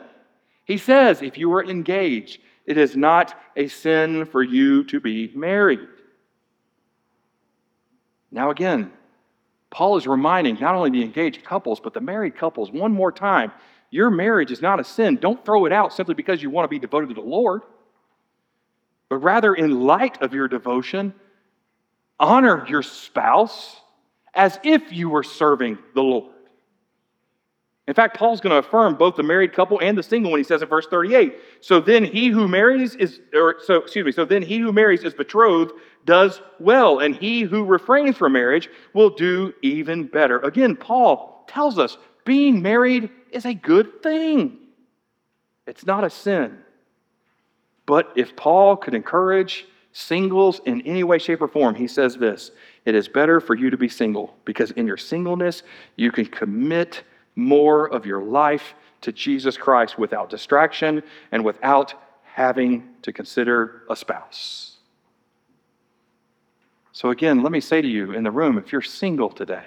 he 0.66 0.78
says, 0.78 1.22
if 1.22 1.38
you 1.38 1.52
are 1.54 1.64
engaged, 1.64 2.40
it 2.66 2.78
is 2.78 2.96
not 2.96 3.34
a 3.56 3.68
sin 3.68 4.26
for 4.26 4.44
you 4.44 4.84
to 4.86 5.00
be 5.00 5.32
married. 5.36 5.80
Now, 8.32 8.52
again, 8.52 8.92
Paul 9.72 9.98
is 9.98 10.06
reminding 10.06 10.60
not 10.60 10.76
only 10.76 10.92
the 10.92 11.02
engaged 11.02 11.44
couples, 11.44 11.80
but 11.80 11.94
the 11.94 12.02
married 12.02 12.36
couples 12.36 12.72
one 12.72 12.92
more 12.92 13.12
time 13.12 13.52
your 13.92 14.10
marriage 14.10 14.52
is 14.52 14.62
not 14.62 14.80
a 14.80 14.86
sin. 14.86 15.18
Don't 15.18 15.44
throw 15.46 15.66
it 15.66 15.74
out 15.74 15.94
simply 15.94 16.16
because 16.16 16.42
you 16.42 16.50
want 16.50 16.64
to 16.64 16.70
be 16.70 16.80
devoted 16.80 17.10
to 17.10 17.14
the 17.14 17.22
Lord. 17.22 17.64
But 19.10 19.18
rather, 19.18 19.54
in 19.54 19.82
light 19.82 20.22
of 20.22 20.34
your 20.34 20.48
devotion, 20.48 21.14
honor 22.18 22.66
your 22.70 22.82
spouse 22.82 23.82
as 24.34 24.58
if 24.64 24.94
you 24.94 25.10
were 25.10 25.24
serving 25.24 25.78
the 25.94 26.02
Lord. 26.02 26.34
In 27.86 27.94
fact, 27.94 28.16
Paul's 28.16 28.40
going 28.40 28.52
to 28.52 28.66
affirm 28.66 28.96
both 28.96 29.18
the 29.18 29.24
married 29.24 29.52
couple 29.52 29.82
and 29.82 29.98
the 29.98 30.04
single 30.04 30.32
when 30.32 30.40
he 30.40 30.46
says 30.46 30.62
in 30.62 30.70
verse 30.70 30.88
38. 30.88 31.36
So 31.60 31.82
then 31.82 32.06
he 32.06 32.30
who 32.30 32.48
marries 32.48 32.96
is, 32.96 33.20
or 33.34 33.58
so, 33.62 33.76
excuse 33.76 34.06
me, 34.06 34.14
so 34.14 34.24
then 34.24 34.42
he 34.42 34.60
who 34.60 34.72
marries 34.72 35.04
is 35.04 35.14
betrothed 35.14 35.74
does 36.06 36.42
well, 36.60 37.00
and 37.00 37.16
he 37.16 37.42
who 37.42 37.64
refrains 37.64 38.18
from 38.18 38.34
marriage 38.34 38.70
will 38.94 39.10
do 39.10 39.54
even 39.62 40.08
better. 40.08 40.40
Again, 40.40 40.76
Paul 40.76 41.46
tells 41.48 41.78
us 41.78 41.98
being 42.26 42.62
married 42.62 43.10
is 43.32 43.46
a 43.46 43.54
good 43.54 44.02
thing. 44.02 44.58
It's 45.68 45.86
not 45.86 46.04
a 46.04 46.10
sin. 46.10 46.58
But 47.86 48.12
if 48.16 48.36
Paul 48.36 48.78
could 48.78 48.94
encourage 48.94 49.66
singles 49.92 50.62
in 50.66 50.82
any 50.82 51.04
way, 51.04 51.18
shape, 51.18 51.42
or 51.42 51.48
form, 51.48 51.76
he 51.76 51.88
says 51.88 52.16
this 52.16 52.52
it 52.86 52.96
is 52.96 53.08
better 53.08 53.40
for 53.40 53.56
you 53.56 53.70
to 53.70 53.78
be 53.78 53.90
single 53.90 54.36
because 54.46 54.72
in 54.72 54.88
your 54.88 54.98
singleness, 54.98 55.64
you 55.96 56.12
can 56.12 56.26
commit 56.26 57.04
more 57.36 57.90
of 57.90 58.06
your 58.06 58.24
life 58.24 58.76
to 59.02 59.12
Jesus 59.12 59.58
Christ 59.58 59.98
without 59.98 60.30
distraction 60.30 61.04
and 61.32 61.44
without 61.44 61.94
having 62.24 62.90
to 63.02 63.12
consider 63.12 63.84
a 63.90 63.96
spouse. 63.96 64.71
So, 67.02 67.10
again, 67.10 67.42
let 67.42 67.52
me 67.52 67.62
say 67.62 67.82
to 67.82 67.88
you 67.88 68.12
in 68.12 68.24
the 68.24 68.30
room 68.30 68.60
if 68.60 68.72
you're 68.72 68.84
single 68.84 69.32
today, 69.32 69.66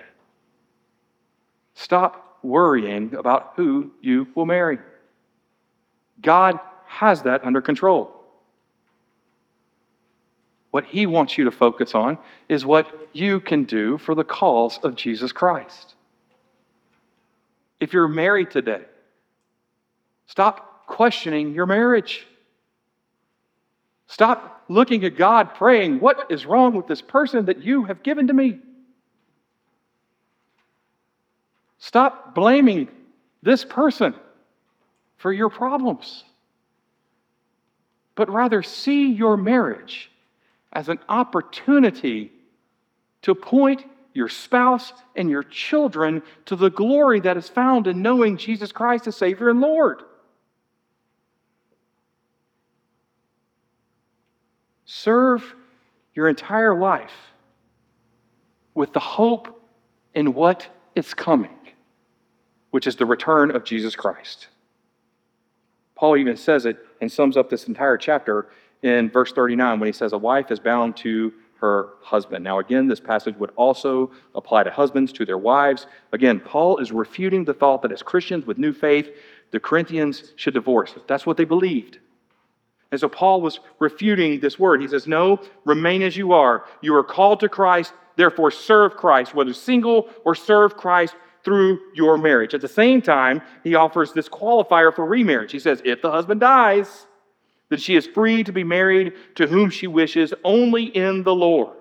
stop 1.74 2.38
worrying 2.44 3.12
about 3.16 3.54
who 3.56 3.90
you 4.00 4.28
will 4.36 4.46
marry. 4.46 4.78
God 6.22 6.60
has 6.86 7.22
that 7.22 7.44
under 7.44 7.60
control. 7.60 8.14
What 10.70 10.84
He 10.84 11.06
wants 11.06 11.36
you 11.36 11.42
to 11.46 11.50
focus 11.50 11.92
on 11.92 12.18
is 12.48 12.64
what 12.64 12.86
you 13.12 13.40
can 13.40 13.64
do 13.64 13.98
for 13.98 14.14
the 14.14 14.22
cause 14.22 14.78
of 14.84 14.94
Jesus 14.94 15.32
Christ. 15.32 15.96
If 17.80 17.92
you're 17.92 18.06
married 18.06 18.52
today, 18.52 18.82
stop 20.28 20.86
questioning 20.86 21.52
your 21.52 21.66
marriage. 21.66 22.28
Stop 24.06 24.64
looking 24.68 25.04
at 25.04 25.16
God 25.16 25.54
praying, 25.54 26.00
What 26.00 26.30
is 26.30 26.46
wrong 26.46 26.74
with 26.74 26.86
this 26.86 27.02
person 27.02 27.46
that 27.46 27.62
you 27.62 27.84
have 27.84 28.02
given 28.02 28.26
to 28.28 28.32
me? 28.32 28.60
Stop 31.78 32.34
blaming 32.34 32.88
this 33.42 33.64
person 33.64 34.14
for 35.16 35.32
your 35.32 35.50
problems, 35.50 36.24
but 38.14 38.30
rather 38.30 38.62
see 38.62 39.12
your 39.12 39.36
marriage 39.36 40.10
as 40.72 40.88
an 40.88 40.98
opportunity 41.08 42.32
to 43.22 43.34
point 43.34 43.84
your 44.14 44.28
spouse, 44.28 44.92
and 45.16 45.28
your 45.28 45.42
children 45.42 46.22
to 46.46 46.54
the 46.54 46.70
glory 46.70 47.18
that 47.20 47.36
is 47.36 47.48
found 47.48 47.88
in 47.88 48.00
knowing 48.00 48.36
Jesus 48.36 48.70
Christ 48.70 49.08
as 49.08 49.16
Savior 49.16 49.50
and 49.50 49.60
Lord. 49.60 50.02
Serve 54.84 55.54
your 56.14 56.28
entire 56.28 56.78
life 56.78 57.32
with 58.74 58.92
the 58.92 59.00
hope 59.00 59.60
in 60.14 60.34
what 60.34 60.68
is 60.94 61.14
coming, 61.14 61.56
which 62.70 62.86
is 62.86 62.96
the 62.96 63.06
return 63.06 63.50
of 63.50 63.64
Jesus 63.64 63.96
Christ. 63.96 64.48
Paul 65.94 66.16
even 66.16 66.36
says 66.36 66.66
it 66.66 66.78
and 67.00 67.10
sums 67.10 67.36
up 67.36 67.48
this 67.48 67.68
entire 67.68 67.96
chapter 67.96 68.48
in 68.82 69.10
verse 69.10 69.32
39 69.32 69.80
when 69.80 69.86
he 69.86 69.92
says, 69.92 70.12
A 70.12 70.18
wife 70.18 70.50
is 70.50 70.60
bound 70.60 70.96
to 70.98 71.32
her 71.60 71.90
husband. 72.02 72.44
Now, 72.44 72.58
again, 72.58 72.88
this 72.88 73.00
passage 73.00 73.36
would 73.36 73.52
also 73.56 74.10
apply 74.34 74.64
to 74.64 74.70
husbands, 74.70 75.12
to 75.12 75.24
their 75.24 75.38
wives. 75.38 75.86
Again, 76.12 76.40
Paul 76.40 76.78
is 76.78 76.92
refuting 76.92 77.44
the 77.44 77.54
thought 77.54 77.80
that 77.82 77.92
as 77.92 78.02
Christians 78.02 78.44
with 78.44 78.58
new 78.58 78.72
faith, 78.72 79.08
the 79.50 79.60
Corinthians 79.60 80.34
should 80.36 80.54
divorce. 80.54 80.94
That's 81.06 81.24
what 81.24 81.36
they 81.36 81.44
believed. 81.44 82.00
And 82.94 83.00
so 83.00 83.08
Paul 83.08 83.40
was 83.40 83.58
refuting 83.80 84.38
this 84.38 84.56
word. 84.56 84.80
He 84.80 84.86
says, 84.86 85.08
No, 85.08 85.40
remain 85.64 86.00
as 86.00 86.16
you 86.16 86.32
are. 86.32 86.64
You 86.80 86.94
are 86.94 87.02
called 87.02 87.40
to 87.40 87.48
Christ, 87.48 87.92
therefore 88.14 88.52
serve 88.52 88.96
Christ, 88.96 89.34
whether 89.34 89.52
single 89.52 90.08
or 90.24 90.36
serve 90.36 90.76
Christ 90.76 91.16
through 91.44 91.80
your 91.92 92.16
marriage. 92.16 92.54
At 92.54 92.60
the 92.60 92.68
same 92.68 93.02
time, 93.02 93.42
he 93.64 93.74
offers 93.74 94.12
this 94.12 94.28
qualifier 94.28 94.94
for 94.94 95.04
remarriage. 95.04 95.50
He 95.50 95.58
says, 95.58 95.82
If 95.84 96.02
the 96.02 96.10
husband 96.12 96.40
dies, 96.40 97.08
then 97.68 97.80
she 97.80 97.96
is 97.96 98.06
free 98.06 98.44
to 98.44 98.52
be 98.52 98.62
married 98.62 99.14
to 99.34 99.48
whom 99.48 99.70
she 99.70 99.88
wishes 99.88 100.32
only 100.44 100.84
in 100.84 101.24
the 101.24 101.34
Lord. 101.34 101.76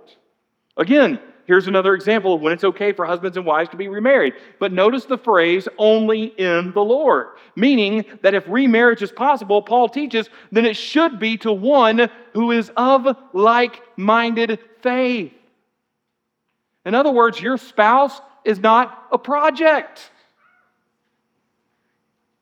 Again, 0.77 1.19
here's 1.45 1.67
another 1.67 1.93
example 1.93 2.33
of 2.33 2.41
when 2.41 2.53
it's 2.53 2.63
okay 2.63 2.93
for 2.93 3.05
husbands 3.05 3.37
and 3.37 3.45
wives 3.45 3.69
to 3.69 3.77
be 3.77 3.87
remarried. 3.87 4.33
But 4.59 4.71
notice 4.71 5.05
the 5.05 5.17
phrase 5.17 5.67
only 5.77 6.25
in 6.25 6.71
the 6.73 6.83
Lord, 6.83 7.27
meaning 7.55 8.05
that 8.21 8.33
if 8.33 8.43
remarriage 8.47 9.01
is 9.01 9.11
possible, 9.11 9.61
Paul 9.61 9.89
teaches, 9.89 10.29
then 10.51 10.65
it 10.65 10.75
should 10.75 11.19
be 11.19 11.37
to 11.37 11.51
one 11.51 12.09
who 12.33 12.51
is 12.51 12.71
of 12.77 13.17
like 13.33 13.81
minded 13.97 14.59
faith. 14.81 15.33
In 16.85 16.95
other 16.95 17.11
words, 17.11 17.39
your 17.39 17.57
spouse 17.57 18.19
is 18.43 18.59
not 18.59 19.07
a 19.11 19.17
project. 19.17 20.11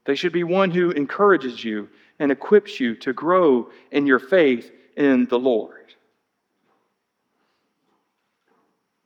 They 0.05 0.15
should 0.15 0.33
be 0.33 0.43
one 0.43 0.71
who 0.71 0.91
encourages 0.91 1.63
you 1.63 1.89
and 2.19 2.31
equips 2.31 2.79
you 2.79 2.95
to 2.95 3.13
grow 3.13 3.69
in 3.91 4.07
your 4.07 4.19
faith 4.19 4.71
in 4.97 5.25
the 5.25 5.39
Lord. 5.39 5.80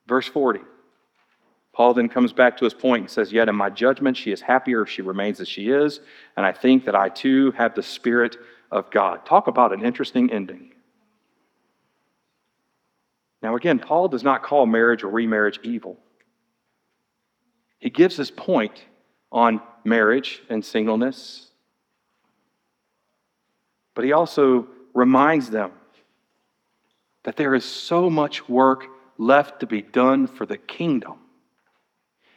Verse 0.07 0.27
40. 0.27 0.59
Paul 1.73 1.93
then 1.93 2.07
comes 2.07 2.31
back 2.31 2.57
to 2.57 2.63
his 2.63 2.73
point 2.73 3.01
and 3.01 3.09
says, 3.09 3.33
Yet 3.33 3.49
in 3.49 3.55
my 3.55 3.69
judgment, 3.69 4.15
she 4.15 4.31
is 4.31 4.39
happier 4.39 4.81
if 4.83 4.89
she 4.89 5.01
remains 5.01 5.39
as 5.41 5.49
she 5.49 5.69
is, 5.69 5.99
and 6.37 6.45
I 6.45 6.53
think 6.53 6.85
that 6.85 6.95
I 6.95 7.09
too 7.09 7.51
have 7.51 7.75
the 7.75 7.83
Spirit 7.83 8.37
of 8.71 8.89
God. 8.91 9.25
Talk 9.25 9.47
about 9.47 9.73
an 9.73 9.83
interesting 9.83 10.31
ending. 10.31 10.71
Now, 13.41 13.55
again, 13.55 13.79
Paul 13.79 14.07
does 14.07 14.23
not 14.23 14.41
call 14.41 14.65
marriage 14.65 15.03
or 15.03 15.09
remarriage 15.09 15.59
evil. 15.63 15.99
He 17.77 17.89
gives 17.89 18.15
his 18.15 18.31
point 18.31 18.85
on 19.31 19.61
marriage 19.83 20.41
and 20.49 20.63
singleness 20.63 21.45
but 23.95 24.03
he 24.03 24.11
also 24.11 24.67
reminds 24.93 25.49
them 25.49 25.71
that 27.23 27.37
there 27.37 27.55
is 27.55 27.65
so 27.65 28.09
much 28.09 28.47
work 28.47 28.85
left 29.17 29.61
to 29.61 29.67
be 29.67 29.81
done 29.81 30.27
for 30.27 30.45
the 30.45 30.57
kingdom. 30.57 31.19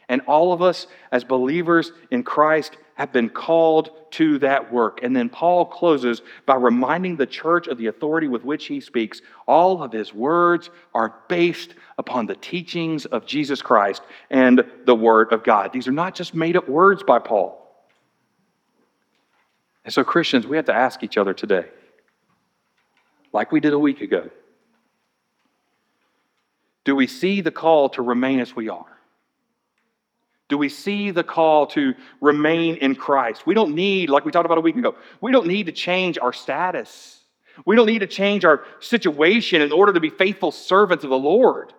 And 0.09 0.21
all 0.21 0.53
of 0.53 0.63
us, 0.63 0.87
as 1.11 1.23
believers 1.23 1.91
in 2.09 2.23
Christ, 2.23 2.77
have 2.95 3.13
been 3.13 3.29
called 3.29 3.91
to 4.11 4.39
that 4.39 4.73
work. 4.73 5.01
And 5.03 5.15
then 5.15 5.29
Paul 5.29 5.65
closes 5.65 6.23
by 6.47 6.55
reminding 6.55 7.15
the 7.15 7.27
church 7.27 7.67
of 7.67 7.77
the 7.77 7.87
authority 7.87 8.27
with 8.27 8.43
which 8.43 8.65
he 8.65 8.81
speaks. 8.81 9.21
All 9.47 9.83
of 9.83 9.91
his 9.91 10.11
words 10.11 10.71
are 10.95 11.13
based 11.27 11.75
upon 11.99 12.25
the 12.25 12.35
teachings 12.35 13.05
of 13.05 13.27
Jesus 13.27 13.61
Christ 13.61 14.01
and 14.31 14.63
the 14.85 14.95
Word 14.95 15.31
of 15.31 15.43
God. 15.43 15.71
These 15.71 15.87
are 15.87 15.93
not 15.93 16.15
just 16.15 16.33
made 16.33 16.57
up 16.57 16.67
words 16.67 17.03
by 17.03 17.19
Paul. 17.19 17.55
And 19.85 19.93
so, 19.93 20.03
Christians, 20.03 20.47
we 20.47 20.57
have 20.57 20.65
to 20.65 20.73
ask 20.73 21.03
each 21.03 21.17
other 21.17 21.35
today, 21.35 21.65
like 23.31 23.51
we 23.51 23.59
did 23.59 23.73
a 23.73 23.79
week 23.79 24.01
ago 24.01 24.29
do 26.89 26.95
we 26.95 27.05
see 27.05 27.41
the 27.41 27.51
call 27.51 27.89
to 27.89 28.01
remain 28.01 28.39
as 28.39 28.55
we 28.55 28.67
are? 28.67 28.97
Do 30.47 30.57
we 30.57 30.69
see 30.69 31.11
the 31.11 31.23
call 31.23 31.67
to 31.67 31.93
remain 32.19 32.77
in 32.77 32.95
Christ? 32.95 33.45
We 33.45 33.53
don't 33.53 33.75
need, 33.75 34.09
like 34.09 34.25
we 34.25 34.31
talked 34.31 34.47
about 34.47 34.57
a 34.57 34.61
week 34.61 34.75
ago, 34.75 34.95
we 35.21 35.31
don't 35.31 35.45
need 35.45 35.67
to 35.67 35.71
change 35.71 36.17
our 36.17 36.33
status. 36.33 37.19
We 37.63 37.75
don't 37.75 37.85
need 37.85 37.99
to 37.99 38.07
change 38.07 38.43
our 38.43 38.63
situation 38.79 39.61
in 39.61 39.71
order 39.71 39.93
to 39.93 39.99
be 39.99 40.09
faithful 40.09 40.51
servants 40.51 41.03
of 41.03 41.11
the 41.11 41.15
Lord. 41.15 41.73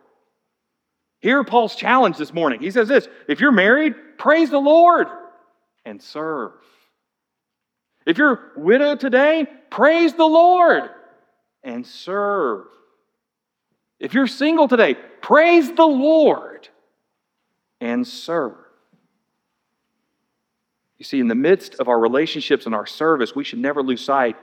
Hear 1.19 1.43
Paul's 1.43 1.75
challenge 1.75 2.17
this 2.17 2.33
morning. 2.33 2.61
He 2.61 2.71
says 2.71 2.87
this 2.87 3.09
if 3.27 3.41
you're 3.41 3.51
married, 3.51 3.97
praise 4.17 4.49
the 4.49 4.61
Lord 4.61 5.09
and 5.85 6.01
serve. 6.01 6.53
If 8.07 8.17
you're 8.17 8.53
widowed 8.55 9.01
today, 9.01 9.49
praise 9.71 10.15
the 10.15 10.25
Lord 10.25 10.85
and 11.65 11.85
serve. 11.85 12.67
If 14.01 14.15
you're 14.15 14.27
single 14.27 14.67
today, 14.67 14.97
praise 15.21 15.71
the 15.73 15.87
Lord 15.87 16.69
and 17.81 18.07
serve. 18.07 18.55
You 20.99 21.05
see, 21.05 21.21
in 21.21 21.29
the 21.29 21.35
midst 21.35 21.77
of 21.77 21.89
our 21.89 21.99
relationships 21.99 22.67
and 22.67 22.75
our 22.75 22.87
service, 22.87 23.35
we 23.35 23.45
should 23.45 23.59
never 23.59 23.83
lose 23.83 24.03
sight 24.03 24.37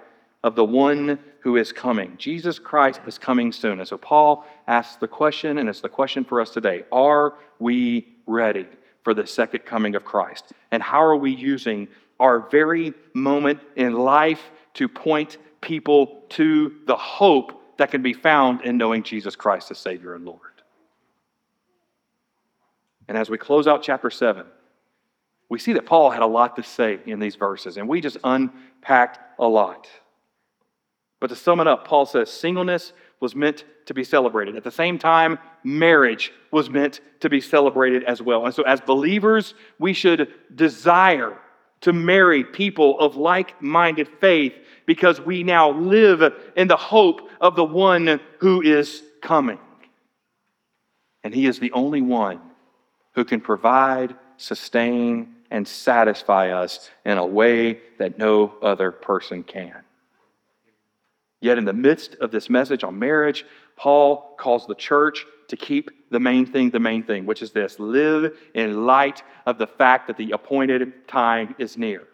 of 0.44 0.56
the 0.56 0.64
one 0.64 1.20
who 1.42 1.58
is 1.58 1.72
coming. 1.72 2.16
Jesus 2.18 2.60
Christ 2.60 3.02
is 3.08 3.18
coming 3.18 3.52
soon. 3.52 3.80
And 3.80 3.88
so 3.88 3.98
Paul 3.98 4.46
asks 4.68 4.96
the 4.98 5.08
question, 5.08 5.58
and 5.58 5.68
it's 5.68 5.82
the 5.82 5.90
question 5.90 6.24
for 6.24 6.40
us 6.40 6.52
today 6.52 6.86
Are 6.92 7.34
we 7.60 8.08
ready 8.28 8.68
for 9.04 9.14
the 9.14 9.26
second 9.26 9.66
coming 9.66 9.96
of 9.96 10.06
Christ? 10.06 10.52
And 10.72 10.84
how 10.84 11.04
are 11.04 11.16
we 11.16 11.32
using 11.32 11.88
our 12.20 12.48
very 12.50 12.94
moment 13.14 13.60
in 13.76 13.94
life 13.94 14.42
to 14.76 14.88
point 14.88 15.38
people 15.62 16.24
to 16.30 16.76
the 16.86 16.96
hope 16.96 17.57
that 17.78 17.92
can 17.92 18.02
be 18.02 18.14
found 18.14 18.62
in 18.62 18.78
knowing 18.78 19.04
Jesus 19.04 19.36
Christ 19.36 19.72
as 19.72 19.78
Savior 19.78 20.16
and 20.16 20.26
Lord. 20.26 20.42
And 23.08 23.18
as 23.18 23.30
we 23.30 23.38
close 23.38 23.68
out 23.68 23.84
chapter 23.84 24.10
7, 24.10 24.46
we 25.50 25.60
see 25.60 25.74
that 25.74 25.86
Paul 25.86 26.10
had 26.10 26.22
a 26.22 26.28
lot 26.28 26.56
to 26.58 26.64
say 26.64 27.00
in 27.06 27.20
these 27.20 27.36
verses, 27.36 27.78
and 27.78 27.88
we 27.88 28.02
just 28.02 28.18
unpacked 28.24 29.20
a 29.40 29.48
lot. 29.48 29.88
But 31.20 31.28
to 31.28 31.36
sum 31.36 31.60
it 31.60 31.68
up, 31.68 31.88
Paul 31.88 32.06
says 32.06 32.30
singleness 32.30 32.94
was 33.20 33.34
meant 33.34 33.64
to 33.86 33.94
be 33.94 34.04
celebrated. 34.04 34.56
At 34.56 34.64
the 34.64 34.72
same 34.72 35.00
time, 35.00 35.40
marriage 35.64 36.32
was 36.52 36.70
meant 36.70 37.00
to 37.22 37.30
be 37.30 37.42
celebrated 37.42 38.04
as 38.04 38.22
well. 38.22 38.46
And 38.46 38.54
so, 38.54 38.64
as 38.64 38.82
believers, 38.82 39.56
we 39.80 39.94
should 39.94 40.34
desire 40.54 41.38
to 41.82 41.94
marry 41.94 42.44
people 42.44 43.00
of 43.00 43.16
like 43.16 43.60
minded 43.62 44.10
faith 44.20 44.54
because 44.88 45.22
we 45.22 45.44
now 45.44 45.70
live 45.70 46.34
in 46.56 46.68
the 46.68 46.78
hope 46.78 47.30
of 47.40 47.56
the 47.56 47.64
one 47.64 48.20
who 48.40 48.64
is 48.64 49.04
coming. 49.22 49.60
And 51.24 51.36
he 51.36 51.46
is 51.46 51.60
the 51.60 51.74
only 51.74 52.02
one 52.02 52.40
who 53.14 53.26
can 53.26 53.42
provide, 53.42 54.16
sustain, 54.38 55.36
and 55.52 55.68
satisfy 55.68 56.52
us 56.52 56.90
in 57.06 57.18
a 57.18 57.26
way 57.26 57.80
that 58.00 58.18
no 58.18 58.54
other 58.62 58.92
person 58.92 59.44
can. 59.44 59.84
Yet, 61.42 61.58
in 61.58 61.66
the 61.66 61.74
midst 61.74 62.16
of 62.16 62.32
this 62.32 62.50
message 62.50 62.84
on 62.84 62.98
marriage, 62.98 63.46
Paul 63.76 64.36
calls 64.40 64.66
the 64.66 64.76
church 64.76 65.26
to 65.50 65.58
keep 65.58 65.92
the 66.10 66.20
main 66.20 66.46
thing 66.46 66.70
the 66.70 66.80
main 66.80 67.04
thing, 67.04 67.26
which 67.26 67.42
is 67.42 67.52
this 67.52 67.78
live 67.80 68.36
in 68.54 68.86
light 68.86 69.22
of 69.46 69.58
the 69.58 69.68
fact 69.68 70.08
that 70.08 70.18
the 70.18 70.32
appointed 70.32 71.08
time 71.08 71.56
is 71.60 71.78
near. 71.78 72.08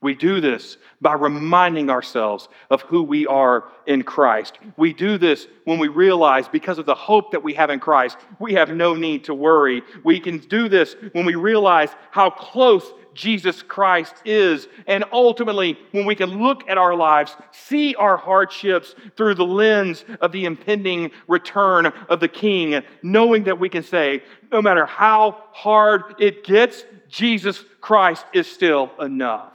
We 0.00 0.14
do 0.14 0.40
this 0.40 0.76
by 1.00 1.14
reminding 1.14 1.90
ourselves 1.90 2.48
of 2.70 2.82
who 2.82 3.02
we 3.02 3.26
are 3.26 3.64
in 3.86 4.02
Christ. 4.02 4.58
We 4.76 4.92
do 4.92 5.18
this 5.18 5.46
when 5.64 5.78
we 5.78 5.88
realize, 5.88 6.48
because 6.48 6.78
of 6.78 6.86
the 6.86 6.94
hope 6.94 7.32
that 7.32 7.42
we 7.42 7.54
have 7.54 7.70
in 7.70 7.80
Christ, 7.80 8.18
we 8.38 8.54
have 8.54 8.70
no 8.70 8.94
need 8.94 9.24
to 9.24 9.34
worry. 9.34 9.82
We 10.04 10.20
can 10.20 10.38
do 10.38 10.68
this 10.68 10.94
when 11.12 11.24
we 11.24 11.34
realize 11.34 11.90
how 12.10 12.30
close 12.30 12.92
Jesus 13.14 13.62
Christ 13.62 14.14
is. 14.26 14.68
And 14.86 15.02
ultimately, 15.10 15.78
when 15.92 16.04
we 16.04 16.14
can 16.14 16.42
look 16.42 16.68
at 16.68 16.76
our 16.76 16.94
lives, 16.94 17.34
see 17.50 17.94
our 17.94 18.18
hardships 18.18 18.94
through 19.16 19.36
the 19.36 19.46
lens 19.46 20.04
of 20.20 20.30
the 20.32 20.44
impending 20.44 21.10
return 21.26 21.86
of 21.86 22.20
the 22.20 22.28
King, 22.28 22.82
knowing 23.02 23.44
that 23.44 23.58
we 23.58 23.70
can 23.70 23.82
say, 23.82 24.22
no 24.52 24.60
matter 24.60 24.84
how 24.84 25.42
hard 25.52 26.16
it 26.20 26.44
gets, 26.44 26.84
Jesus 27.08 27.64
Christ 27.80 28.26
is 28.34 28.46
still 28.46 28.90
enough. 29.00 29.52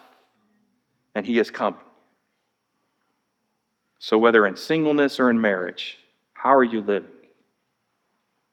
And 1.16 1.26
He 1.26 1.39
is 1.39 1.51
come. 1.51 1.76
So, 3.99 4.18
whether 4.18 4.47
in 4.47 4.55
singleness 4.55 5.20
or 5.20 5.30
in 5.30 5.39
marriage, 5.39 5.99
how 6.34 6.55
are 6.55 6.64
you 6.64 6.82
living? 6.82 7.09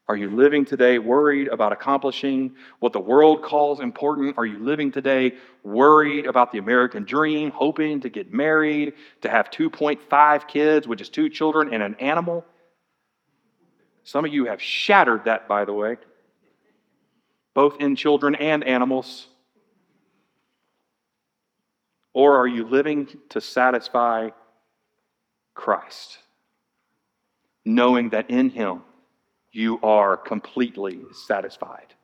Are 0.08 0.16
you 0.16 0.30
living 0.30 0.64
today 0.64 0.98
worried 0.98 1.48
about 1.48 1.72
accomplishing 1.72 2.56
what 2.80 2.94
the 2.94 3.00
world 3.00 3.42
calls 3.42 3.80
important? 3.80 4.38
Are 4.38 4.46
you 4.46 4.58
living 4.58 4.90
today 4.90 5.34
worried 5.62 6.24
about 6.24 6.50
the 6.50 6.58
American 6.58 7.04
dream, 7.04 7.50
hoping 7.50 8.00
to 8.00 8.08
get 8.08 8.32
married, 8.32 8.94
to 9.20 9.28
have 9.28 9.50
2.5 9.50 10.48
kids, 10.48 10.88
which 10.88 11.02
is 11.02 11.10
two 11.10 11.28
children 11.28 11.74
and 11.74 11.82
an 11.82 11.94
animal? 11.96 12.46
Some 14.02 14.24
of 14.24 14.32
you 14.32 14.46
have 14.46 14.62
shattered 14.62 15.26
that, 15.26 15.46
by 15.46 15.66
the 15.66 15.74
way, 15.74 15.98
both 17.52 17.78
in 17.78 17.94
children 17.94 18.34
and 18.34 18.64
animals. 18.64 19.26
Or 22.12 22.36
are 22.38 22.46
you 22.46 22.66
living 22.66 23.08
to 23.30 23.40
satisfy 23.40 24.30
Christ, 25.54 26.18
knowing 27.64 28.10
that 28.10 28.30
in 28.30 28.50
Him 28.50 28.82
you 29.52 29.78
are 29.82 30.16
completely 30.16 31.00
satisfied? 31.12 31.94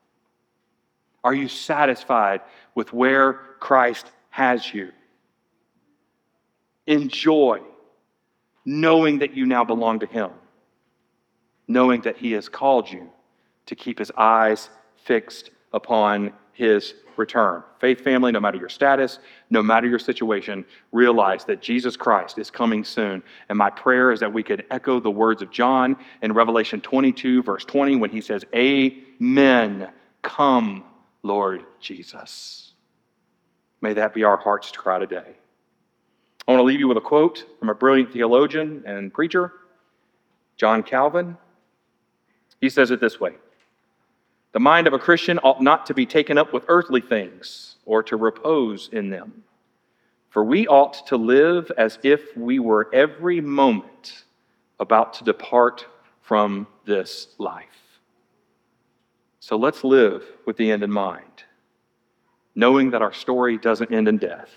Are 1.23 1.35
you 1.35 1.49
satisfied 1.49 2.43
with 2.75 2.93
where 2.93 3.33
Christ 3.61 4.11
has 4.31 4.75
you? 4.75 4.93
Enjoy 6.87 7.61
knowing 8.65 9.19
that 9.19 9.35
you 9.35 9.47
now 9.47 9.65
belong 9.65 10.01
to 10.01 10.07
Him, 10.07 10.31
knowing 11.67 12.03
that 12.03 12.17
He 12.17 12.33
has 12.33 12.49
called 12.49 12.91
you 12.91 13.11
to 13.67 13.75
keep 13.75 13.99
His 13.99 14.13
eyes 14.17 14.69
fixed 15.05 15.51
upon 15.73 16.33
His 16.55 16.95
return. 17.17 17.63
Faith 17.79 18.01
family, 18.01 18.33
no 18.33 18.41
matter 18.41 18.57
your 18.57 18.69
status, 18.69 19.19
no 19.51 19.63
matter 19.63 19.87
your 19.87 19.99
situation, 19.99 20.65
realize 20.93 21.45
that 21.45 21.61
Jesus 21.61 21.97
Christ 21.97 22.39
is 22.39 22.51
coming 22.51 22.85
soon. 22.85 23.23
And 23.49 23.59
my 23.59 23.71
prayer 23.71 24.11
is 24.11 24.21
that 24.21 24.33
we 24.33 24.43
could 24.43 24.65
echo 24.71 25.01
the 25.01 25.11
words 25.11 25.43
of 25.43 25.51
John 25.51 25.97
in 26.23 26.33
Revelation 26.33 26.81
22, 26.81 27.43
verse 27.43 27.65
20, 27.65 27.97
when 27.97 28.11
he 28.11 28.21
says, 28.21 28.45
Amen. 28.55 29.91
Come, 30.23 30.85
Lord 31.23 31.65
Jesus. 31.81 32.73
May 33.81 33.93
that 33.93 34.15
be 34.15 34.25
our 34.25 34.39
heart's 34.39 34.71
to 34.73 34.79
cry 34.79 34.99
today. 34.99 35.37
I 36.47 36.53
want 36.53 36.61
to 36.61 36.65
leave 36.65 36.81
you 36.81 36.89
with 36.89 36.97
a 36.97 37.03
quote 37.03 37.45
from 37.59 37.69
a 37.69 37.75
brilliant 37.75 38.13
theologian 38.13 38.83
and 38.87 39.13
preacher, 39.13 39.53
John 40.57 40.83
Calvin. 40.83 41.37
He 42.61 42.71
says 42.71 42.91
it 42.91 43.01
this 43.01 43.21
way 43.21 43.35
the 44.55 44.61
mind 44.61 44.87
of 44.87 44.93
a 44.93 44.99
Christian 45.01 45.41
ought 45.41 45.61
not 45.61 45.85
to 45.87 45.95
be 45.95 46.07
taken 46.07 46.39
up 46.39 46.53
with 46.53 46.65
earthly 46.69 47.01
things 47.01 47.75
or 47.85 48.05
to 48.05 48.17
repose 48.17 48.89
in 48.93 49.11
them. 49.11 49.43
For 50.31 50.45
we 50.45 50.69
ought 50.69 51.09
to 51.09 51.17
live 51.17 51.73
as 51.77 51.99
if 52.05 52.37
we 52.37 52.61
were 52.61 52.89
every 52.95 53.41
moment 53.41 54.25
about 54.79 55.13
to 55.15 55.25
depart 55.25 55.87
from 56.23 56.69
this 56.87 57.35
life. 57.39 57.67
So 59.41 59.57
let's 59.57 59.83
live 59.83 60.25
with 60.47 60.57
the 60.57 60.71
end 60.71 60.85
in 60.85 60.91
mind, 60.91 61.43
knowing 62.55 62.93
that 62.93 63.03
our 63.03 63.13
story 63.13 63.59
doesn't 63.59 63.93
end 63.93 64.07
in 64.07 64.19
death, 64.19 64.51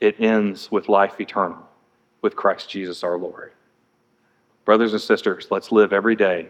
it 0.00 0.20
ends 0.20 0.70
with 0.70 0.90
life 0.90 1.18
eternal 1.18 1.66
with 2.20 2.36
Christ 2.36 2.68
Jesus 2.68 3.02
our 3.02 3.16
Lord. 3.16 3.52
Brothers 4.66 4.92
and 4.92 5.00
sisters, 5.00 5.48
let's 5.50 5.72
live 5.72 5.94
every 5.94 6.14
day 6.14 6.48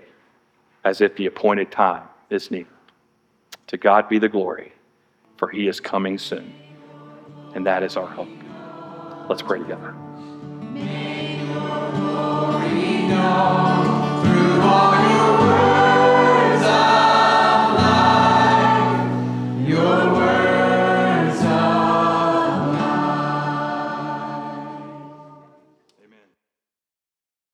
as 0.85 1.01
if 1.01 1.15
the 1.15 1.27
appointed 1.27 1.71
time 1.71 2.09
is 2.33 2.51
near. 2.51 2.67
To 3.69 3.77
God 3.77 4.09
be 4.09 4.19
the 4.19 4.29
glory, 4.29 4.73
for 5.37 5.49
he 5.49 5.69
is 5.69 5.81
coming 5.81 6.19
soon. 6.19 6.53
And 7.55 7.67
that 7.67 7.83
is 7.83 7.97
our 7.97 8.07
hope. 8.07 8.29
Let's 9.29 9.43
pray 9.43 9.59
together. 9.59 9.95